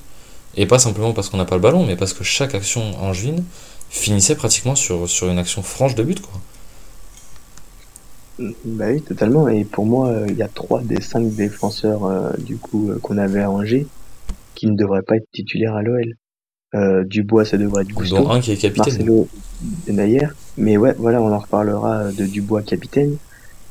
Et 0.56 0.66
pas 0.66 0.80
simplement 0.80 1.14
parce 1.14 1.30
qu'on 1.30 1.38
n'a 1.38 1.46
pas 1.46 1.56
le 1.56 1.62
ballon, 1.62 1.86
mais 1.86 1.96
parce 1.96 2.14
que 2.14 2.24
chaque 2.24 2.56
action 2.56 2.82
angevine 3.02 3.44
finissait 3.90 4.36
pratiquement 4.36 4.76
sur, 4.76 5.10
sur 5.10 5.30
une 5.30 5.40
action 5.40 5.64
franche 5.64 5.96
de 5.96 6.04
but, 6.04 6.22
quoi. 6.22 6.40
Bah 8.40 8.86
oui, 8.92 9.02
totalement. 9.02 9.48
Et 9.48 9.66
pour 9.66 9.86
moi, 9.86 10.10
euh, 10.10 10.28
il 10.30 10.36
y 10.38 10.44
a 10.44 10.48
trois 10.48 10.82
des 10.84 11.02
cinq 11.02 11.34
défenseurs 11.34 12.06
euh, 12.06 12.32
du 12.38 12.58
coup 12.58 12.92
euh, 12.92 13.00
qu'on 13.00 13.18
avait 13.18 13.42
à 13.42 13.50
Angers 13.50 13.88
qui 14.54 14.68
ne 14.68 14.76
devraient 14.76 15.02
pas 15.02 15.16
être 15.16 15.28
titulaires 15.32 15.76
à 15.76 15.82
l'OL. 15.82 16.16
Euh, 16.78 17.04
Dubois, 17.04 17.46
ça 17.46 17.58
devrait 17.58 17.84
être 17.84 17.94
Gusto. 17.94 18.18
Dont 18.18 18.30
un 18.30 18.40
qui 18.40 18.52
est 18.52 18.58
capitaine. 18.58 18.94
Marcelo 18.94 19.28
Denayer. 19.88 20.28
Mais 20.58 20.78
ouais, 20.78 20.96
voilà, 20.98 21.22
on 21.22 21.32
en 21.34 21.40
reparlera 21.40 21.98
euh, 21.98 22.12
de 22.12 22.26
Dubois 22.26 22.62
capitaine, 22.62 23.18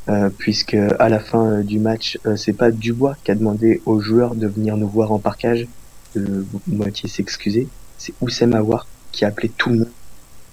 euh, 0.08 0.28
puisque 0.36 0.74
à 0.74 1.08
la 1.08 1.20
fin 1.20 1.60
du 1.60 1.78
match, 1.78 2.18
c'est 2.36 2.52
pas 2.52 2.70
Dubois 2.70 3.16
qui 3.24 3.30
a 3.30 3.34
demandé 3.34 3.80
aux 3.86 4.00
joueurs 4.00 4.34
de 4.34 4.46
venir 4.46 4.76
nous 4.76 4.88
voir 4.88 5.12
en 5.12 5.18
parcage, 5.18 5.66
de 6.14 6.44
moitié 6.66 7.08
s'excuser, 7.08 7.68
c'est 7.98 8.14
Oussem 8.20 8.54
Aouar 8.54 8.86
qui 9.12 9.24
a 9.24 9.28
appelé 9.28 9.50
tout 9.56 9.70
le 9.70 9.78
monde. 9.80 9.90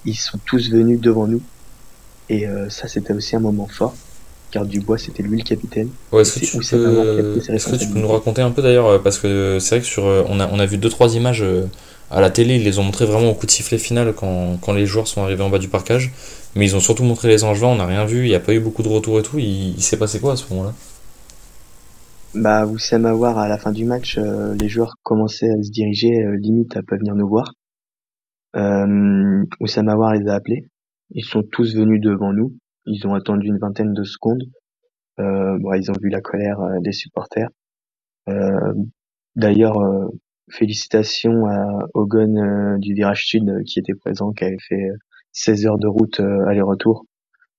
Ils 0.04 0.16
sont 0.16 0.38
tous 0.44 0.70
venus 0.70 1.00
devant 1.00 1.26
nous, 1.26 1.40
et 2.28 2.46
ça 2.68 2.88
c'était 2.88 3.14
aussi 3.14 3.36
un 3.36 3.40
moment 3.40 3.66
fort, 3.66 3.94
car 4.54 4.64
Dubois 4.64 4.98
c'était 4.98 5.24
lui 5.24 5.38
le 5.38 5.42
capitaine. 5.42 5.88
Ouais, 6.12 6.22
est-ce 6.22 6.38
que, 6.38 6.44
tu 6.44 6.52
peux... 6.52 7.32
pris 7.32 7.44
ses 7.44 7.52
est-ce 7.52 7.66
que 7.66 7.72
tu 7.72 7.88
peux 7.88 7.98
responsabilités. 7.98 8.00
nous 8.00 8.08
raconter 8.08 8.42
un 8.42 8.52
peu 8.52 8.62
d'ailleurs, 8.62 8.86
euh, 8.86 8.98
parce 9.00 9.18
que 9.18 9.58
c'est 9.58 9.74
vrai 9.74 9.80
que 9.80 9.86
sur, 9.86 10.06
euh, 10.06 10.22
on, 10.28 10.38
a, 10.38 10.48
on 10.48 10.60
a 10.60 10.66
vu 10.66 10.78
deux 10.78 10.88
trois 10.88 11.16
images 11.16 11.42
euh, 11.42 11.66
à 12.12 12.20
la 12.20 12.30
télé, 12.30 12.54
ils 12.54 12.62
les 12.62 12.78
ont 12.78 12.84
montré 12.84 13.04
vraiment 13.04 13.30
au 13.30 13.34
coup 13.34 13.46
de 13.46 13.50
sifflet 13.50 13.78
final 13.78 14.14
quand, 14.14 14.58
quand 14.62 14.72
les 14.72 14.86
joueurs 14.86 15.08
sont 15.08 15.22
arrivés 15.22 15.42
en 15.42 15.50
bas 15.50 15.58
du 15.58 15.66
parcage, 15.66 16.12
mais 16.54 16.64
ils 16.66 16.76
ont 16.76 16.80
surtout 16.80 17.02
montré 17.02 17.26
les 17.26 17.42
Angevins, 17.42 17.66
on 17.66 17.76
n'a 17.76 17.86
rien 17.86 18.04
vu, 18.04 18.26
il 18.26 18.28
n'y 18.28 18.36
a 18.36 18.40
pas 18.40 18.54
eu 18.54 18.60
beaucoup 18.60 18.84
de 18.84 18.88
retours 18.88 19.18
et 19.18 19.22
tout, 19.22 19.40
il, 19.40 19.74
il 19.76 19.82
s'est 19.82 19.98
passé 19.98 20.20
quoi 20.20 20.34
à 20.34 20.36
ce 20.36 20.48
moment-là? 20.50 20.72
Bah, 22.34 22.66
Oussem 22.66 23.06
Aouar, 23.06 23.38
à 23.38 23.48
la 23.48 23.58
fin 23.58 23.72
du 23.72 23.84
match, 23.84 24.18
euh, 24.18 24.54
les 24.60 24.68
joueurs 24.68 24.94
commençaient 25.02 25.50
à 25.50 25.62
se 25.62 25.70
diriger, 25.70 26.12
euh, 26.24 26.36
limite 26.36 26.76
à 26.76 26.82
pas 26.82 26.96
venir 26.96 27.14
nous 27.14 27.28
voir. 27.28 27.52
Euh, 28.56 29.44
Oussem 29.60 29.88
Aouar 29.88 30.14
les 30.14 30.28
a 30.28 30.34
appelés. 30.34 30.64
Ils 31.10 31.24
sont 31.24 31.42
tous 31.42 31.74
venus 31.74 32.00
devant 32.00 32.32
nous. 32.32 32.56
Ils 32.86 33.06
ont 33.06 33.14
attendu 33.14 33.48
une 33.48 33.58
vingtaine 33.58 33.92
de 33.92 34.04
secondes. 34.04 34.44
Euh, 35.20 35.58
bon, 35.60 35.74
ils 35.74 35.90
ont 35.90 35.94
vu 36.02 36.08
la 36.10 36.20
colère 36.20 36.60
euh, 36.60 36.80
des 36.80 36.92
supporters. 36.92 37.48
Euh, 38.28 38.74
D'ailleurs, 39.36 39.80
euh, 39.80 40.08
félicitations 40.50 41.46
à 41.46 41.88
Hogan 41.94 42.78
du 42.78 42.94
Virage 42.94 43.26
Sud 43.26 43.64
qui 43.66 43.80
était 43.80 43.94
présent, 43.94 44.32
qui 44.32 44.44
avait 44.44 44.58
fait 44.68 44.90
euh, 44.90 44.96
16 45.32 45.66
heures 45.66 45.78
de 45.78 45.88
route 45.88 46.20
aller-retour 46.20 47.06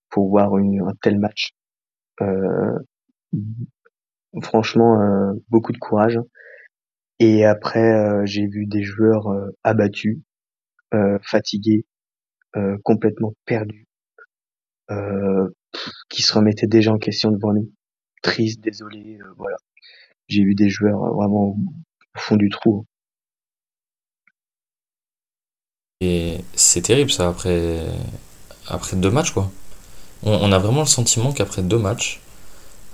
pour 0.09 0.29
voir 0.29 0.53
un 0.55 0.93
tel 1.01 1.19
match. 1.19 1.51
Franchement, 4.41 5.33
beaucoup 5.49 5.71
de 5.73 5.77
courage. 5.77 6.19
Et 7.19 7.45
après, 7.45 8.25
j'ai 8.25 8.47
vu 8.47 8.65
des 8.65 8.83
joueurs 8.83 9.27
abattus, 9.63 10.19
euh, 10.93 11.17
fatigués, 11.21 11.85
complètement 12.83 13.33
perdus, 13.45 13.87
euh, 14.91 15.47
qui 16.09 16.21
se 16.21 16.33
remettaient 16.33 16.67
déjà 16.67 16.91
en 16.91 16.97
question 16.97 17.31
devant 17.31 17.53
nous. 17.53 17.71
Triste, 18.21 18.61
désolé, 18.61 19.17
euh, 19.21 19.33
voilà. 19.37 19.57
J'ai 20.27 20.43
vu 20.43 20.55
des 20.55 20.69
joueurs 20.69 21.03
euh, 21.03 21.11
vraiment 21.11 21.49
au 21.49 21.57
fond 22.17 22.35
du 22.35 22.49
trou. 22.49 22.85
Et 26.01 26.39
c'est 26.53 26.81
terrible 26.81 27.09
ça 27.09 27.29
après, 27.29 27.81
après 28.67 28.97
deux 28.97 29.11
matchs 29.11 29.31
quoi. 29.31 29.49
On 30.23 30.51
a 30.51 30.59
vraiment 30.59 30.81
le 30.81 30.87
sentiment 30.87 31.31
qu'après 31.31 31.61
deux 31.61 31.77
matchs, 31.77 32.19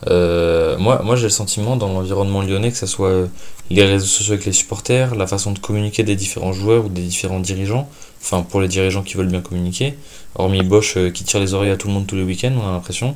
euh, 0.08 0.78
moi, 0.78 1.02
moi 1.04 1.16
j'ai 1.16 1.24
le 1.24 1.30
sentiment 1.30 1.76
dans 1.76 1.88
l'environnement 1.88 2.42
lyonnais 2.42 2.72
que 2.72 2.78
ce 2.78 2.88
soit 2.88 3.10
euh, 3.10 3.28
les 3.70 3.84
réseaux 3.86 4.06
sociaux 4.06 4.34
avec 4.34 4.46
les 4.46 4.52
supporters, 4.52 5.14
la 5.16 5.28
façon 5.28 5.52
de 5.52 5.60
communiquer 5.60 6.04
des 6.04 6.16
différents 6.16 6.54
joueurs 6.54 6.86
ou 6.86 6.90
des 6.90 7.04
différents 7.04 7.40
dirigeants, 7.40 7.88
enfin 8.20 8.42
pour 8.42 8.62
les 8.62 8.68
dirigeants 8.68 9.04
qui 9.04 9.16
veulent 9.16 9.28
bien 9.28 9.42
communiquer, 9.42 9.96
hormis 10.36 10.64
Bosch 10.64 10.98
euh, 10.98 11.12
qui 11.12 11.24
tire 11.24 11.40
les 11.40 11.54
oreilles 11.54 11.72
à 11.72 11.78
tout 11.78 11.88
le 11.88 11.94
monde 11.94 12.08
tous 12.08 12.16
les 12.16 12.24
week-ends, 12.24 12.54
on 12.58 12.68
a 12.68 12.72
l'impression 12.72 13.16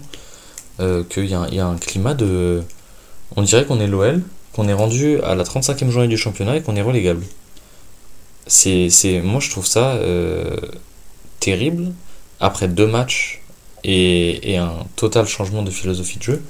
qu'il 0.78 1.26
y, 1.26 1.30
y 1.30 1.60
a 1.60 1.66
un 1.66 1.78
climat 1.78 2.14
de... 2.14 2.62
On 3.38 3.42
dirait 3.42 3.64
qu'on 3.64 3.80
est 3.80 3.88
l'OL, 3.88 4.22
qu'on 4.52 4.68
est 4.68 4.74
rendu 4.74 5.22
à 5.22 5.34
la 5.34 5.46
35e 5.46 5.90
journée 5.90 6.10
du 6.10 6.18
championnat 6.18 6.58
et 6.58 6.62
qu'on 6.62 6.76
est 6.76 6.82
relégable. 6.82 7.24
C'est, 8.46 8.90
moi 9.24 9.40
je 9.40 9.50
trouve 9.50 9.66
ça 9.66 9.98
terrible 11.40 11.94
après 12.42 12.68
deux 12.68 12.88
matchs 12.88 13.42
et 13.86 14.58
un 14.58 14.74
total 14.98 15.28
changement 15.28 15.64
de 15.64 15.72
philosophie 15.72 16.20
de 16.20 16.24
jeu 16.24 16.42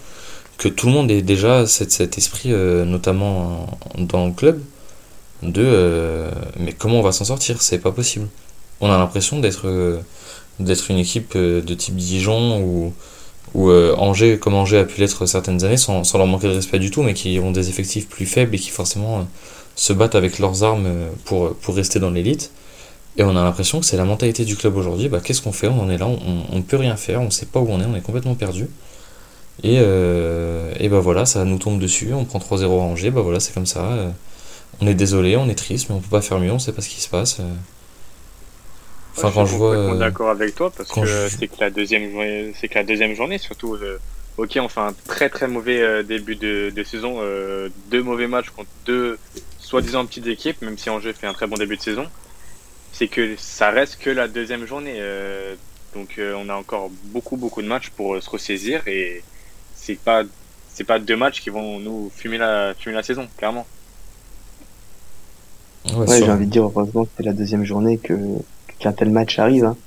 que 0.57 0.67
tout 0.69 0.87
le 0.87 0.93
monde 0.93 1.11
ait 1.11 1.21
déjà 1.21 1.67
cet, 1.67 2.17
esprit 2.17 2.51
euh, 2.53 2.85
notamment 2.85 3.67
en- 3.97 4.01
dans 4.01 4.25
le 4.27 4.31
club 4.33 4.61
de 5.43 5.61
euh, 5.65 6.31
mais 6.59 6.73
comment 6.73 6.99
on 6.99 7.03
va 7.03 7.11
s'en 7.11 7.25
sortir? 7.25 7.61
C'est 7.61 7.79
pas 7.79 7.91
possible 7.91 8.27
on 8.81 8.91
a 8.91 8.97
l'impression 8.97 9.39
d'être 9.39 9.67
euh, 9.67 9.99
d'être 10.59 10.91
une 10.91 10.97
équipe 10.99 11.33
euh, 11.35 11.61
de 11.61 11.73
type 11.73 11.95
Dijon 11.95 12.61
ou 12.61 12.93
ou 13.53 13.69
euh, 13.69 13.95
Angers 13.97 14.37
comme 14.39 14.55
Angers 14.55 14.79
a 14.79 14.85
pu 14.85 14.99
l'être 15.01 15.25
certaines 15.25 15.63
années 15.63 15.77
sans, 15.77 16.03
sans 16.03 16.17
leur 16.17 16.27
manquer 16.27 16.47
de 16.47 16.53
respect 16.53 16.79
du 16.79 16.91
tout 16.91 17.03
mais 17.03 17.13
qui 17.13 17.39
ont 17.39 17.51
des 17.51 17.69
effectifs 17.69 18.07
plus 18.09 18.25
faibles 18.25 18.55
et 18.55 18.59
qui 18.59 18.69
forcément 18.69 19.19
euh, 19.19 19.23
se 19.75 19.93
battent 19.93 20.15
avec 20.15 20.39
leurs 20.39 20.63
armes 20.63 20.85
euh, 20.87 21.09
pour, 21.25 21.55
pour 21.55 21.75
rester 21.75 21.99
dans 21.99 22.09
l'élite. 22.11 22.51
Et 23.17 23.23
on 23.23 23.31
a 23.35 23.43
l'impression 23.43 23.79
que 23.79 23.85
c'est 23.85 23.97
la 23.97 24.05
mentalité 24.05 24.45
du 24.45 24.55
club 24.57 24.75
aujourd'hui. 24.75 25.09
Bah, 25.09 25.21
qu'est-ce 25.23 25.41
qu'on 25.41 25.53
fait? 25.53 25.67
On 25.67 25.79
en 25.81 25.89
est 25.89 25.97
là, 25.97 26.07
on 26.07 26.55
ne 26.55 26.61
peut 26.61 26.77
rien 26.77 26.97
faire, 26.97 27.21
on 27.21 27.25
ne 27.25 27.29
sait 27.29 27.45
pas 27.45 27.59
où 27.61 27.67
on 27.69 27.79
est, 27.79 27.85
on 27.85 27.95
est 27.95 28.01
complètement 28.01 28.35
perdu. 28.35 28.67
Et, 29.63 29.77
euh, 29.79 30.73
et 30.79 30.89
bah 30.89 30.99
voilà, 30.99 31.25
ça 31.25 31.45
nous 31.45 31.57
tombe 31.57 31.79
dessus, 31.79 32.13
on 32.13 32.25
prend 32.25 32.39
3-0 32.39 32.79
à 32.79 32.83
Angers, 32.83 33.11
bah 33.11 33.21
voilà, 33.21 33.39
c'est 33.39 33.53
comme 33.53 33.65
ça. 33.65 33.91
euh, 33.93 34.11
on 34.81 34.87
est 34.87 34.95
désolé, 34.95 35.37
on 35.37 35.49
est 35.49 35.55
triste, 35.55 35.89
mais 35.89 35.95
on 35.95 36.01
peut 36.01 36.09
pas 36.09 36.21
faire 36.21 36.39
mieux, 36.39 36.51
on 36.51 36.59
sait 36.59 36.73
pas 36.73 36.81
ce 36.81 36.89
qui 36.89 37.01
se 37.01 37.09
passe. 37.09 37.39
euh. 37.41 37.43
Enfin, 39.13 39.31
Ouais, 39.31 39.31
quand 39.31 39.45
suis 39.45 39.45
je 39.45 39.55
vois. 39.55 39.71
complètement 39.71 39.95
euh, 39.95 39.95
d'accord 39.95 40.29
avec 40.29 40.55
toi 40.55 40.73
parce 40.75 40.93
que 40.93 41.05
je- 41.05 41.29
c'est 41.29 41.47
que 41.47 41.55
la 41.61 41.69
deuxième 41.69 42.11
journée, 42.11 42.51
c'est 42.53 42.67
que 42.67 42.75
la 42.77 42.83
deuxième 42.83 43.13
journée 43.15 43.37
surtout. 43.37 43.77
ok, 44.37 44.57
on 44.61 44.67
fait 44.67 44.81
un 44.81 44.93
très 45.07 45.29
très 45.29 45.47
mauvais 45.47 46.03
début 46.03 46.35
de, 46.35 46.69
de 46.75 46.83
saison, 46.83 47.21
deux 47.75 48.03
mauvais 48.03 48.27
matchs 48.27 48.49
contre 48.49 48.71
deux 48.85 49.19
soi-disant 49.57 50.05
petites 50.05 50.27
équipes, 50.27 50.61
même 50.61 50.77
si 50.77 50.89
Angers 50.89 51.13
fait 51.13 51.27
un 51.27 51.33
très 51.33 51.47
bon 51.47 51.57
début 51.57 51.77
de 51.77 51.81
saison. 51.81 52.11
C'est 52.91 53.09
que 53.09 53.35
ça 53.37 53.71
reste 53.71 53.97
que 54.01 54.09
la 54.11 54.27
deuxième 54.29 54.65
journée. 54.65 54.97
euh, 55.01 55.57
donc 55.93 56.17
euh, 56.19 56.33
on 56.37 56.49
a 56.49 56.55
encore 56.55 56.89
beaucoup 56.91 57.37
beaucoup 57.37 57.61
de 57.61 57.67
matchs 57.67 57.91
pour 57.91 58.15
euh, 58.15 58.21
se 58.21 58.29
ressaisir 58.29 58.87
et 58.87 59.25
c'est 59.85 59.95
pas 59.99 60.23
c'est 60.73 60.83
pas 60.83 60.99
deux 60.99 61.15
matchs 61.15 61.41
qui 61.41 61.49
vont 61.49 61.79
nous 61.79 62.11
fumer 62.15 62.37
la 62.37 62.73
fumer 62.77 62.95
la 62.95 63.03
saison, 63.03 63.27
clairement. 63.37 63.65
Ouais, 65.95 66.07
j'ai 66.19 66.31
envie 66.31 66.47
de 66.47 66.51
dire, 66.51 66.63
heureusement 66.63 67.05
que 67.05 67.11
c'est 67.17 67.23
la 67.23 67.33
deuxième 67.33 67.63
journée 67.63 67.97
que 67.97 68.17
qu'un 68.79 68.91
tel 68.91 69.11
match 69.11 69.37
arrive. 69.39 69.65
Hein. 69.65 69.77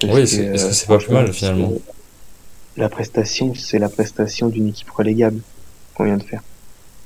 Parce 0.00 0.12
Oui, 0.14 0.20
que, 0.22 0.26
c'est- 0.26 0.48
euh, 0.48 0.72
c'est 0.72 0.86
pas 0.88 0.98
plus 0.98 1.12
mal, 1.12 1.32
finalement 1.32 1.72
La 2.76 2.88
prestation, 2.88 3.54
c'est 3.54 3.78
la 3.78 3.88
prestation 3.88 4.48
d'une 4.48 4.68
équipe 4.68 4.90
relégable 4.90 5.40
qu'on 5.94 6.04
vient 6.04 6.16
de 6.16 6.22
faire. 6.24 6.42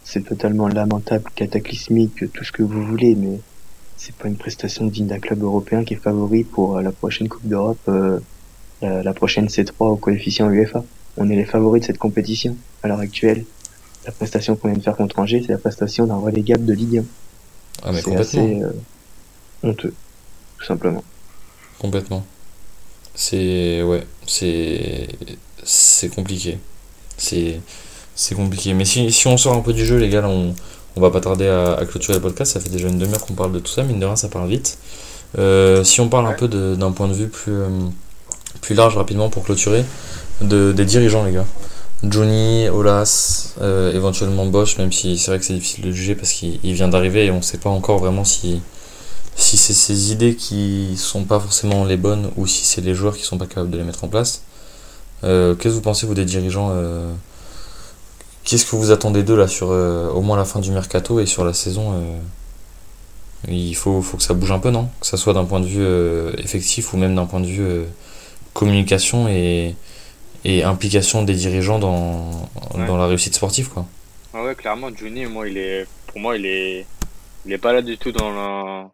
C'est 0.05 0.25
totalement 0.25 0.69
lamentable, 0.69 1.25
cataclysmique, 1.35 2.33
tout 2.33 2.45
ce 2.45 2.53
que 2.53 2.63
vous 2.63 2.83
voulez, 2.87 3.15
mais 3.15 3.41
c'est 3.99 4.15
pas 4.15 4.29
une 4.29 4.37
prestation 4.37 4.87
digne 4.87 5.09
d'un 5.09 5.19
club 5.19 5.43
européen 5.43 5.85
qui 5.85 5.95
est 5.95 5.99
favori 5.99 6.45
pour 6.45 6.79
euh, 6.79 6.83
la 6.83 6.93
prochaine 6.93 7.29
Coupe 7.29 7.47
d'Europe, 7.47 7.81
euh, 7.89 8.19
la, 8.81 9.03
la 9.03 9.13
prochaine 9.13 9.49
C3 9.49 9.73
au 9.81 9.97
coefficient 9.97 10.49
UEFA. 10.49 10.83
On 11.19 11.29
est 11.31 11.37
les 11.37 11.45
favoris 11.45 11.83
de 11.83 11.87
cette 11.87 11.99
compétition 11.99 12.57
à 12.83 12.89
l'heure 12.89 13.01
actuelle. 13.01 13.45
La 14.07 14.13
prestation 14.13 14.57
qu'on 14.57 14.69
vient 14.69 14.79
de 14.79 14.83
faire 14.83 14.97
contre 14.97 15.19
Angers, 15.19 15.43
c'est 15.45 15.53
la 15.53 15.59
prestation 15.59 16.07
d'un 16.07 16.17
relégable 16.17 16.65
de 16.65 16.73
Ligue 16.73 16.99
1. 16.99 17.05
Ah, 17.83 17.93
mais 17.93 17.99
c'est 17.99 18.05
complètement. 18.05 18.21
assez 18.21 18.63
euh, 18.63 18.73
honteux, 19.63 19.95
tout 20.59 20.65
simplement. 20.65 21.05
Complètement. 21.79 22.25
C'est 23.15 23.83
ouais, 23.83 24.07
c'est 24.27 25.09
c'est 25.65 26.09
compliqué. 26.09 26.59
C'est 27.17 27.61
c'est 28.15 28.35
compliqué. 28.35 28.75
Mais 28.75 28.85
si, 28.85 29.13
si 29.13 29.27
on 29.27 29.37
sort 29.37 29.55
un 29.55 29.61
peu 29.61 29.73
du 29.73 29.85
jeu, 29.85 29.97
les 29.97 30.09
gars, 30.09 30.21
là, 30.21 30.29
on 30.29 30.55
on 30.97 31.01
va 31.01 31.11
pas 31.11 31.21
tarder 31.21 31.47
à, 31.47 31.75
à 31.75 31.87
clôturer 31.87 32.15
le 32.15 32.23
podcast. 32.23 32.53
Ça 32.53 32.61
fait 32.61 32.71
déjà 32.71 32.89
une 32.89 32.99
demi-heure 32.99 33.25
qu'on 33.25 33.35
parle 33.35 33.53
de 33.53 33.61
tout 33.61 33.71
ça. 33.71 33.83
Mine 33.83 34.01
de 34.01 34.07
rien, 34.07 34.17
ça 34.17 34.29
parle 34.29 34.49
vite. 34.49 34.79
Euh, 35.39 35.85
si 35.85 36.01
on 36.01 36.09
parle 36.09 36.27
un 36.27 36.33
peu 36.33 36.49
d'un 36.49 36.91
point 36.93 37.09
de 37.09 37.13
vue 37.13 37.29
plus 37.29 37.53
euh, 37.53 37.69
plus 38.63 38.75
large 38.75 38.97
rapidement 38.97 39.29
pour 39.29 39.45
clôturer, 39.45 39.85
de, 40.41 40.73
des 40.73 40.85
dirigeants, 40.85 41.25
les 41.25 41.33
gars. 41.33 41.47
Johnny, 42.05 42.69
Olas, 42.69 43.55
euh, 43.61 43.93
éventuellement 43.93 44.47
Bosch, 44.47 44.79
même 44.79 44.93
si 44.93 45.19
c'est 45.19 45.33
vrai 45.33 45.41
que 45.41 45.45
c'est 45.45 45.55
difficile 45.55 45.85
de 45.85 45.91
juger 45.91 46.15
parce 46.15 46.33
qu'il 46.33 46.61
il 46.63 46.75
vient 46.75 46.89
d'arriver 46.89 47.27
et 47.27 47.31
on 47.33 47.43
sait 47.43 47.59
pas 47.59 47.71
encore 47.71 47.99
vraiment 47.99 48.25
si 48.25 48.63
si 49.39 49.57
c'est 49.57 49.73
ces 49.73 50.13
idées 50.13 50.35
qui 50.35 50.97
sont 50.97 51.25
pas 51.25 51.39
forcément 51.41 51.85
les 51.85 51.97
bonnes 51.97 52.31
ou 52.37 52.47
si 52.47 52.65
c'est 52.65 52.81
les 52.81 52.95
joueurs 52.95 53.17
qui 53.17 53.23
sont 53.23 53.39
pas 53.39 53.47
capables 53.47 53.71
de 53.71 53.79
les 53.79 53.85
mettre 53.85 54.05
en 54.05 54.09
place. 54.09 54.43
Euh, 55.25 55.55
Qu'est-ce 55.55 55.75
que 55.75 55.75
vous 55.75 55.81
pensez, 55.81 56.07
vous, 56.07 56.15
des 56.15 56.25
dirigeants 56.25 56.71
euh, 56.73 57.13
Qu'est-ce 58.45 58.67
que 58.67 58.77
vous 58.77 58.91
attendez 58.91 59.23
d'eux, 59.23 59.37
là, 59.37 59.47
sur 59.47 59.69
euh, 59.71 60.09
au 60.11 60.23
moins 60.23 60.37
la 60.37 60.45
fin 60.45 60.61
du 60.61 60.71
mercato 60.73 61.21
et 61.21 61.27
sur 61.27 61.45
la 61.45 61.53
saison 61.53 61.93
euh, 61.93 62.19
Il 63.49 63.75
faut, 63.77 64.03
faut 64.03 64.17
que 64.17 64.23
ça 64.23 64.35
bouge 64.35 64.51
un 64.51 64.59
peu, 64.59 64.71
non? 64.71 64.89
Que 65.01 65.07
ça 65.07 65.17
soit 65.17 65.35
d'un 65.35 65.45
point 65.45 65.61
de 65.61 65.67
vue 65.67 65.85
euh, 65.85 66.33
effectif 66.39 66.93
ou 66.93 66.97
même 66.97 67.15
d'un 67.15 67.27
point 67.27 67.41
de 67.41 67.47
vue 67.47 67.83
communication 68.55 69.29
et, 69.29 69.77
et 70.45 70.63
implication 70.65 71.23
des 71.23 71.35
dirigeants 71.35 71.79
dans, 71.79 72.49
Ouais. 72.75 72.87
dans 72.87 72.97
la 72.97 73.07
réussite 73.07 73.35
sportive, 73.35 73.69
quoi. 73.71 73.87
Ah 74.35 74.43
ouais, 74.45 74.55
clairement, 74.55 74.91
Johnny, 74.95 75.27
moi, 75.27 75.49
il 75.49 75.59
est, 75.59 75.87
pour 76.07 76.21
moi, 76.21 76.37
il 76.37 76.47
est, 76.47 76.87
il 77.45 77.53
est 77.53 77.59
pas 77.59 77.73
là 77.73 77.83
du 77.83 77.97
tout 77.99 78.13
dans 78.13 78.31
le, 78.31 78.89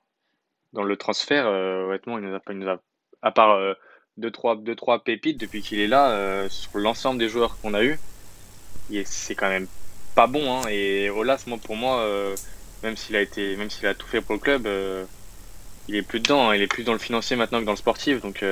dans 0.72 0.83
le 0.85 0.96
transfert. 0.96 1.46
euh, 1.46 1.87
honnêtement, 1.88 2.18
il 2.18 2.24
nous 2.24 2.35
a 2.35 2.40
pas, 2.40 2.52
il 2.52 2.59
nous 2.61 2.68
a, 2.68 2.78
à 3.22 3.30
part 3.33 3.50
euh, 3.52 3.74
deux 4.16 4.30
trois, 4.30 4.57
deux 4.57 4.74
trois 4.76 5.02
pépites 5.02 5.38
depuis 5.40 5.61
qu'il 5.62 5.80
est 5.80 5.88
là, 5.88 6.11
euh, 6.11 6.48
sur 6.48 6.78
l'ensemble 6.78 7.18
des 7.18 7.28
joueurs 7.28 7.59
qu'on 7.61 7.74
a 7.74 7.83
eu, 7.83 7.98
c'est 9.04 9.35
quand 9.35 9.48
même 9.48 9.66
pas 10.14 10.26
bon. 10.28 10.54
Hein, 10.54 10.68
et 10.70 11.11
Olas, 11.11 11.42
moi, 11.46 11.59
pour 11.62 11.74
moi, 11.76 11.98
euh, 12.00 12.35
même 12.83 12.96
s'il 12.96 13.16
a 13.16 13.20
été, 13.20 13.57
même 13.57 13.70
s'il 13.70 13.87
a 13.87 13.94
tout 13.94 14.07
fait 14.07 14.20
pour 14.20 14.35
le 14.35 14.40
club, 14.40 14.68
il 15.88 15.96
est 15.96 16.02
plus 16.02 16.20
dedans. 16.20 16.48
hein, 16.50 16.54
il 16.54 16.62
est 16.62 16.66
plus 16.68 16.85
dans 16.85 16.92
le 16.92 16.98
financier 16.98 17.35
maintenant 17.37 17.61
que 17.61 17.64
dans 17.64 17.72
le 17.72 17.76
sportif. 17.76 18.20
Donc, 18.22 18.42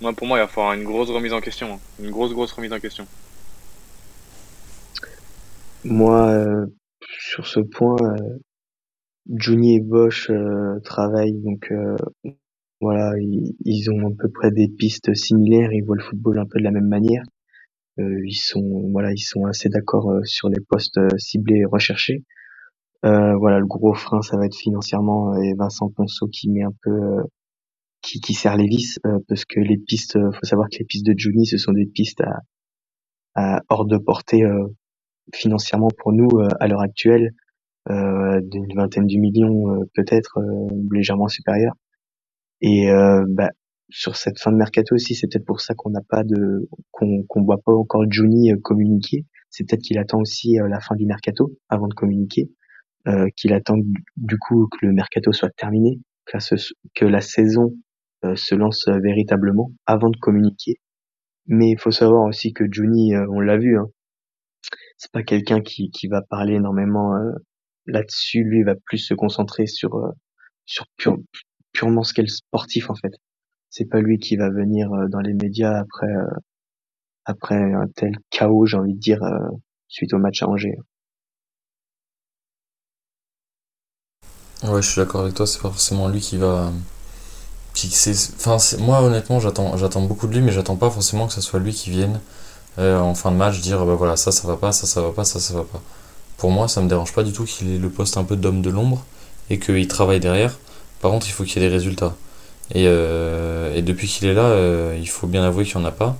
moi, 0.00 0.12
pour 0.12 0.26
moi, 0.26 0.38
il 0.38 0.42
va 0.42 0.48
falloir 0.48 0.74
une 0.74 0.84
grosse 0.84 1.10
remise 1.10 1.32
en 1.32 1.40
question, 1.40 1.74
hein, 1.74 1.78
une 2.00 2.10
grosse 2.10 2.32
grosse 2.32 2.52
remise 2.52 2.72
en 2.72 2.80
question. 2.80 3.06
Moi, 5.84 6.28
euh, 6.28 6.66
sur 7.00 7.46
ce 7.46 7.60
point, 7.60 7.96
euh, 8.02 8.38
et 9.62 9.80
Bosch 9.80 10.30
euh, 10.30 10.80
travaillent, 10.84 11.40
donc 11.42 11.70
euh, 11.70 11.96
voilà, 12.80 13.12
ils, 13.18 13.90
ont 13.90 14.08
à 14.08 14.10
peu 14.18 14.28
près 14.28 14.50
des 14.50 14.68
pistes 14.68 15.14
similaires, 15.14 15.72
ils 15.72 15.84
voient 15.84 15.96
le 15.96 16.02
football 16.02 16.38
un 16.38 16.46
peu 16.46 16.58
de 16.58 16.64
la 16.64 16.72
même 16.72 16.88
manière. 16.88 17.22
Ils 17.98 18.34
sont 18.34 18.90
voilà, 18.92 19.10
ils 19.12 19.18
sont 19.18 19.46
assez 19.46 19.70
d'accord 19.70 20.20
sur 20.24 20.50
les 20.50 20.60
postes 20.68 21.00
ciblés 21.18 21.60
et 21.60 21.64
recherchés. 21.64 22.24
Voilà, 23.02 23.58
le 23.58 23.66
gros 23.66 23.94
frein, 23.94 24.20
ça 24.20 24.36
va 24.36 24.44
être 24.44 24.56
financièrement 24.56 25.34
et 25.40 25.54
Vincent 25.54 25.88
Ponceau 25.88 26.28
qui 26.28 26.50
met 26.50 26.62
un 26.62 26.74
peu, 26.82 27.22
qui, 28.06 28.20
qui 28.20 28.34
serre 28.34 28.56
les 28.56 28.66
vis, 28.68 28.98
euh, 29.04 29.18
parce 29.28 29.44
que 29.44 29.60
les 29.60 29.78
pistes, 29.78 30.16
euh, 30.16 30.30
faut 30.32 30.46
savoir 30.46 30.68
que 30.70 30.78
les 30.78 30.84
pistes 30.84 31.06
de 31.06 31.14
Johnny, 31.16 31.44
ce 31.46 31.58
sont 31.58 31.72
des 31.72 31.86
pistes 31.86 32.20
à, 32.22 32.38
à 33.34 33.60
hors 33.68 33.84
de 33.86 33.98
portée 33.98 34.44
euh, 34.44 34.68
financièrement 35.34 35.88
pour 35.98 36.12
nous 36.12 36.28
à 36.60 36.68
l'heure 36.68 36.82
actuelle, 36.82 37.32
d'une 37.88 38.74
vingtaine 38.76 39.06
de 39.06 39.16
millions 39.18 39.84
peut-être, 39.94 40.38
légèrement 40.92 41.26
supérieur. 41.26 41.72
Et 42.60 42.88
bah, 43.28 43.50
sur 43.88 44.16
cette 44.16 44.38
fin 44.40 44.50
de 44.52 44.56
mercato 44.56 44.94
aussi, 44.94 45.14
c'est 45.14 45.26
peut-être 45.28 45.44
pour 45.44 45.60
ça 45.60 45.74
qu'on 45.74 45.90
n'a 45.90 46.00
pas 46.08 46.22
de, 46.24 46.68
qu'on 46.90 47.22
qu'on 47.24 47.42
voit 47.42 47.60
pas 47.64 47.72
encore 47.72 48.02
euh, 48.02 48.56
communiquer. 48.62 49.24
C'est 49.50 49.64
peut-être 49.64 49.82
qu'il 49.82 49.98
attend 49.98 50.20
aussi 50.20 50.56
la 50.68 50.80
fin 50.80 50.94
du 50.96 51.06
mercato 51.06 51.52
avant 51.68 51.88
de 51.88 51.94
communiquer, 51.94 52.50
euh, 53.08 53.26
qu'il 53.36 53.52
attend 53.52 53.76
du- 53.76 54.38
coup 54.38 54.68
que 54.70 54.86
le 54.86 54.92
mercato 54.92 55.32
soit 55.32 55.50
terminé, 55.56 56.00
que 56.94 57.04
la, 57.04 57.20
saison 57.20 57.72
se 58.34 58.54
lance 58.54 58.88
euh, 58.88 58.98
véritablement 58.98 59.70
avant 59.86 60.10
de 60.10 60.16
communiquer. 60.16 60.76
Mais 61.46 61.70
il 61.70 61.78
faut 61.78 61.90
savoir 61.92 62.24
aussi 62.24 62.52
que 62.52 62.64
Johnny, 62.70 63.14
euh, 63.14 63.26
on 63.30 63.40
l'a 63.40 63.56
vu, 63.58 63.78
hein, 63.78 63.86
c'est 64.98 65.12
pas 65.12 65.22
quelqu'un 65.22 65.60
qui, 65.60 65.90
qui 65.90 66.08
va 66.08 66.22
parler 66.22 66.54
énormément 66.54 67.14
euh, 67.16 67.32
là-dessus. 67.86 68.42
Lui, 68.44 68.62
va 68.64 68.74
plus 68.86 68.98
se 68.98 69.14
concentrer 69.14 69.66
sur 69.66 69.94
euh, 69.96 70.10
sur 70.64 70.86
pure- 70.96 71.18
purement 71.72 72.02
ce 72.02 72.14
qu'est 72.14 72.22
le 72.22 72.28
sportif 72.28 72.90
en 72.90 72.94
fait. 72.94 73.12
C'est 73.70 73.86
pas 73.86 74.00
lui 74.00 74.18
qui 74.18 74.36
va 74.36 74.50
venir 74.50 74.92
euh, 74.92 75.08
dans 75.08 75.20
les 75.20 75.34
médias 75.34 75.78
après 75.78 76.06
euh, 76.08 76.26
après 77.26 77.56
un 77.56 77.86
tel 77.94 78.12
chaos, 78.30 78.66
j'ai 78.66 78.76
envie 78.76 78.94
de 78.94 79.00
dire, 79.00 79.22
euh, 79.22 79.48
suite 79.88 80.14
au 80.14 80.18
match 80.18 80.42
à 80.42 80.48
Angers. 80.48 80.78
Ouais, 84.62 84.82
je 84.82 84.90
suis 84.90 85.00
d'accord 85.00 85.22
avec 85.22 85.34
toi, 85.34 85.46
c'est 85.46 85.60
pas 85.60 85.70
forcément 85.70 86.08
lui 86.08 86.20
qui 86.20 86.36
va. 86.36 86.72
Moi, 88.78 89.00
honnêtement, 89.00 89.40
j'attends, 89.40 90.02
beaucoup 90.02 90.26
de 90.26 90.32
lui, 90.34 90.40
mais 90.40 90.52
j'attends 90.52 90.76
pas 90.76 90.90
forcément 90.90 91.26
que 91.26 91.32
ce 91.32 91.40
soit 91.40 91.60
lui 91.60 91.72
qui 91.72 91.90
vienne 91.90 92.20
euh, 92.78 92.98
en 92.98 93.14
fin 93.14 93.30
de 93.30 93.36
match 93.36 93.60
dire 93.60 93.86
bah 93.86 93.94
voilà, 93.94 94.16
ça, 94.16 94.30
ça 94.32 94.46
va 94.46 94.56
pas, 94.56 94.70
ça, 94.70 94.86
ça 94.86 95.00
va 95.00 95.10
pas, 95.10 95.24
ça, 95.24 95.40
ça 95.40 95.54
va 95.54 95.62
pas. 95.62 95.80
Pour 96.36 96.50
moi, 96.50 96.68
ça 96.68 96.82
me 96.82 96.88
dérange 96.88 97.12
pas 97.12 97.22
du 97.22 97.32
tout 97.32 97.44
qu'il 97.44 97.74
ait 97.74 97.78
le 97.78 97.88
poste 97.88 98.16
un 98.18 98.24
peu 98.24 98.36
d'homme 98.36 98.60
de 98.62 98.70
l'ombre 98.70 99.04
et 99.50 99.58
qu'il 99.58 99.88
travaille 99.88 100.20
derrière. 100.20 100.58
Par 101.00 101.10
contre, 101.10 101.26
il 101.28 101.32
faut 101.32 101.44
qu'il 101.44 101.62
y 101.62 101.64
ait 101.64 101.68
des 101.68 101.74
résultats. 101.74 102.14
Et, 102.74 102.84
euh, 102.86 103.80
depuis 103.82 104.08
qu'il 104.08 104.28
est 104.28 104.34
là, 104.34 104.42
euh, 104.44 104.96
il 104.98 105.08
faut 105.08 105.26
bien 105.26 105.44
avouer 105.44 105.64
qu'il 105.64 105.78
n'y 105.78 105.84
en 105.84 105.88
a 105.88 105.92
pas. 105.92 106.16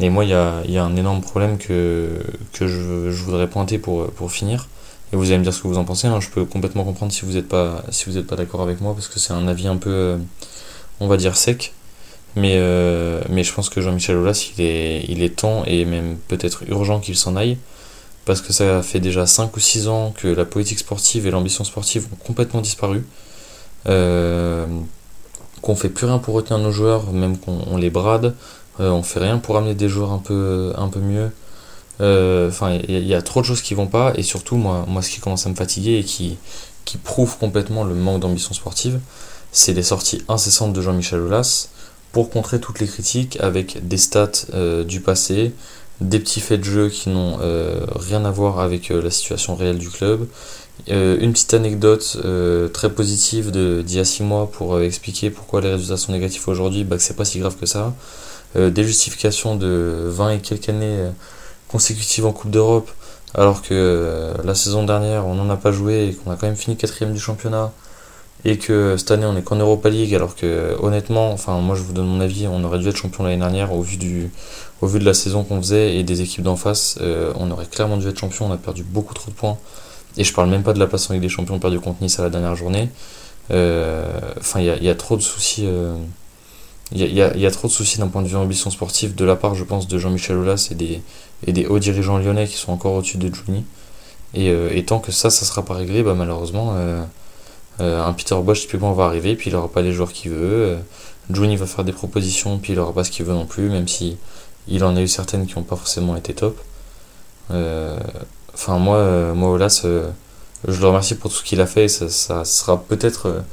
Et 0.00 0.10
moi, 0.10 0.24
il 0.24 0.30
y 0.30 0.34
a, 0.34 0.84
un 0.84 0.96
énorme 0.96 1.20
problème 1.22 1.58
que, 1.58 2.20
je, 2.60 3.10
voudrais 3.24 3.48
pointer 3.48 3.78
pour, 3.78 4.10
finir. 4.30 4.68
Et 5.12 5.16
vous 5.16 5.28
allez 5.28 5.38
me 5.38 5.44
dire 5.44 5.54
ce 5.54 5.62
que 5.62 5.68
vous 5.68 5.78
en 5.78 5.84
pensez. 5.84 6.06
hein. 6.06 6.20
Je 6.20 6.28
peux 6.28 6.44
complètement 6.44 6.84
comprendre 6.84 7.12
si 7.12 7.24
vous 7.24 7.32
n'êtes 7.32 7.48
pas, 7.48 7.82
si 7.90 8.10
êtes 8.16 8.26
pas 8.26 8.36
d'accord 8.36 8.60
avec 8.60 8.80
moi, 8.80 8.94
parce 8.94 9.08
que 9.08 9.18
c'est 9.18 9.32
un 9.32 9.48
avis 9.48 9.66
un 9.66 9.76
peu, 9.76 10.18
on 11.00 11.06
va 11.08 11.16
dire, 11.16 11.36
sec. 11.36 11.72
Mais, 12.36 12.54
euh, 12.56 13.20
mais 13.30 13.42
je 13.42 13.52
pense 13.52 13.68
que 13.68 13.80
Jean-Michel 13.80 14.16
Aulas, 14.16 14.50
il 14.58 14.62
est, 15.22 15.36
temps 15.36 15.64
et 15.66 15.84
même 15.84 16.16
peut-être 16.28 16.62
urgent 16.68 17.00
qu'il 17.00 17.16
s'en 17.16 17.36
aille. 17.36 17.58
Parce 18.24 18.42
que 18.42 18.52
ça 18.52 18.82
fait 18.82 19.00
déjà 19.00 19.26
5 19.26 19.56
ou 19.56 19.60
6 19.60 19.88
ans 19.88 20.12
que 20.16 20.28
la 20.28 20.44
politique 20.44 20.78
sportive 20.78 21.26
et 21.26 21.30
l'ambition 21.30 21.64
sportive 21.64 22.06
ont 22.12 22.16
complètement 22.24 22.60
disparu. 22.60 23.04
Euh, 23.88 24.66
qu'on 25.62 25.74
fait 25.74 25.88
plus 25.88 26.06
rien 26.06 26.18
pour 26.18 26.34
retenir 26.34 26.58
nos 26.60 26.70
joueurs, 26.70 27.12
même 27.12 27.38
qu'on 27.38 27.58
on 27.70 27.76
les 27.76 27.90
brade. 27.90 28.34
Euh, 28.80 28.90
on 28.90 29.02
fait 29.02 29.20
rien 29.20 29.38
pour 29.38 29.56
amener 29.56 29.74
des 29.74 29.88
joueurs 29.88 30.12
un 30.12 30.18
peu, 30.18 30.72
mieux. 31.00 31.30
Euh, 32.00 32.48
Enfin, 32.48 32.78
il 32.88 33.06
y, 33.06 33.14
a- 33.14 33.22
trop 33.22 33.40
de 33.40 33.46
choses 33.46 33.62
qui 33.62 33.74
vont 33.74 33.86
pas. 33.88 34.12
Et 34.16 34.22
surtout, 34.22 34.56
moi, 34.56 34.84
moi 34.88 35.02
ce 35.02 35.10
qui 35.10 35.20
commence 35.20 35.46
à 35.46 35.50
me 35.50 35.54
fatiguer 35.56 35.98
et 35.98 36.04
qui 36.04 36.38
prouve 36.98 37.36
complètement 37.38 37.84
le 37.84 37.94
manque 37.94 38.20
d'ambition 38.20 38.54
sportive, 38.54 39.00
c'est 39.52 39.72
les 39.72 39.82
sorties 39.82 40.22
incessantes 40.28 40.72
de 40.72 40.80
Jean-Michel 40.80 41.20
Aulas 41.20 41.68
pour 42.12 42.30
contrer 42.30 42.60
toutes 42.60 42.80
les 42.80 42.86
critiques 42.86 43.38
avec 43.40 43.86
des 43.86 43.98
stats 43.98 44.46
euh, 44.54 44.84
du 44.84 45.00
passé, 45.00 45.52
des 46.00 46.18
petits 46.18 46.40
faits 46.40 46.60
de 46.60 46.64
jeu 46.64 46.88
qui 46.88 47.10
n'ont 47.10 47.38
euh, 47.40 47.80
rien 47.94 48.24
à 48.24 48.30
voir 48.30 48.60
avec 48.60 48.90
euh, 48.90 49.02
la 49.02 49.10
situation 49.10 49.56
réelle 49.56 49.78
du 49.78 49.90
club. 49.90 50.26
Une 50.86 51.32
petite 51.32 51.54
anecdote 51.54 52.18
très 52.72 52.88
positive 52.88 53.50
d'il 53.50 53.96
y 53.96 53.98
a 53.98 54.04
6 54.04 54.22
mois 54.22 54.48
pour 54.48 54.80
expliquer 54.80 55.28
pourquoi 55.28 55.60
les 55.60 55.72
résultats 55.72 55.96
sont 55.96 56.12
négatifs 56.12 56.46
aujourd'hui, 56.46 56.84
bah, 56.84 56.96
que 56.96 57.02
c'est 57.02 57.16
pas 57.16 57.24
si 57.24 57.40
grave 57.40 57.56
que 57.56 57.66
ça. 57.66 57.92
des 58.54 58.84
justifications 58.84 59.56
de 59.56 60.04
20 60.06 60.30
et 60.30 60.38
quelques 60.38 60.68
années 60.68 61.10
consécutives 61.66 62.26
en 62.26 62.32
Coupe 62.32 62.52
d'Europe, 62.52 62.88
alors 63.34 63.60
que 63.60 64.32
la 64.44 64.54
saison 64.54 64.84
dernière 64.84 65.26
on 65.26 65.34
n'en 65.34 65.50
a 65.50 65.56
pas 65.56 65.72
joué 65.72 66.10
et 66.10 66.14
qu'on 66.14 66.30
a 66.30 66.36
quand 66.36 66.46
même 66.46 66.56
fini 66.56 66.76
quatrième 66.76 67.12
du 67.12 67.18
championnat 67.18 67.72
et 68.44 68.56
que 68.56 68.96
cette 68.96 69.10
année 69.10 69.26
on 69.26 69.36
est 69.36 69.42
qu'en 69.42 69.56
Europa 69.56 69.88
League 69.88 70.14
alors 70.14 70.36
que 70.36 70.76
honnêtement 70.80 71.32
enfin 71.32 71.58
moi 71.58 71.74
je 71.74 71.82
vous 71.82 71.92
donne 71.92 72.06
mon 72.06 72.20
avis 72.20 72.46
on 72.46 72.62
aurait 72.62 72.78
dû 72.78 72.88
être 72.88 72.96
champion 72.96 73.24
l'année 73.24 73.38
dernière 73.38 73.72
au 73.72 73.82
vu 73.82 73.96
du 73.96 74.30
au 74.80 74.86
vu 74.86 75.00
de 75.00 75.04
la 75.04 75.14
saison 75.14 75.42
qu'on 75.42 75.60
faisait 75.60 75.96
et 75.96 76.04
des 76.04 76.20
équipes 76.20 76.44
d'en 76.44 76.56
face 76.56 76.98
euh, 77.00 77.32
on 77.36 77.50
aurait 77.50 77.66
clairement 77.66 77.96
dû 77.96 78.06
être 78.08 78.18
champion 78.18 78.46
on 78.46 78.52
a 78.52 78.56
perdu 78.56 78.84
beaucoup 78.84 79.14
trop 79.14 79.30
de 79.30 79.36
points. 79.36 79.58
Et 80.16 80.24
je 80.24 80.32
parle 80.32 80.50
même 80.50 80.62
pas 80.62 80.72
de 80.72 80.80
la 80.80 80.86
place 80.86 81.08
en 81.08 81.12
Ligue 81.12 81.22
des 81.22 81.28
Champions 81.28 81.58
perdue 81.58 81.78
contre 81.78 82.02
Nice 82.02 82.18
à 82.18 82.22
la 82.22 82.30
dernière 82.30 82.56
journée. 82.56 82.88
Euh, 83.50 84.10
enfin 84.38 84.60
il 84.60 84.84
y 84.84 84.88
a, 84.90 84.94
trop 84.94 85.16
de 85.16 85.22
soucis 85.22 85.64
euh, 85.66 85.96
il 86.92 87.00
y, 87.00 87.22
a, 87.22 87.50
trop 87.50 87.66
de 87.66 87.72
soucis 87.72 87.98
d'un 87.98 88.08
point 88.08 88.20
de 88.20 88.28
vue 88.28 88.36
ambition 88.36 88.68
sportive 88.68 89.14
de 89.14 89.24
la 89.24 89.36
part 89.36 89.54
je 89.54 89.64
pense 89.64 89.88
de 89.88 89.96
Jean-Michel 89.96 90.36
Aulas 90.36 90.68
et 90.70 90.74
des, 90.74 91.00
et 91.46 91.52
des 91.52 91.64
hauts 91.64 91.78
dirigeants 91.78 92.18
lyonnais 92.18 92.46
qui 92.46 92.56
sont 92.56 92.72
encore 92.72 92.92
au-dessus 92.92 93.16
de 93.16 93.34
Juni 93.34 93.64
et, 94.34 94.84
tant 94.84 94.98
que 94.98 95.12
ça 95.12 95.30
ça 95.30 95.46
sera 95.46 95.64
pas 95.64 95.72
réglé 95.72 96.02
bah 96.02 96.12
malheureusement 96.12 96.74
un 97.80 98.12
Peter 98.12 98.36
Bosch 98.42 98.62
typiquement 98.62 98.92
va 98.92 99.04
arriver, 99.04 99.36
puis 99.36 99.50
il 99.50 99.56
aura 99.56 99.68
pas 99.68 99.82
les 99.82 99.92
joueurs 99.92 100.12
qu'il 100.12 100.32
veut. 100.32 100.78
Euh, 101.30 101.56
va 101.56 101.66
faire 101.66 101.84
des 101.84 101.92
propositions, 101.92 102.58
puis 102.58 102.72
il 102.72 102.78
aura 102.78 102.92
pas 102.92 103.04
ce 103.04 103.10
qu'il 103.10 103.24
veut 103.24 103.34
non 103.34 103.46
plus, 103.46 103.68
même 103.68 103.86
si 103.88 104.16
il 104.66 104.84
en 104.84 104.96
a 104.96 105.00
eu 105.00 105.08
certaines 105.08 105.46
qui 105.46 105.56
n'ont 105.56 105.62
pas 105.62 105.76
forcément 105.76 106.16
été 106.16 106.34
top. 106.34 106.58
Euh, 107.50 107.98
enfin, 108.54 108.78
moi, 108.78 108.96
euh, 108.96 109.34
moi 109.34 109.50
Olas, 109.50 109.82
je 109.84 110.80
le 110.80 110.86
remercie 110.86 111.14
pour 111.14 111.30
tout 111.30 111.36
ce 111.38 111.44
qu'il 111.44 111.60
a 111.60 111.66
fait. 111.66 111.88
Ça, 111.88 112.08
ça 112.08 112.44
sera 112.44 112.82
peut-être, 112.82 113.44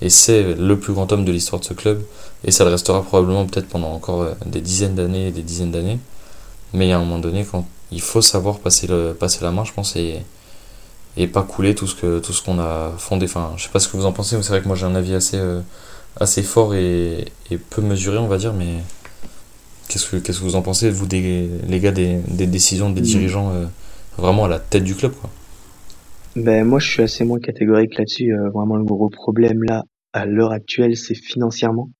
et 0.00 0.10
c'est 0.10 0.54
le 0.54 0.78
plus 0.78 0.92
grand 0.92 1.10
homme 1.12 1.24
de 1.24 1.32
l'histoire 1.32 1.60
de 1.60 1.66
ce 1.66 1.74
club. 1.74 2.02
Et 2.44 2.50
ça 2.50 2.64
le 2.64 2.70
restera 2.70 3.02
probablement 3.02 3.46
peut-être 3.46 3.68
pendant 3.68 3.92
encore 3.92 4.26
des 4.46 4.60
dizaines 4.60 4.94
d'années 4.94 5.28
et 5.28 5.30
des 5.30 5.42
dizaines 5.42 5.72
d'années. 5.72 5.98
Mais 6.72 6.86
il 6.86 6.88
y 6.90 6.92
a 6.92 6.96
un 6.96 7.00
moment 7.00 7.18
donné, 7.18 7.44
quand 7.44 7.66
il 7.90 8.00
faut 8.00 8.22
savoir 8.22 8.58
passer, 8.58 8.86
le, 8.86 9.14
passer 9.14 9.42
la 9.42 9.50
main, 9.52 9.64
je 9.64 9.72
pense, 9.72 9.96
et, 9.96 10.22
et 11.16 11.26
pas 11.26 11.42
couler 11.42 11.74
tout 11.74 11.86
ce 11.86 11.94
que 11.94 12.18
tout 12.20 12.32
ce 12.32 12.42
qu'on 12.42 12.58
a 12.58 12.92
fondé. 12.98 13.26
Enfin, 13.26 13.52
je 13.56 13.64
sais 13.64 13.70
pas 13.70 13.78
ce 13.78 13.88
que 13.88 13.96
vous 13.96 14.06
en 14.06 14.12
pensez, 14.12 14.36
mais 14.36 14.42
c'est 14.42 14.50
vrai 14.50 14.62
que 14.62 14.66
moi 14.66 14.76
j'ai 14.76 14.86
un 14.86 14.94
avis 14.94 15.14
assez 15.14 15.38
euh, 15.38 15.60
assez 16.16 16.42
fort 16.42 16.74
et, 16.74 17.26
et, 17.50 17.58
peu 17.58 17.82
mesuré, 17.82 18.18
on 18.18 18.28
va 18.28 18.38
dire. 18.38 18.54
Mais 18.54 18.78
qu'est-ce 19.88 20.10
que 20.10 20.16
qu'est-ce 20.16 20.38
que 20.38 20.44
vous 20.44 20.56
en 20.56 20.62
pensez, 20.62 20.90
vous 20.90 21.06
des 21.06 21.48
les 21.68 21.80
gars 21.80 21.92
des, 21.92 22.18
des 22.28 22.46
décisions 22.46 22.90
des 22.90 23.00
mm. 23.00 23.04
dirigeants 23.04 23.52
euh, 23.52 23.66
vraiment 24.16 24.44
à 24.44 24.48
la 24.48 24.58
tête 24.58 24.84
du 24.84 24.94
club, 24.94 25.12
quoi? 25.12 25.30
Ben 26.34 26.64
moi 26.64 26.78
je 26.78 26.90
suis 26.90 27.02
assez 27.02 27.24
moins 27.24 27.40
catégorique 27.40 27.98
là-dessus. 27.98 28.32
Euh, 28.32 28.48
vraiment 28.50 28.76
le 28.76 28.84
gros 28.84 29.10
problème 29.10 29.62
là 29.64 29.82
à 30.14 30.24
l'heure 30.24 30.52
actuelle, 30.52 30.96
c'est 30.96 31.14
financièrement. 31.14 31.90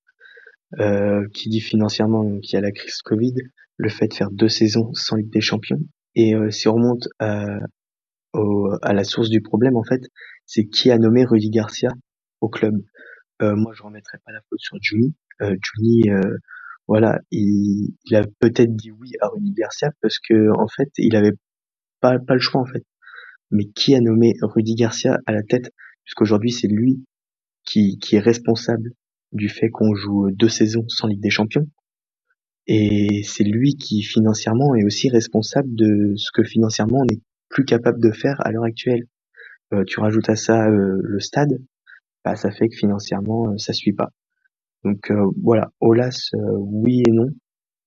qui 1.33 1.49
dit 1.49 1.61
financièrement, 1.61 2.23
donc 2.23 2.41
il 2.51 2.55
y 2.55 2.57
a 2.57 2.61
la 2.61 2.71
crise 2.71 3.01
Covid, 3.03 3.35
le 3.77 3.89
fait 3.89 4.07
de 4.07 4.13
faire 4.13 4.31
deux 4.31 4.49
saisons 4.49 4.89
sans 4.93 5.17
Ligue 5.17 5.31
des 5.31 5.41
Champions. 5.41 5.79
Et 6.15 6.33
si 6.51 6.67
on 6.67 6.73
remonte 6.73 7.07
à, 7.19 7.45
à 8.81 8.93
la 8.93 9.03
source 9.03 9.29
du 9.29 9.41
problème 9.41 9.75
en 9.75 9.83
fait, 9.83 10.01
c'est 10.45 10.65
qui 10.65 10.91
a 10.91 10.97
nommé 10.97 11.25
Rudy 11.25 11.49
Garcia 11.49 11.89
au 12.41 12.49
club. 12.49 12.75
Euh, 13.41 13.55
moi, 13.55 13.73
je 13.73 13.83
remettrais 13.83 14.19
pas 14.25 14.31
la 14.31 14.41
faute 14.49 14.59
sur 14.59 14.77
Juni. 14.81 15.15
Euh, 15.41 15.55
Juni, 15.61 16.09
euh, 16.09 16.37
voilà, 16.87 17.19
il, 17.31 17.95
il 18.05 18.15
a 18.15 18.23
peut-être 18.39 18.75
dit 18.75 18.91
oui 18.91 19.11
à 19.21 19.27
Rudy 19.27 19.53
Garcia 19.53 19.89
parce 20.01 20.19
que 20.19 20.49
en 20.57 20.67
fait, 20.67 20.89
il 20.97 21.15
avait 21.15 21.33
pas 22.01 22.19
pas 22.19 22.33
le 22.33 22.39
choix 22.39 22.61
en 22.61 22.65
fait. 22.65 22.83
Mais 23.51 23.65
qui 23.65 23.95
a 23.95 24.01
nommé 24.01 24.33
Rudy 24.41 24.75
Garcia 24.75 25.17
à 25.25 25.31
la 25.31 25.43
tête? 25.43 25.71
Puisqu'aujourd'hui, 26.03 26.51
c'est 26.51 26.67
lui 26.67 27.05
qui, 27.63 27.97
qui 27.99 28.15
est 28.17 28.19
responsable 28.19 28.91
du 29.31 29.49
fait 29.49 29.69
qu'on 29.69 29.95
joue 29.95 30.29
deux 30.31 30.49
saisons 30.49 30.85
sans 30.89 31.07
Ligue 31.07 31.21
des 31.21 31.29
Champions. 31.29 31.67
Et 32.67 33.23
c'est 33.23 33.43
lui 33.43 33.75
qui 33.75 34.01
financièrement 34.03 34.75
est 34.75 34.85
aussi 34.85 35.09
responsable 35.09 35.69
de 35.75 36.13
ce 36.15 36.29
que 36.33 36.43
financièrement 36.43 36.99
on 36.99 37.13
est 37.13 37.21
plus 37.53 37.63
capable 37.65 38.01
de 38.01 38.11
faire 38.11 38.35
à 38.39 38.51
l'heure 38.51 38.65
actuelle. 38.65 39.03
Euh, 39.73 39.83
tu 39.87 39.99
rajoutes 39.99 40.29
à 40.29 40.35
ça 40.35 40.67
euh, 40.67 40.99
le 41.01 41.19
stade, 41.19 41.59
bah, 42.25 42.35
ça 42.35 42.51
fait 42.51 42.67
que 42.67 42.75
financièrement 42.75 43.49
euh, 43.49 43.57
ça 43.57 43.73
suit 43.73 43.93
pas. 43.93 44.09
Donc 44.83 45.13
voilà, 45.41 45.69
Olas 45.79 46.31
oui 46.33 47.03
et 47.07 47.11
non, 47.11 47.27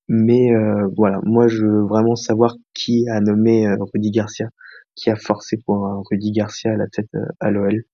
mais 0.09 0.49
voilà, 0.97 1.19
moi 1.25 1.47
je 1.47 1.63
veux 1.63 1.83
vraiment 1.87 2.17
savoir 2.17 2.55
qui 2.73 3.07
a 3.11 3.21
nommé 3.21 3.69
Rudy 3.93 4.11
Garcia, 4.11 4.49
qui 4.95 5.11
a 5.11 5.17
forcé 5.17 5.59
pour 5.67 6.03
Rudy 6.11 6.33
Garcia 6.33 6.73
à 6.73 6.77
la 6.77 6.87
tête 6.87 7.11
à 7.39 7.51
l'OL. 7.51 7.85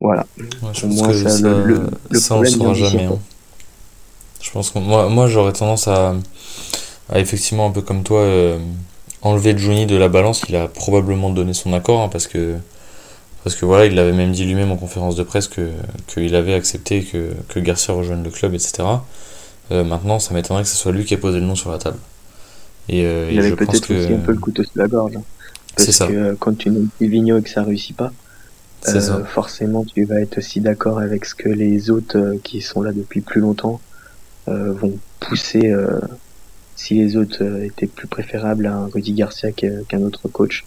Voilà. 0.00 0.24
je 0.36 0.86
pense 0.86 1.08
que 1.08 1.28
ça, 1.28 1.64
le, 1.64 1.80
on 2.12 2.14
saura 2.14 2.72
jamais. 2.72 3.06
Hein. 3.06 3.18
Je 4.40 4.50
pense 4.52 4.70
que 4.70 4.78
moi, 4.78 5.08
moi 5.08 5.26
j'aurais 5.26 5.52
tendance 5.52 5.88
à, 5.88 6.14
à, 7.08 7.18
effectivement 7.18 7.66
un 7.66 7.72
peu 7.72 7.82
comme 7.82 8.04
toi 8.04 8.22
enlever 9.22 9.56
Johnny 9.56 9.86
de 9.86 9.96
la 9.96 10.08
balance, 10.08 10.42
il 10.48 10.56
a 10.56 10.68
probablement 10.68 11.30
donné 11.30 11.54
son 11.54 11.72
accord, 11.72 12.00
hein, 12.00 12.08
parce 12.08 12.26
que 12.26 12.54
parce 13.42 13.56
que 13.56 13.64
voilà, 13.64 13.86
il 13.86 13.94
l'avait 13.94 14.12
même 14.12 14.32
dit 14.32 14.44
lui-même 14.44 14.70
en 14.70 14.76
conférence 14.76 15.16
de 15.16 15.22
presse 15.22 15.48
que 15.48 15.70
qu'il 16.06 16.34
avait 16.34 16.54
accepté 16.54 17.02
que, 17.02 17.30
que 17.48 17.58
Garcia 17.58 17.94
rejoigne 17.94 18.22
le 18.22 18.30
club, 18.30 18.54
etc. 18.54 18.82
Euh, 19.70 19.84
maintenant, 19.84 20.18
ça 20.18 20.34
m'étonnerait 20.34 20.64
que 20.64 20.68
ce 20.68 20.76
soit 20.76 20.92
lui 20.92 21.04
qui 21.04 21.14
ait 21.14 21.18
posé 21.18 21.40
le 21.40 21.46
nom 21.46 21.54
sur 21.54 21.70
la 21.70 21.78
table. 21.78 21.98
Et, 22.88 23.04
euh, 23.04 23.30
il 23.30 23.38
avait 23.38 23.56
peut-être 23.56 23.86
que... 23.86 23.94
aussi 23.94 24.12
un 24.12 24.18
peu 24.18 24.32
le 24.32 24.38
couteau 24.38 24.62
sur 24.62 24.72
la 24.76 24.88
gorge. 24.88 25.16
Hein. 25.16 25.22
Parce 25.76 25.90
ça. 25.90 26.06
que 26.06 26.34
quand 26.34 26.58
tu 26.58 26.70
nommes 26.70 26.88
Vigno 27.00 27.38
et 27.38 27.42
que 27.42 27.48
ça 27.48 27.62
réussit 27.62 27.96
pas, 27.96 28.12
euh, 28.88 29.24
forcément 29.24 29.84
tu 29.84 30.04
vas 30.04 30.20
être 30.20 30.38
aussi 30.38 30.60
d'accord 30.60 30.98
avec 30.98 31.26
ce 31.26 31.34
que 31.34 31.48
les 31.48 31.90
autres 31.90 32.18
euh, 32.18 32.40
qui 32.42 32.62
sont 32.62 32.80
là 32.80 32.92
depuis 32.92 33.20
plus 33.20 33.42
longtemps 33.42 33.78
euh, 34.48 34.72
vont 34.72 34.98
pousser 35.20 35.74
si 36.80 36.94
les 36.94 37.16
autres 37.16 37.42
euh, 37.44 37.66
étaient 37.66 37.86
plus 37.86 38.06
préférables 38.06 38.66
à 38.66 38.74
un 38.74 38.86
Rudy 38.86 39.12
Garcia 39.12 39.52
qu'un 39.52 40.02
autre 40.02 40.28
coach, 40.28 40.64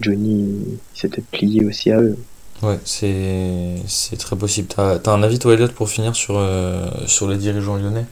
Johnny 0.00 0.80
s'est 0.94 1.08
peut-être 1.08 1.30
plié 1.30 1.64
aussi 1.64 1.92
à 1.92 2.00
eux. 2.00 2.18
Ouais, 2.60 2.78
c'est, 2.84 4.16
très 4.18 4.34
possible. 4.34 4.66
T'as, 4.66 4.96
as 4.96 5.10
un 5.10 5.22
avis, 5.22 5.38
toi, 5.38 5.54
Elliot, 5.54 5.68
pour 5.68 5.88
finir 5.88 6.16
sur, 6.16 6.36
euh, 6.36 6.88
sur 7.06 7.28
les 7.28 7.36
dirigeants 7.36 7.76
lyonnais? 7.76 8.06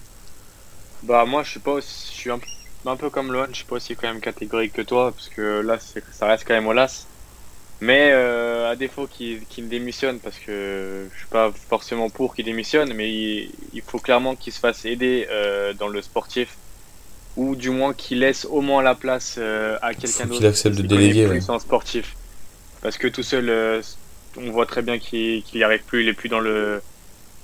Bah, 1.02 1.24
moi, 1.24 1.42
je 1.42 1.50
suis 1.50 1.60
pas 1.60 1.72
aussi, 1.72 2.12
je 2.14 2.16
suis 2.16 2.30
un, 2.30 2.38
peu 2.96 3.10
comme 3.10 3.32
Lohan, 3.32 3.46
je 3.50 3.56
suis 3.56 3.64
pas 3.64 3.74
aussi 3.74 3.96
quand 3.96 4.06
même 4.06 4.20
catégorique 4.20 4.72
que 4.72 4.82
toi, 4.82 5.10
parce 5.10 5.28
que 5.28 5.60
là, 5.62 5.78
ça 5.80 6.26
reste 6.26 6.44
quand 6.46 6.54
même 6.54 6.68
Olas. 6.68 7.06
Mais 7.80 8.10
euh, 8.12 8.70
à 8.70 8.76
défaut 8.76 9.08
qu'il, 9.08 9.68
démissionne, 9.68 10.20
parce 10.20 10.38
que 10.38 11.08
je 11.12 11.18
suis 11.18 11.28
pas 11.28 11.50
forcément 11.68 12.08
pour 12.08 12.36
qu'il 12.36 12.44
démissionne, 12.44 12.94
mais 12.94 13.10
il, 13.10 13.82
faut 13.84 13.98
clairement 13.98 14.36
qu'il 14.36 14.52
se 14.52 14.60
fasse 14.60 14.84
aider 14.84 15.26
dans 15.76 15.88
le 15.88 16.00
sportif 16.02 16.56
ou 17.36 17.54
du 17.54 17.70
moins 17.70 17.92
qu'il 17.92 18.20
laisse 18.20 18.46
au 18.50 18.60
moins 18.60 18.82
la 18.82 18.94
place 18.94 19.36
euh, 19.38 19.76
à 19.82 19.94
quelqu'un 19.94 20.24
d'autre. 20.24 20.38
Qu'il 20.38 20.46
accepte 20.46 20.76
de 20.76 20.82
déléguer. 20.82 21.26
Plus 21.26 21.48
en 21.50 21.58
sportif. 21.58 22.16
Parce 22.82 22.98
que 22.98 23.08
tout 23.08 23.22
seul, 23.22 23.48
euh, 23.48 23.82
on 24.38 24.50
voit 24.50 24.66
très 24.66 24.82
bien 24.82 24.98
qu'il 24.98 25.42
n'y 25.54 25.62
arrive 25.62 25.82
plus, 25.84 26.02
il 26.02 26.08
est 26.08 26.14
plus 26.14 26.28
dans 26.28 26.40
le, 26.40 26.80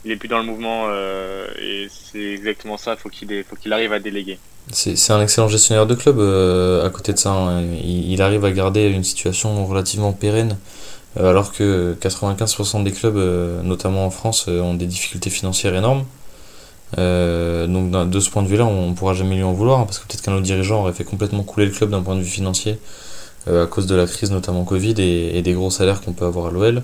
il 0.04 0.10
est 0.10 0.16
plus 0.16 0.28
dans 0.28 0.38
le 0.38 0.44
mouvement 0.44 0.86
euh, 0.88 1.46
et 1.60 1.88
c'est 1.90 2.32
exactement 2.32 2.76
ça. 2.76 2.96
Faut 2.96 3.08
qu'il 3.08 3.44
faut 3.44 3.56
qu'il 3.56 3.72
arrive 3.72 3.92
à 3.92 3.98
déléguer. 3.98 4.38
C'est 4.70 5.10
un 5.10 5.20
excellent 5.20 5.48
gestionnaire 5.48 5.86
de 5.86 5.94
club. 5.94 6.20
à 6.20 6.88
côté 6.90 7.12
de 7.12 7.18
ça, 7.18 7.30
hein. 7.30 7.62
il, 7.62 8.12
il, 8.12 8.22
arrive 8.22 8.44
à 8.44 8.52
garder 8.52 8.86
une 8.86 9.04
situation 9.04 9.66
relativement 9.66 10.12
pérenne. 10.12 10.56
Alors 11.18 11.52
que 11.52 11.94
95% 12.00 12.84
des 12.84 12.92
clubs, 12.92 13.16
notamment 13.64 14.06
en 14.06 14.10
France, 14.10 14.46
ont 14.48 14.74
des 14.74 14.86
difficultés 14.86 15.28
financières 15.30 15.74
énormes. 15.74 16.06
Euh, 16.98 17.66
donc 17.66 17.90
de 18.10 18.20
ce 18.20 18.30
point 18.30 18.42
de 18.42 18.48
vue-là, 18.48 18.66
on 18.66 18.90
ne 18.90 18.94
pourra 18.94 19.14
jamais 19.14 19.36
lui 19.36 19.42
en 19.42 19.52
vouloir, 19.52 19.80
hein, 19.80 19.84
parce 19.84 19.98
que 19.98 20.06
peut-être 20.06 20.22
qu'un 20.22 20.32
autre 20.34 20.42
dirigeant 20.42 20.80
aurait 20.80 20.92
fait 20.92 21.04
complètement 21.04 21.42
couler 21.42 21.66
le 21.66 21.72
club 21.72 21.90
d'un 21.90 22.02
point 22.02 22.16
de 22.16 22.20
vue 22.20 22.30
financier, 22.30 22.78
euh, 23.48 23.64
à 23.64 23.66
cause 23.66 23.86
de 23.86 23.94
la 23.94 24.06
crise 24.06 24.30
notamment 24.30 24.64
Covid 24.64 24.94
et, 24.98 25.42
des 25.42 25.52
gros 25.52 25.70
salaires 25.70 26.00
qu'on 26.00 26.12
peut 26.12 26.26
avoir 26.26 26.46
à 26.46 26.50
l'OL, 26.50 26.82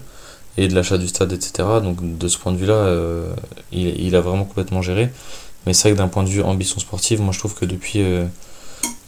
et 0.56 0.68
de 0.68 0.74
l'achat 0.74 0.98
du 0.98 1.08
stade, 1.08 1.32
etc. 1.32 1.68
Donc 1.82 2.18
de 2.18 2.28
ce 2.28 2.38
point 2.38 2.52
de 2.52 2.56
vue-là, 2.56 2.74
euh, 2.74 3.32
il, 3.72 4.16
a 4.16 4.20
vraiment 4.20 4.44
complètement 4.44 4.82
géré. 4.82 5.10
Mais 5.66 5.74
c'est 5.74 5.88
vrai 5.88 5.92
que 5.92 5.98
d'un 5.98 6.08
point 6.08 6.24
de 6.24 6.28
vue 6.28 6.42
ambition 6.42 6.80
sportive, 6.80 7.20
moi 7.20 7.32
je 7.32 7.38
trouve 7.38 7.54
que 7.54 7.64
depuis, 7.64 8.02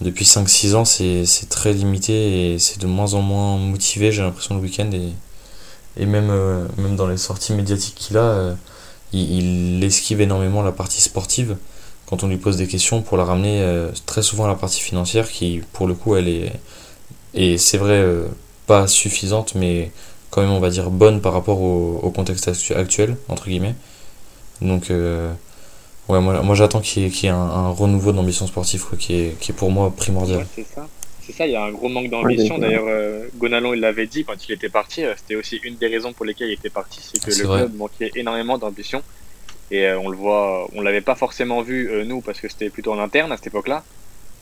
depuis 0.00 0.24
5-6 0.24 0.74
ans, 0.74 0.84
c'est 0.84 1.48
très 1.48 1.72
limité 1.72 2.52
et 2.52 2.58
c'est 2.58 2.78
de 2.80 2.86
moins 2.86 3.14
en 3.14 3.22
moins 3.22 3.56
motivé, 3.56 4.12
j'ai 4.12 4.22
l'impression, 4.22 4.54
le 4.56 4.60
week-end. 4.60 4.90
Et, 4.92 5.08
et 5.96 6.06
même, 6.06 6.30
même 6.76 6.96
dans 6.96 7.06
les 7.06 7.16
sorties 7.16 7.52
médiatiques 7.52 7.94
qu'il 7.94 8.18
a 8.18 8.54
il, 9.12 9.82
esquive 9.82 10.20
énormément 10.20 10.62
la 10.62 10.72
partie 10.72 11.00
sportive 11.00 11.56
quand 12.06 12.22
on 12.24 12.28
lui 12.28 12.36
pose 12.36 12.56
des 12.56 12.66
questions 12.66 13.02
pour 13.02 13.16
la 13.16 13.24
ramener 13.24 13.60
euh, 13.60 13.90
très 14.06 14.22
souvent 14.22 14.44
à 14.44 14.48
la 14.48 14.54
partie 14.54 14.80
financière 14.80 15.28
qui 15.30 15.62
pour 15.72 15.86
le 15.86 15.94
coup 15.94 16.16
elle 16.16 16.28
est 16.28 16.52
et 17.34 17.58
c'est 17.58 17.78
vrai 17.78 17.94
euh, 17.94 18.26
pas 18.66 18.86
suffisante 18.86 19.54
mais 19.54 19.90
quand 20.30 20.42
même 20.42 20.50
on 20.50 20.60
va 20.60 20.70
dire 20.70 20.90
bonne 20.90 21.20
par 21.20 21.32
rapport 21.32 21.60
au, 21.60 22.10
contexte 22.14 22.50
actuel 22.74 23.16
entre 23.28 23.46
guillemets. 23.46 23.74
Donc 24.60 24.90
euh, 24.90 25.32
ouais 26.08 26.20
moi, 26.20 26.54
j'attends 26.54 26.80
qu'il 26.80 27.02
y 27.02 27.26
ait, 27.26 27.28
un, 27.28 27.70
renouveau 27.70 28.12
d'ambition 28.12 28.46
sportive 28.46 28.84
qui, 28.98 29.14
est, 29.14 29.38
qui 29.40 29.52
est 29.52 29.54
pour 29.54 29.70
moi 29.70 29.92
primordial. 29.94 30.46
Ça 30.74 30.86
c'est 31.30 31.36
ça 31.38 31.46
il 31.46 31.52
y 31.52 31.56
a 31.56 31.62
un 31.62 31.70
gros 31.70 31.88
manque 31.88 32.10
d'ambition 32.10 32.58
d'ailleurs 32.58 32.86
Gonalon 33.36 33.74
il 33.74 33.80
l'avait 33.80 34.06
dit 34.06 34.24
quand 34.24 34.48
il 34.48 34.52
était 34.52 34.68
parti 34.68 35.02
c'était 35.16 35.36
aussi 35.36 35.56
une 35.62 35.76
des 35.76 35.86
raisons 35.86 36.12
pour 36.12 36.24
lesquelles 36.26 36.48
il 36.48 36.54
était 36.54 36.70
parti 36.70 37.00
c'est 37.02 37.22
que 37.22 37.30
le 37.30 37.46
club 37.56 37.74
manquait 37.76 38.10
énormément 38.14 38.58
d'ambition 38.58 39.02
Et 39.72 39.86
euh, 39.86 40.00
on 40.04 40.08
le 40.08 40.16
voit, 40.16 40.66
on 40.74 40.80
l'avait 40.80 41.00
pas 41.00 41.14
forcément 41.14 41.62
vu 41.62 41.88
euh, 41.88 42.04
nous 42.04 42.20
parce 42.22 42.40
que 42.40 42.48
c'était 42.48 42.70
plutôt 42.70 42.92
en 42.92 42.98
interne 42.98 43.30
à 43.30 43.36
cette 43.36 43.46
époque-là. 43.46 43.84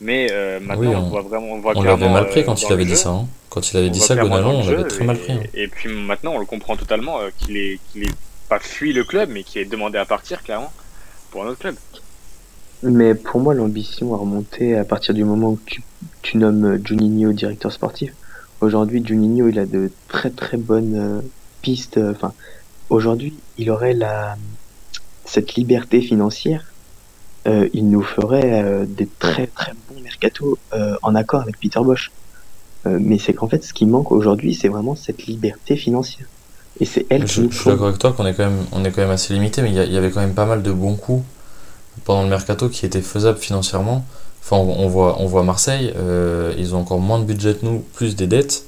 Mais 0.01 0.29
euh, 0.31 0.59
maintenant, 0.59 0.81
Oui, 0.89 0.95
on, 0.95 1.05
on- 1.05 1.09
voit 1.09 1.21
vraiment, 1.21 1.49
on 1.51 1.59
voit 1.59 1.73
On 1.75 1.83
l'avait 1.83 2.09
mal 2.09 2.27
pris 2.29 2.39
euh, 2.39 2.45
quand 2.45 2.59
il 2.63 2.73
avait 2.73 2.83
dit 2.85 2.89
jeu. 2.91 2.95
ça. 2.95 3.09
hein. 3.09 3.27
Quand 3.51 3.61
il 3.71 3.77
avait 3.77 3.89
On 3.89 3.91
dit 3.91 3.99
ça, 3.99 4.15
Gonalon, 4.15 4.49
on 4.61 4.65
l'avait 4.65 4.77
jeu, 4.81 4.87
très 4.87 5.05
mal 5.05 5.17
pris. 5.19 5.33
hein. 5.33 5.39
Et 5.53 5.67
puis 5.67 5.87
maintenant, 5.93 6.33
on 6.33 6.39
le 6.39 6.45
comprend 6.47 6.75
totalement 6.77 7.19
euh, 7.21 7.29
qu'il 7.37 7.57
est, 7.57 7.79
qu'il 7.91 8.03
est 8.05 8.15
pas 8.49 8.59
fui 8.59 8.91
le 8.91 9.03
club, 9.03 9.29
mais 9.31 9.43
qu'il 9.43 9.61
est 9.61 9.65
demandé 9.65 9.99
à 9.99 10.05
partir 10.05 10.41
clairement 10.41 10.73
pour 11.29 11.43
un 11.43 11.47
autre 11.49 11.59
club. 11.59 11.75
Mais 12.81 13.13
pour 13.13 13.39
moi, 13.41 13.53
l'ambition 13.53 14.13
a 14.15 14.17
remonté 14.17 14.75
à 14.77 14.85
partir 14.85 15.13
du 15.13 15.23
moment 15.25 15.49
où 15.49 15.59
tu, 15.65 15.83
tu 16.21 16.37
nommes 16.37 16.65
euh, 16.65 16.79
Juninho 16.83 17.33
directeur 17.33 17.71
sportif. 17.71 18.13
Aujourd'hui, 18.61 19.03
Juninho, 19.05 19.47
il 19.47 19.59
a 19.59 19.65
de 19.65 19.91
très 20.07 20.29
très 20.29 20.57
bonnes 20.57 20.95
euh, 20.95 21.21
pistes. 21.61 21.97
euh, 21.97 22.11
Enfin, 22.11 22.33
aujourd'hui, 22.89 23.33
il 23.57 23.69
aurait 23.71 23.93
la 23.93 24.35
cette 25.25 25.53
liberté 25.55 26.01
financière. 26.01 26.65
euh, 27.47 27.69
il 27.73 27.89
nous 27.89 28.01
ferait 28.03 28.63
euh, 28.63 28.85
des 28.85 29.07
très 29.19 29.47
très 29.47 29.71
bons 29.87 30.01
mercato 30.01 30.57
euh, 30.73 30.95
en 31.01 31.15
accord 31.15 31.41
avec 31.41 31.59
Peter 31.59 31.79
Bosch. 31.81 32.11
Mais 32.85 33.17
c'est 33.19 33.33
qu'en 33.33 33.47
fait, 33.49 33.61
ce 33.63 33.73
qui 33.73 33.85
manque 33.85 34.09
aujourd'hui, 34.11 34.55
c'est 34.55 34.69
vraiment 34.69 34.95
cette 34.95 35.25
liberté 35.27 35.75
financière. 35.75 36.25
Et 36.79 36.85
c'est 36.85 37.05
elle 37.09 37.25
qui 37.25 37.33
Je, 37.35 37.41
nous 37.41 37.51
je 37.51 37.57
suis 37.59 37.69
d'accord 37.69 37.87
avec 37.87 37.99
toi 37.99 38.13
qu'on 38.13 38.25
est 38.25 38.33
quand 38.33 38.45
même, 38.45 38.65
on 38.71 38.85
est 38.85 38.91
quand 38.91 39.01
même 39.01 39.09
assez 39.11 39.33
limité, 39.33 39.61
mais 39.61 39.69
il 39.69 39.75
y, 39.75 39.79
a- 39.79 39.83
il 39.83 39.91
y 39.91 39.97
avait 39.97 40.09
quand 40.11 40.21
même 40.21 40.33
pas 40.33 40.45
mal 40.45 40.63
de 40.63 40.71
bons 40.71 40.95
coups 40.95 41.23
pendant 42.05 42.23
le 42.23 42.29
mercato 42.29 42.69
qui 42.69 42.85
étaient 42.85 43.01
faisables 43.01 43.37
financièrement. 43.37 44.05
Enfin, 44.41 44.57
on, 44.57 44.85
on 44.85 44.87
voit, 44.87 45.17
on 45.19 45.25
voit 45.25 45.43
Marseille, 45.43 45.93
euh, 45.97 46.53
ils 46.57 46.75
ont 46.75 46.79
encore 46.79 46.99
moins 46.99 47.19
de 47.19 47.25
budget 47.25 47.55
que 47.55 47.65
nous, 47.65 47.83
plus 47.93 48.15
des 48.15 48.27
dettes, 48.27 48.63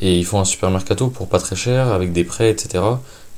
et 0.00 0.18
ils 0.18 0.24
font 0.24 0.40
un 0.40 0.44
super 0.44 0.70
mercato 0.70 1.08
pour 1.08 1.26
pas 1.28 1.38
très 1.38 1.56
cher, 1.56 1.88
avec 1.88 2.12
des 2.12 2.24
prêts, 2.24 2.50
etc., 2.50 2.84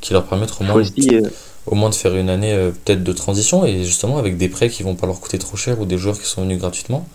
qui 0.01 0.12
leur 0.12 0.24
permettent 0.24 0.51
au 0.53 0.55
Faut 0.55 0.64
moins, 0.64 0.74
de, 0.76 0.80
aussi, 0.80 1.14
euh, 1.14 1.28
au 1.66 1.74
moins 1.74 1.91
de 1.91 1.95
faire 1.95 2.14
une 2.16 2.28
année 2.28 2.53
euh, 2.53 2.70
peut-être 2.70 3.05
de 3.05 3.12
transition, 3.12 3.64
et 3.64 3.85
justement 3.85 4.18
avec 4.18 4.37
des 4.37 4.49
prêts 4.49 4.68
qui 4.68 4.82
vont 4.82 4.95
pas 4.95 5.07
leur 5.07 5.20
coûter 5.20 5.39
trop 5.39 5.57
cher 5.57 5.80
ou 5.80 5.85
des 5.85 5.99
joueurs 5.99 6.18
qui 6.18 6.26
sont 6.26 6.43
venus 6.43 6.59
gratuitement. 6.59 7.07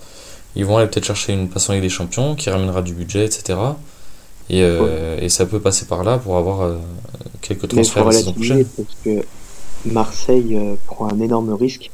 Ils 0.55 0.65
vont 0.65 0.77
aller 0.77 0.87
peut-être 0.87 1.05
chercher 1.05 1.33
une 1.33 1.47
en 1.53 1.73
Ligue 1.73 1.81
des 1.81 1.89
Champions 1.89 2.35
qui 2.35 2.49
ramènera 2.49 2.81
du 2.81 2.93
budget, 2.93 3.25
etc. 3.25 3.57
Et, 4.49 4.63
euh, 4.63 5.17
et 5.21 5.29
ça 5.29 5.45
peut 5.45 5.59
passer 5.59 5.85
par 5.85 6.03
là 6.03 6.17
pour 6.17 6.37
avoir 6.37 6.61
euh, 6.61 6.77
quelques 7.41 7.67
transferts 7.67 8.05
la 8.05 8.11
saison 8.11 8.33
prochaine. 8.33 8.65
parce 8.65 8.97
que 9.05 9.23
Marseille 9.85 10.57
euh, 10.57 10.73
prend 10.87 11.07
un 11.11 11.19
énorme 11.19 11.53
risque 11.53 11.91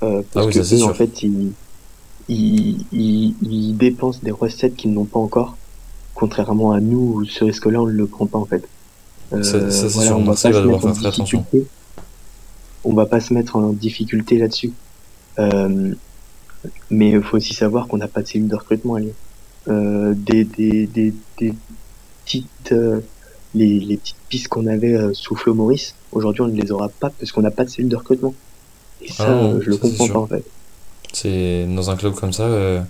parce 0.00 0.24
Ah 0.34 0.44
oui, 0.44 0.52
que 0.52 0.58
eux, 0.58 0.84
en 0.84 0.92
fait 0.92 1.22
ils, 1.22 1.52
ils, 2.28 2.84
ils, 2.92 3.34
ils 3.42 3.76
dépensent 3.76 4.20
des 4.22 4.30
recettes 4.30 4.76
qu'ils 4.76 4.92
n'ont 4.92 5.04
pas 5.04 5.20
encore, 5.20 5.56
contrairement 6.14 6.72
à 6.72 6.80
nous 6.80 7.14
où 7.16 7.24
ce 7.24 7.44
risque-là 7.44 7.82
on 7.82 7.86
ne 7.86 7.92
le 7.92 8.06
prend 8.06 8.26
pas 8.26 8.38
en 8.38 8.44
fait. 8.46 8.64
Euh, 9.32 9.42
Ça- 9.42 9.70
ça, 9.70 9.88
c'est 9.88 9.94
voilà, 9.94 10.08
sûr, 10.10 10.18
on 10.18 10.24
va 10.24 10.34
pas 10.34 10.50
va 10.50 10.62
se 10.62 10.66
mettre 10.66 10.86
en 10.86 10.92
difficulté. 11.24 11.66
On 12.84 12.92
va 12.94 13.06
pas 13.06 13.20
se 13.20 13.32
mettre 13.34 13.56
en 13.56 13.68
difficulté 13.72 14.38
là-dessus. 14.38 14.72
Euh, 15.38 15.94
mais 16.90 17.10
il 17.10 17.22
faut 17.22 17.36
aussi 17.36 17.54
savoir 17.54 17.88
qu'on 17.88 17.96
n'a 17.98 18.08
pas 18.08 18.22
de 18.22 18.28
cellule 18.28 18.48
de 18.48 18.56
recrutement 18.56 18.94
à 18.94 19.00
Lyon. 19.00 19.12
Euh, 19.68 20.14
des, 20.14 20.44
des, 20.44 20.86
des, 20.86 21.14
des 21.38 21.54
petites, 22.24 22.72
euh, 22.72 23.00
les, 23.54 23.80
les 23.80 23.96
petites 23.96 24.16
pistes 24.28 24.48
qu'on 24.48 24.66
avait 24.66 24.94
euh, 24.94 25.12
sous 25.14 25.34
Flo 25.36 25.54
Maurice, 25.54 25.94
aujourd'hui 26.12 26.42
on 26.42 26.48
ne 26.48 26.60
les 26.60 26.70
aura 26.70 26.88
pas 26.88 27.10
parce 27.10 27.32
qu'on 27.32 27.40
n'a 27.42 27.50
pas 27.50 27.64
de 27.64 27.70
cellule 27.70 27.90
de 27.90 27.96
recrutement. 27.96 28.34
Et 29.00 29.10
ça, 29.10 29.24
Ah 29.28 29.52
je 29.60 29.70
le 29.70 29.76
ça, 29.76 29.80
comprends 29.80 30.08
pas 30.08 30.18
en 30.20 30.26
fait. 30.26 30.44
C'est 31.14 31.66
dans 31.66 31.90
un 31.90 31.96
club 31.96 32.14
comme 32.14 32.32
ça, 32.32 32.44
euh, 32.44 32.80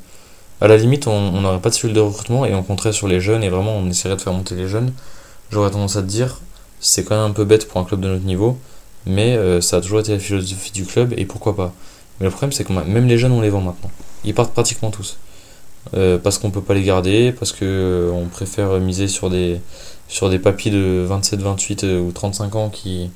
à 0.60 0.68
la 0.68 0.76
limite, 0.76 1.06
on 1.06 1.40
n'aurait 1.40 1.60
pas 1.60 1.70
de 1.70 1.74
cellule 1.74 1.94
de 1.94 2.00
recrutement 2.00 2.44
et 2.46 2.54
on 2.54 2.62
compterait 2.62 2.92
sur 2.92 3.06
les 3.06 3.20
jeunes 3.20 3.44
et 3.44 3.48
vraiment 3.48 3.76
on 3.76 3.88
essaierait 3.88 4.16
de 4.16 4.20
faire 4.20 4.32
monter 4.32 4.54
les 4.54 4.68
jeunes. 4.68 4.92
J'aurais 5.50 5.70
tendance 5.70 5.96
à 5.96 6.02
te 6.02 6.06
dire, 6.06 6.40
c'est 6.80 7.04
quand 7.04 7.16
même 7.16 7.30
un 7.30 7.34
peu 7.34 7.44
bête 7.44 7.68
pour 7.68 7.80
un 7.80 7.84
club 7.84 8.00
de 8.00 8.08
notre 8.08 8.24
niveau, 8.24 8.58
mais 9.06 9.36
euh, 9.36 9.60
ça 9.60 9.76
a 9.76 9.80
toujours 9.80 10.00
été 10.00 10.12
la 10.12 10.18
philosophie 10.18 10.72
du 10.72 10.84
club 10.84 11.14
et 11.16 11.24
pourquoi 11.26 11.54
pas. 11.54 11.72
Mais 12.18 12.26
le 12.26 12.30
problème, 12.30 12.52
c'est 12.52 12.64
que 12.64 12.72
même 12.72 13.06
les 13.06 13.18
jeunes, 13.18 13.32
on 13.32 13.40
les 13.40 13.50
vend 13.50 13.60
maintenant. 13.60 13.90
Ils 14.24 14.34
partent 14.34 14.52
pratiquement 14.52 14.90
tous. 14.90 15.18
Euh, 15.92 16.16
parce 16.16 16.38
qu'on 16.38 16.50
peut 16.50 16.62
pas 16.62 16.72
les 16.72 16.82
garder, 16.82 17.32
parce 17.32 17.52
que 17.52 18.10
on 18.14 18.26
préfère 18.26 18.80
miser 18.80 19.06
sur 19.06 19.28
des, 19.28 19.60
sur 20.08 20.30
des 20.30 20.38
papis 20.38 20.70
de 20.70 21.04
27, 21.06 21.40
28 21.40 21.84
euh, 21.84 22.00
ou 22.00 22.12
35 22.12 22.54
ans 22.56 22.70
qui, 22.70 23.10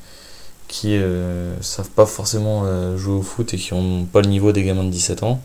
qui 0.69 0.97
euh, 0.97 1.59
savent 1.63 1.91
pas 1.91 2.07
forcément 2.07 2.65
euh, 2.65 2.97
jouer 2.97 3.15
au 3.15 3.23
foot 3.23 3.53
et 3.55 3.57
qui 3.57 3.73
ont 3.73 4.05
pas 4.05 4.21
le 4.21 4.29
niveau 4.29 4.53
des 4.53 4.63
gamins 4.63 4.85
de 4.85 4.91
17 4.91 5.23
ans. 5.23 5.41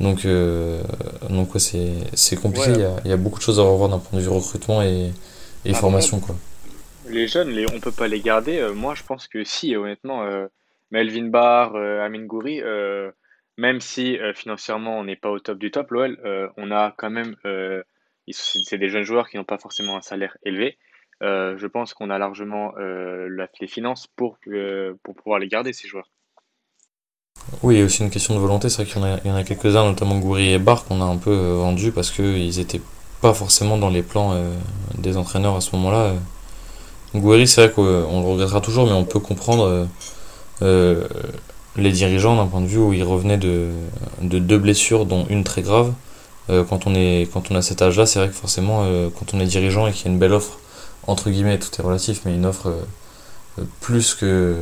Donc, 0.00 0.24
euh, 0.24 0.80
donc 1.28 1.54
ouais, 1.54 1.60
c'est, 1.60 1.92
c'est 2.14 2.36
compliqué. 2.36 2.70
Ouais. 2.70 2.76
Il 2.76 2.80
y, 2.80 2.84
a, 2.84 2.96
il 3.04 3.10
y 3.10 3.12
a 3.12 3.16
beaucoup 3.16 3.38
de 3.38 3.42
choses 3.42 3.58
à 3.58 3.64
revoir 3.64 3.88
d'un 3.88 3.98
point 3.98 4.18
de 4.18 4.24
vue 4.24 4.30
recrutement 4.30 4.80
et, 4.80 5.12
formation. 5.74 6.20
Quoi. 6.20 6.36
Les 7.08 7.26
jeunes, 7.26 7.50
les, 7.50 7.66
on 7.74 7.80
peut 7.80 7.92
pas 7.92 8.08
les 8.08 8.20
garder. 8.20 8.58
Euh, 8.58 8.72
moi, 8.72 8.94
je 8.94 9.02
pense 9.02 9.26
que 9.26 9.42
si, 9.44 9.74
honnêtement, 9.76 10.24
Melvin 10.92 11.26
Barr, 11.26 11.74
Amin 11.74 12.24
Gouiri, 12.24 12.62
euh, 12.62 13.10
même 13.56 13.80
si 13.80 14.16
financièrement 14.34 14.98
on 14.98 15.04
n'est 15.04 15.16
pas 15.16 15.30
au 15.30 15.40
top 15.40 15.58
du 15.58 15.72
top, 15.72 15.90
l'OL, 15.90 16.16
on 16.56 16.70
a 16.70 16.94
quand 16.96 17.10
même, 17.10 17.34
c'est 18.30 18.78
des 18.78 18.88
jeunes 18.88 19.02
joueurs 19.02 19.28
qui 19.28 19.36
n'ont 19.36 19.44
pas 19.44 19.58
forcément 19.58 19.96
un 19.96 20.00
salaire 20.00 20.36
élevé. 20.44 20.78
Euh, 21.22 21.56
je 21.58 21.66
pense 21.66 21.94
qu'on 21.94 22.10
a 22.10 22.18
largement 22.18 22.74
euh, 22.78 23.28
la- 23.30 23.48
les 23.60 23.66
finances 23.66 24.06
pour, 24.06 24.38
euh, 24.48 24.94
pour 25.02 25.14
pouvoir 25.16 25.38
les 25.38 25.48
garder, 25.48 25.72
ces 25.72 25.88
joueurs. 25.88 26.10
Oui, 27.62 27.76
il 27.76 27.78
y 27.78 27.82
a 27.82 27.84
aussi 27.84 28.02
une 28.02 28.10
question 28.10 28.34
de 28.34 28.40
volonté. 28.40 28.68
C'est 28.68 28.82
vrai 28.82 28.92
qu'il 28.92 29.02
y 29.28 29.30
en 29.30 29.36
a, 29.36 29.44
quelques-uns, 29.44 29.84
notamment 29.84 30.18
Goury 30.18 30.52
et 30.52 30.58
Barr, 30.58 30.84
qu'on 30.84 31.00
a 31.00 31.04
un 31.04 31.16
peu 31.16 31.34
vendus 31.34 31.92
parce 31.92 32.10
qu'ils 32.10 32.60
étaient 32.60 32.80
pas 33.20 33.34
forcément 33.34 33.78
dans 33.78 33.90
les 33.90 34.02
plans 34.02 34.34
des 34.96 35.16
entraîneurs 35.16 35.56
à 35.56 35.60
ce 35.60 35.74
moment-là. 35.76 36.14
Goury, 37.14 37.46
c'est 37.48 37.66
vrai 37.66 37.72
qu'on 37.74 37.82
on 37.82 38.20
le 38.22 38.28
regrettera 38.28 38.60
toujours, 38.60 38.86
mais 38.86 38.92
on 38.92 39.04
peut 39.04 39.20
comprendre 39.20 39.88
les 41.76 41.92
dirigeants 41.92 42.36
d'un 42.36 42.46
point 42.46 42.60
de 42.60 42.66
vue 42.66 42.78
où 42.78 42.92
ils 42.92 43.02
revenaient 43.04 43.38
de, 43.38 43.70
de 44.22 44.38
deux 44.38 44.58
blessures, 44.58 45.06
dont 45.06 45.26
une 45.28 45.44
très 45.44 45.62
grave. 45.62 45.92
Quand, 46.48 46.86
on 46.86 46.94
est, 46.94 47.28
quand 47.32 47.50
on 47.50 47.54
a 47.56 47.62
cet 47.62 47.82
âge-là, 47.82 48.06
c'est 48.06 48.18
vrai 48.20 48.28
que 48.28 48.34
forcément, 48.34 48.84
quand 49.18 49.34
on 49.34 49.40
est 49.40 49.46
dirigeant 49.46 49.86
et 49.86 49.92
qu'il 49.92 50.06
y 50.06 50.08
a 50.08 50.12
une 50.12 50.18
belle 50.18 50.32
offre, 50.32 50.58
entre 51.08 51.30
guillemets, 51.30 51.58
tout 51.60 51.70
est 51.80 51.82
relatif, 51.84 52.22
mais 52.26 52.34
une 52.36 52.46
offre 52.46 52.68
euh, 52.68 53.64
plus 53.80 54.14
que 54.14 54.56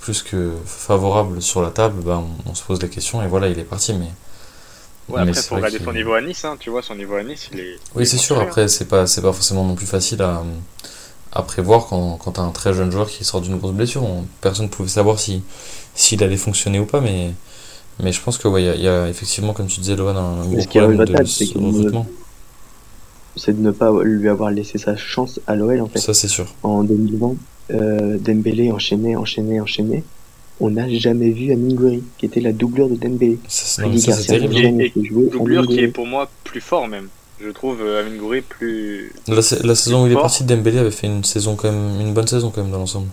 plus 0.00 0.22
que 0.22 0.52
favorable 0.66 1.42
sur 1.42 1.62
la 1.62 1.70
table, 1.70 2.02
ben, 2.02 2.24
on, 2.46 2.50
on 2.52 2.54
se 2.54 2.64
pose 2.64 2.80
la 2.82 2.88
question 2.88 3.22
et 3.22 3.28
voilà, 3.28 3.48
il 3.48 3.58
est 3.58 3.64
parti. 3.64 3.94
Mais, 3.94 4.08
Ouais, 5.08 5.20
mais 5.20 5.32
après, 5.40 5.42
vrai 5.50 5.60
regarder 5.60 5.80
son 5.80 5.92
niveau 5.92 6.12
à 6.14 6.20
Nice, 6.22 6.44
hein, 6.44 6.56
tu 6.58 6.70
vois, 6.70 6.82
son 6.82 6.94
niveau 6.94 7.16
à 7.16 7.22
Nice, 7.24 7.48
il 7.52 7.60
est. 7.60 7.82
il 7.96 8.00
Oui, 8.00 8.06
est 8.06 8.06
c'est 8.06 8.18
sûr. 8.18 8.38
monstrueux, 8.38 8.48
hein. 8.48 8.58
Après, 8.58 8.68
c'est 8.68 8.84
pas 8.86 9.06
c'est 9.06 9.22
pas 9.22 9.32
forcément 9.32 9.64
non 9.64 9.74
plus 9.74 9.86
facile 9.86 10.22
à, 10.22 10.42
à 11.32 11.42
prévoir 11.42 11.86
quand, 11.86 12.18
quand 12.18 12.32
t'as 12.32 12.42
un 12.42 12.50
très 12.52 12.74
jeune 12.74 12.90
joueur 12.92 13.08
qui 13.10 13.24
sort 13.24 13.40
d'une 13.42 13.58
grosse 13.58 13.72
blessure. 13.74 14.04
On- 14.04 14.26
personne 14.40 14.66
ne 14.66 14.70
pouvait 14.70 14.88
savoir 14.90 15.18
si 15.20 15.42
s'il 15.94 16.22
allait 16.24 16.36
fonctionner 16.38 16.80
ou 16.80 16.86
pas, 16.86 17.00
mais 17.00 17.32
mais 18.02 18.12
je 18.12 18.22
pense 18.22 18.38
que 18.38 18.48
ouais, 18.48 18.62
il 18.64 18.66
y, 18.66 18.70
a- 18.70 18.74
il 18.76 18.82
y 18.82 18.88
a 18.88 19.08
effectivement, 19.08 19.54
comme 19.54 19.68
tu 19.68 19.80
disais, 19.80 19.96
Lohan, 19.96 20.16
un, 20.16 20.46
gros 20.46 20.64
problème 20.64 21.04
de 21.04 21.14
ne- 21.14 21.24
recrutement. 21.66 22.06
C'est 23.38 23.52
de 23.56 23.62
ne 23.62 23.70
pas 23.70 23.92
lui 24.04 24.28
avoir 24.28 24.50
laissé 24.50 24.76
sa 24.78 24.96
chance 24.96 25.40
à 25.46 25.56
l'OL 25.56 25.80
en 25.80 25.86
fait. 25.88 25.98
Ça, 26.00 26.12
c'est 26.12 26.28
sûr. 26.28 26.54
En 26.62 26.82
2020, 26.84 27.36
euh, 27.70 28.18
Dembélé 28.18 28.70
enchaînait, 28.72 29.16
enchaînait, 29.16 29.60
enchaînait. 29.60 30.04
On 30.60 30.70
n'a 30.70 30.88
jamais 30.88 31.30
vu 31.30 31.52
Amin 31.52 31.72
Gouiri, 31.74 32.02
qui 32.18 32.26
était 32.26 32.40
la 32.40 32.52
doublure 32.52 32.88
de 32.88 32.96
Dembélé. 32.96 33.38
Ça, 33.48 33.64
c'est- 33.64 33.82
non, 33.88 33.96
ça, 33.98 34.12
c'est 34.12 34.26
terrible. 34.26 34.56
Et- 34.82 34.92
jouer 35.04 35.28
Doublure 35.30 35.60
Amin 35.60 35.68
qui 35.68 35.80
est 35.80 35.88
pour 35.88 36.06
moi 36.06 36.28
plus 36.44 36.60
fort 36.60 36.88
même. 36.88 37.08
Je 37.40 37.50
trouve 37.50 37.78
euh, 37.80 38.00
Amin 38.04 38.16
Gouiri 38.16 38.40
plus. 38.42 39.12
La, 39.28 39.40
sa- 39.40 39.64
la 39.64 39.74
saison 39.76 40.02
où 40.02 40.06
il 40.06 40.12
est 40.12 40.16
parti, 40.16 40.42
Dembélé 40.44 40.78
avait 40.78 40.90
fait 40.90 41.06
une 41.06 41.22
saison 41.22 41.54
quand 41.54 41.70
même, 41.70 42.00
une 42.00 42.12
bonne 42.12 42.26
saison 42.26 42.50
quand 42.52 42.62
même 42.62 42.72
dans 42.72 42.78
l'ensemble. 42.78 43.06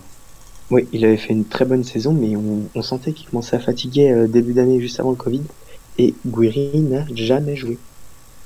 Oui, 0.72 0.84
il 0.92 1.04
avait 1.04 1.16
fait 1.16 1.32
une 1.32 1.44
très 1.44 1.64
bonne 1.64 1.84
saison, 1.84 2.12
mais 2.12 2.34
on, 2.34 2.62
on 2.74 2.82
sentait 2.82 3.12
qu'il 3.12 3.28
commençait 3.28 3.54
à 3.54 3.60
fatiguer 3.60 4.10
euh, 4.10 4.26
début 4.26 4.52
d'année, 4.52 4.80
juste 4.80 4.98
avant 4.98 5.10
le 5.10 5.16
Covid. 5.16 5.42
Et 5.98 6.12
Gouiri 6.26 6.80
n'a 6.80 7.04
jamais 7.14 7.54
joué. 7.54 7.78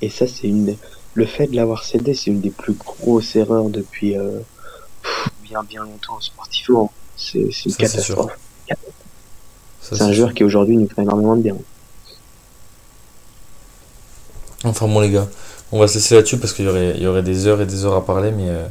Et 0.03 0.09
ça, 0.09 0.27
c'est 0.27 0.47
une. 0.47 0.75
Le 1.13 1.25
fait 1.25 1.47
de 1.47 1.55
l'avoir 1.55 1.83
cédé, 1.83 2.13
c'est 2.13 2.31
une 2.31 2.41
des 2.41 2.51
plus 2.51 2.73
grosses 2.73 3.35
erreurs 3.35 3.69
depuis 3.69 4.17
euh, 4.17 4.39
pff, 5.03 5.29
bien 5.43 5.63
bien 5.63 5.83
longtemps 5.83 6.19
sportivement. 6.21 6.91
C'est 7.17 7.51
c'est 7.51 7.65
une 7.65 7.71
Ça, 7.71 7.77
catastrophe. 7.77 8.31
C'est 9.81 10.01
un 10.01 10.11
sûr. 10.11 10.13
joueur 10.13 10.33
qui 10.33 10.43
aujourd'hui 10.43 10.77
nous 10.77 10.87
fait 10.89 11.01
énormément 11.01 11.35
de 11.35 11.41
bien. 11.43 11.57
Enfin 14.63 14.87
bon 14.87 14.99
les 14.99 15.09
gars, 15.09 15.27
on 15.71 15.79
va 15.79 15.87
se 15.87 15.95
laisser 15.95 16.15
là-dessus 16.15 16.37
parce 16.37 16.53
qu'il 16.53 16.65
y 16.65 16.67
aurait, 16.67 16.93
il 16.95 17.01
y 17.01 17.07
aurait 17.07 17.23
des 17.23 17.47
heures 17.47 17.61
et 17.61 17.65
des 17.65 17.83
heures 17.85 17.95
à 17.95 18.05
parler, 18.05 18.31
mais, 18.31 18.47
euh, 18.49 18.67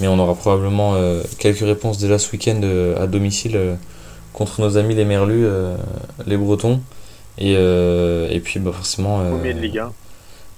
mais 0.00 0.08
on 0.08 0.18
aura 0.18 0.34
probablement 0.34 0.94
euh, 0.94 1.22
quelques 1.38 1.60
réponses 1.60 1.98
déjà 1.98 2.18
ce 2.18 2.30
week-end 2.32 2.60
euh, 2.64 3.02
à 3.02 3.06
domicile 3.06 3.56
euh, 3.56 3.74
contre 4.32 4.60
nos 4.62 4.78
amis 4.78 4.94
les 4.94 5.04
Merlus, 5.04 5.44
euh, 5.46 5.76
les 6.26 6.36
Bretons. 6.38 6.80
Et, 7.38 7.54
euh, 7.56 8.28
et 8.30 8.40
puis 8.40 8.60
bah, 8.60 8.72
forcément... 8.72 9.20
euh, 9.20 9.30
Premier 9.32 9.52
de 9.54 9.60
Ligue 9.60 9.78
1. 9.78 9.92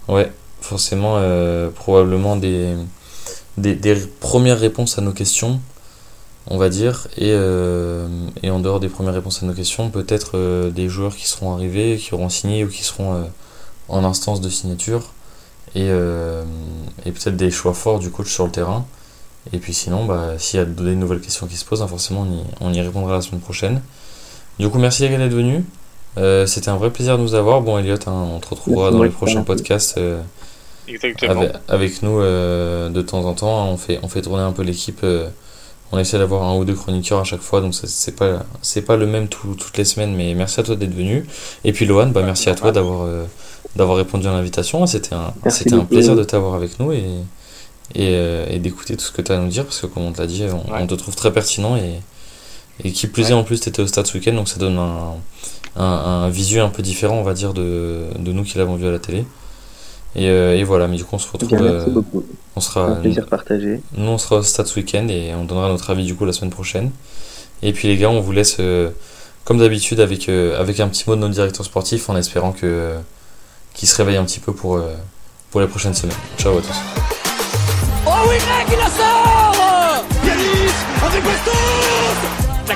Ouais, 0.08 0.32
forcément 0.60 1.14
euh, 1.16 1.70
probablement 1.70 2.36
des, 2.36 2.74
des, 3.56 3.74
des 3.74 3.94
premières 3.94 4.58
réponses 4.58 4.98
à 4.98 5.02
nos 5.02 5.12
questions, 5.12 5.60
on 6.46 6.58
va 6.58 6.68
dire, 6.68 7.08
et, 7.16 7.32
euh, 7.32 8.06
et 8.42 8.50
en 8.50 8.60
dehors 8.60 8.80
des 8.80 8.88
premières 8.88 9.14
réponses 9.14 9.42
à 9.42 9.46
nos 9.46 9.54
questions, 9.54 9.90
peut-être 9.90 10.32
euh, 10.34 10.70
des 10.70 10.88
joueurs 10.88 11.16
qui 11.16 11.26
seront 11.28 11.52
arrivés, 11.52 11.96
qui 11.96 12.14
auront 12.14 12.28
signé 12.28 12.64
ou 12.64 12.68
qui 12.68 12.82
seront 12.82 13.28
en 13.88 14.04
instance 14.04 14.40
de 14.40 14.48
signature, 14.48 15.12
et, 15.74 15.88
et 15.88 17.12
peut-être 17.12 17.36
des 17.36 17.50
choix 17.50 17.74
forts 17.74 17.98
du 17.98 18.10
coach 18.10 18.32
sur 18.32 18.46
le 18.46 18.50
terrain. 18.50 18.86
Et 19.52 19.58
puis 19.58 19.72
sinon, 19.72 20.04
bah, 20.04 20.32
s'il 20.38 20.58
y 20.58 20.62
a 20.62 20.66
des 20.66 20.94
nouvelles 20.94 21.20
questions 21.20 21.46
qui 21.46 21.56
se 21.56 21.64
posent, 21.64 21.80
hein, 21.80 21.86
forcément 21.88 22.26
on 22.60 22.68
y, 22.70 22.70
on 22.70 22.72
y 22.74 22.80
répondra 22.82 23.12
la 23.14 23.22
semaine 23.22 23.40
prochaine. 23.40 23.80
Du 24.58 24.68
coup, 24.68 24.78
merci 24.78 25.02
les 25.02 25.10
gars 25.10 25.18
d'être 25.18 25.32
venus. 25.32 25.62
Euh, 26.18 26.46
C'était 26.46 26.68
un 26.68 26.76
vrai 26.76 26.90
plaisir 26.90 27.16
de 27.16 27.22
nous 27.22 27.34
avoir. 27.34 27.62
Bon, 27.62 27.78
Elliot, 27.78 27.94
hein, 28.06 28.26
on 28.34 28.40
te 28.40 28.48
retrouvera 28.48 28.90
dans 28.90 29.02
les 29.02 29.08
prochains 29.10 29.42
podcasts 29.42 29.96
euh, 29.98 30.20
Exactement. 30.88 31.40
avec, 31.42 31.52
avec 31.68 32.02
nous 32.02 32.20
euh, 32.20 32.88
de 32.88 33.02
temps 33.02 33.24
en 33.24 33.34
temps. 33.34 33.68
On 33.68 33.76
fait, 33.76 33.98
on 34.02 34.08
fait 34.08 34.22
tourner 34.22 34.42
un 34.42 34.52
peu 34.52 34.62
l'équipe. 34.62 35.00
euh, 35.04 35.28
on 35.90 35.98
essaie 35.98 36.18
d'avoir 36.18 36.42
un 36.42 36.54
ou 36.56 36.64
deux 36.66 36.74
chroniqueurs 36.74 37.20
à 37.20 37.24
chaque 37.24 37.40
fois, 37.40 37.62
donc 37.62 37.74
c'est 37.74 38.14
pas, 38.14 38.44
c'est 38.60 38.82
pas 38.82 38.96
le 38.96 39.06
même 39.06 39.26
tout- 39.28 39.54
toutes 39.54 39.78
les 39.78 39.84
semaines. 39.86 40.14
Mais 40.14 40.34
merci 40.34 40.60
à 40.60 40.62
toi 40.62 40.76
d'être 40.76 40.94
venu. 40.94 41.24
Et 41.64 41.72
puis 41.72 41.86
Lohan, 41.86 42.08
bah, 42.08 42.22
merci 42.22 42.50
à 42.50 42.54
toi 42.54 42.72
d'avoir 42.72 43.02
euh, 43.06 43.24
d'avoir 43.76 43.96
répondu 43.96 44.26
à 44.26 44.32
l'invitation. 44.32 44.86
C'était 44.86 45.14
un, 45.14 45.32
c'était 45.50 45.74
un 45.74 45.84
plaisir 45.86 46.14
de 46.16 46.24
t'avoir 46.24 46.54
avec 46.54 46.78
nous 46.78 46.92
et, 46.92 47.04
et, 47.94 48.08
euh, 48.16 48.46
et 48.50 48.58
d'écouter 48.58 48.96
tout 48.96 49.04
ce 49.04 49.12
que 49.12 49.22
tu 49.22 49.32
as 49.32 49.36
à 49.36 49.38
nous 49.38 49.48
dire 49.48 49.64
parce 49.64 49.80
que 49.80 49.86
comme 49.86 50.04
on 50.04 50.12
te 50.12 50.20
l'a 50.20 50.26
dit, 50.26 50.44
on, 50.50 50.70
Ouais. 50.72 50.78
on 50.82 50.86
te 50.86 50.94
trouve 50.94 51.16
très 51.16 51.32
pertinent 51.32 51.76
et, 51.76 52.00
et 52.84 52.92
qui 52.92 53.06
plus 53.06 53.30
est 53.30 53.34
en 53.34 53.42
plus 53.44 53.58
tu 53.60 53.68
étais 53.70 53.80
au 53.80 53.86
stade 53.86 54.06
ce 54.06 54.16
week-end 54.18 54.34
donc 54.34 54.48
ça 54.48 54.58
donne 54.58 54.76
un, 54.78 55.14
un, 55.76 55.84
un 55.84 56.28
visu 56.28 56.60
un 56.60 56.68
peu 56.68 56.82
différent 56.82 57.16
on 57.16 57.22
va 57.22 57.32
dire 57.34 57.54
de, 57.54 58.04
de 58.18 58.32
nous 58.32 58.44
qui 58.44 58.58
l'avons 58.58 58.76
vu 58.76 58.86
à 58.86 58.90
la 58.90 58.98
télé. 58.98 59.24
Euh, 60.16 60.54
et, 60.54 60.64
voilà, 60.64 60.88
mais 60.88 60.96
du 60.96 61.04
coup, 61.04 61.16
on 61.16 61.18
se 61.18 61.30
retrouve. 61.30 61.58
Euh, 61.60 61.86
on 62.56 62.60
sera, 62.60 62.86
un 62.86 62.94
plaisir 62.96 63.26
partagé. 63.26 63.80
Nous, 63.96 64.08
on 64.08 64.18
sera 64.18 64.36
au 64.36 64.42
stade 64.42 64.66
ce 64.66 64.76
week-end 64.76 65.06
et 65.08 65.34
on 65.34 65.44
donnera 65.44 65.68
notre 65.68 65.90
avis 65.90 66.04
du 66.04 66.14
coup 66.14 66.24
la 66.24 66.32
semaine 66.32 66.50
prochaine. 66.50 66.90
Et 67.62 67.72
puis, 67.72 67.88
les 67.88 67.96
gars, 67.96 68.10
on 68.10 68.20
vous 68.20 68.32
laisse 68.32 68.56
euh, 68.60 68.90
comme 69.44 69.58
d'habitude 69.58 70.00
avec, 70.00 70.28
avec 70.28 70.80
un 70.80 70.88
petit 70.88 71.04
mot 71.06 71.16
de 71.16 71.20
nos 71.20 71.28
directeurs 71.28 71.64
sportifs 71.64 72.08
en 72.08 72.16
espérant 72.16 72.52
que 72.52 72.94
qu'ils 73.74 73.88
se 73.88 73.96
réveillent 73.96 74.16
un 74.16 74.24
petit 74.24 74.40
peu 74.40 74.52
pour, 74.52 74.80
pour 75.50 75.60
les 75.60 75.68
prochaines 75.68 75.94
semaines. 75.94 76.16
Ciao 76.36 76.58
à 76.58 76.60
tous. 76.60 76.76
Oh 78.06 78.10
oui 78.28 78.36
il 78.70 78.76
sort 78.96 79.38
La 82.68 82.74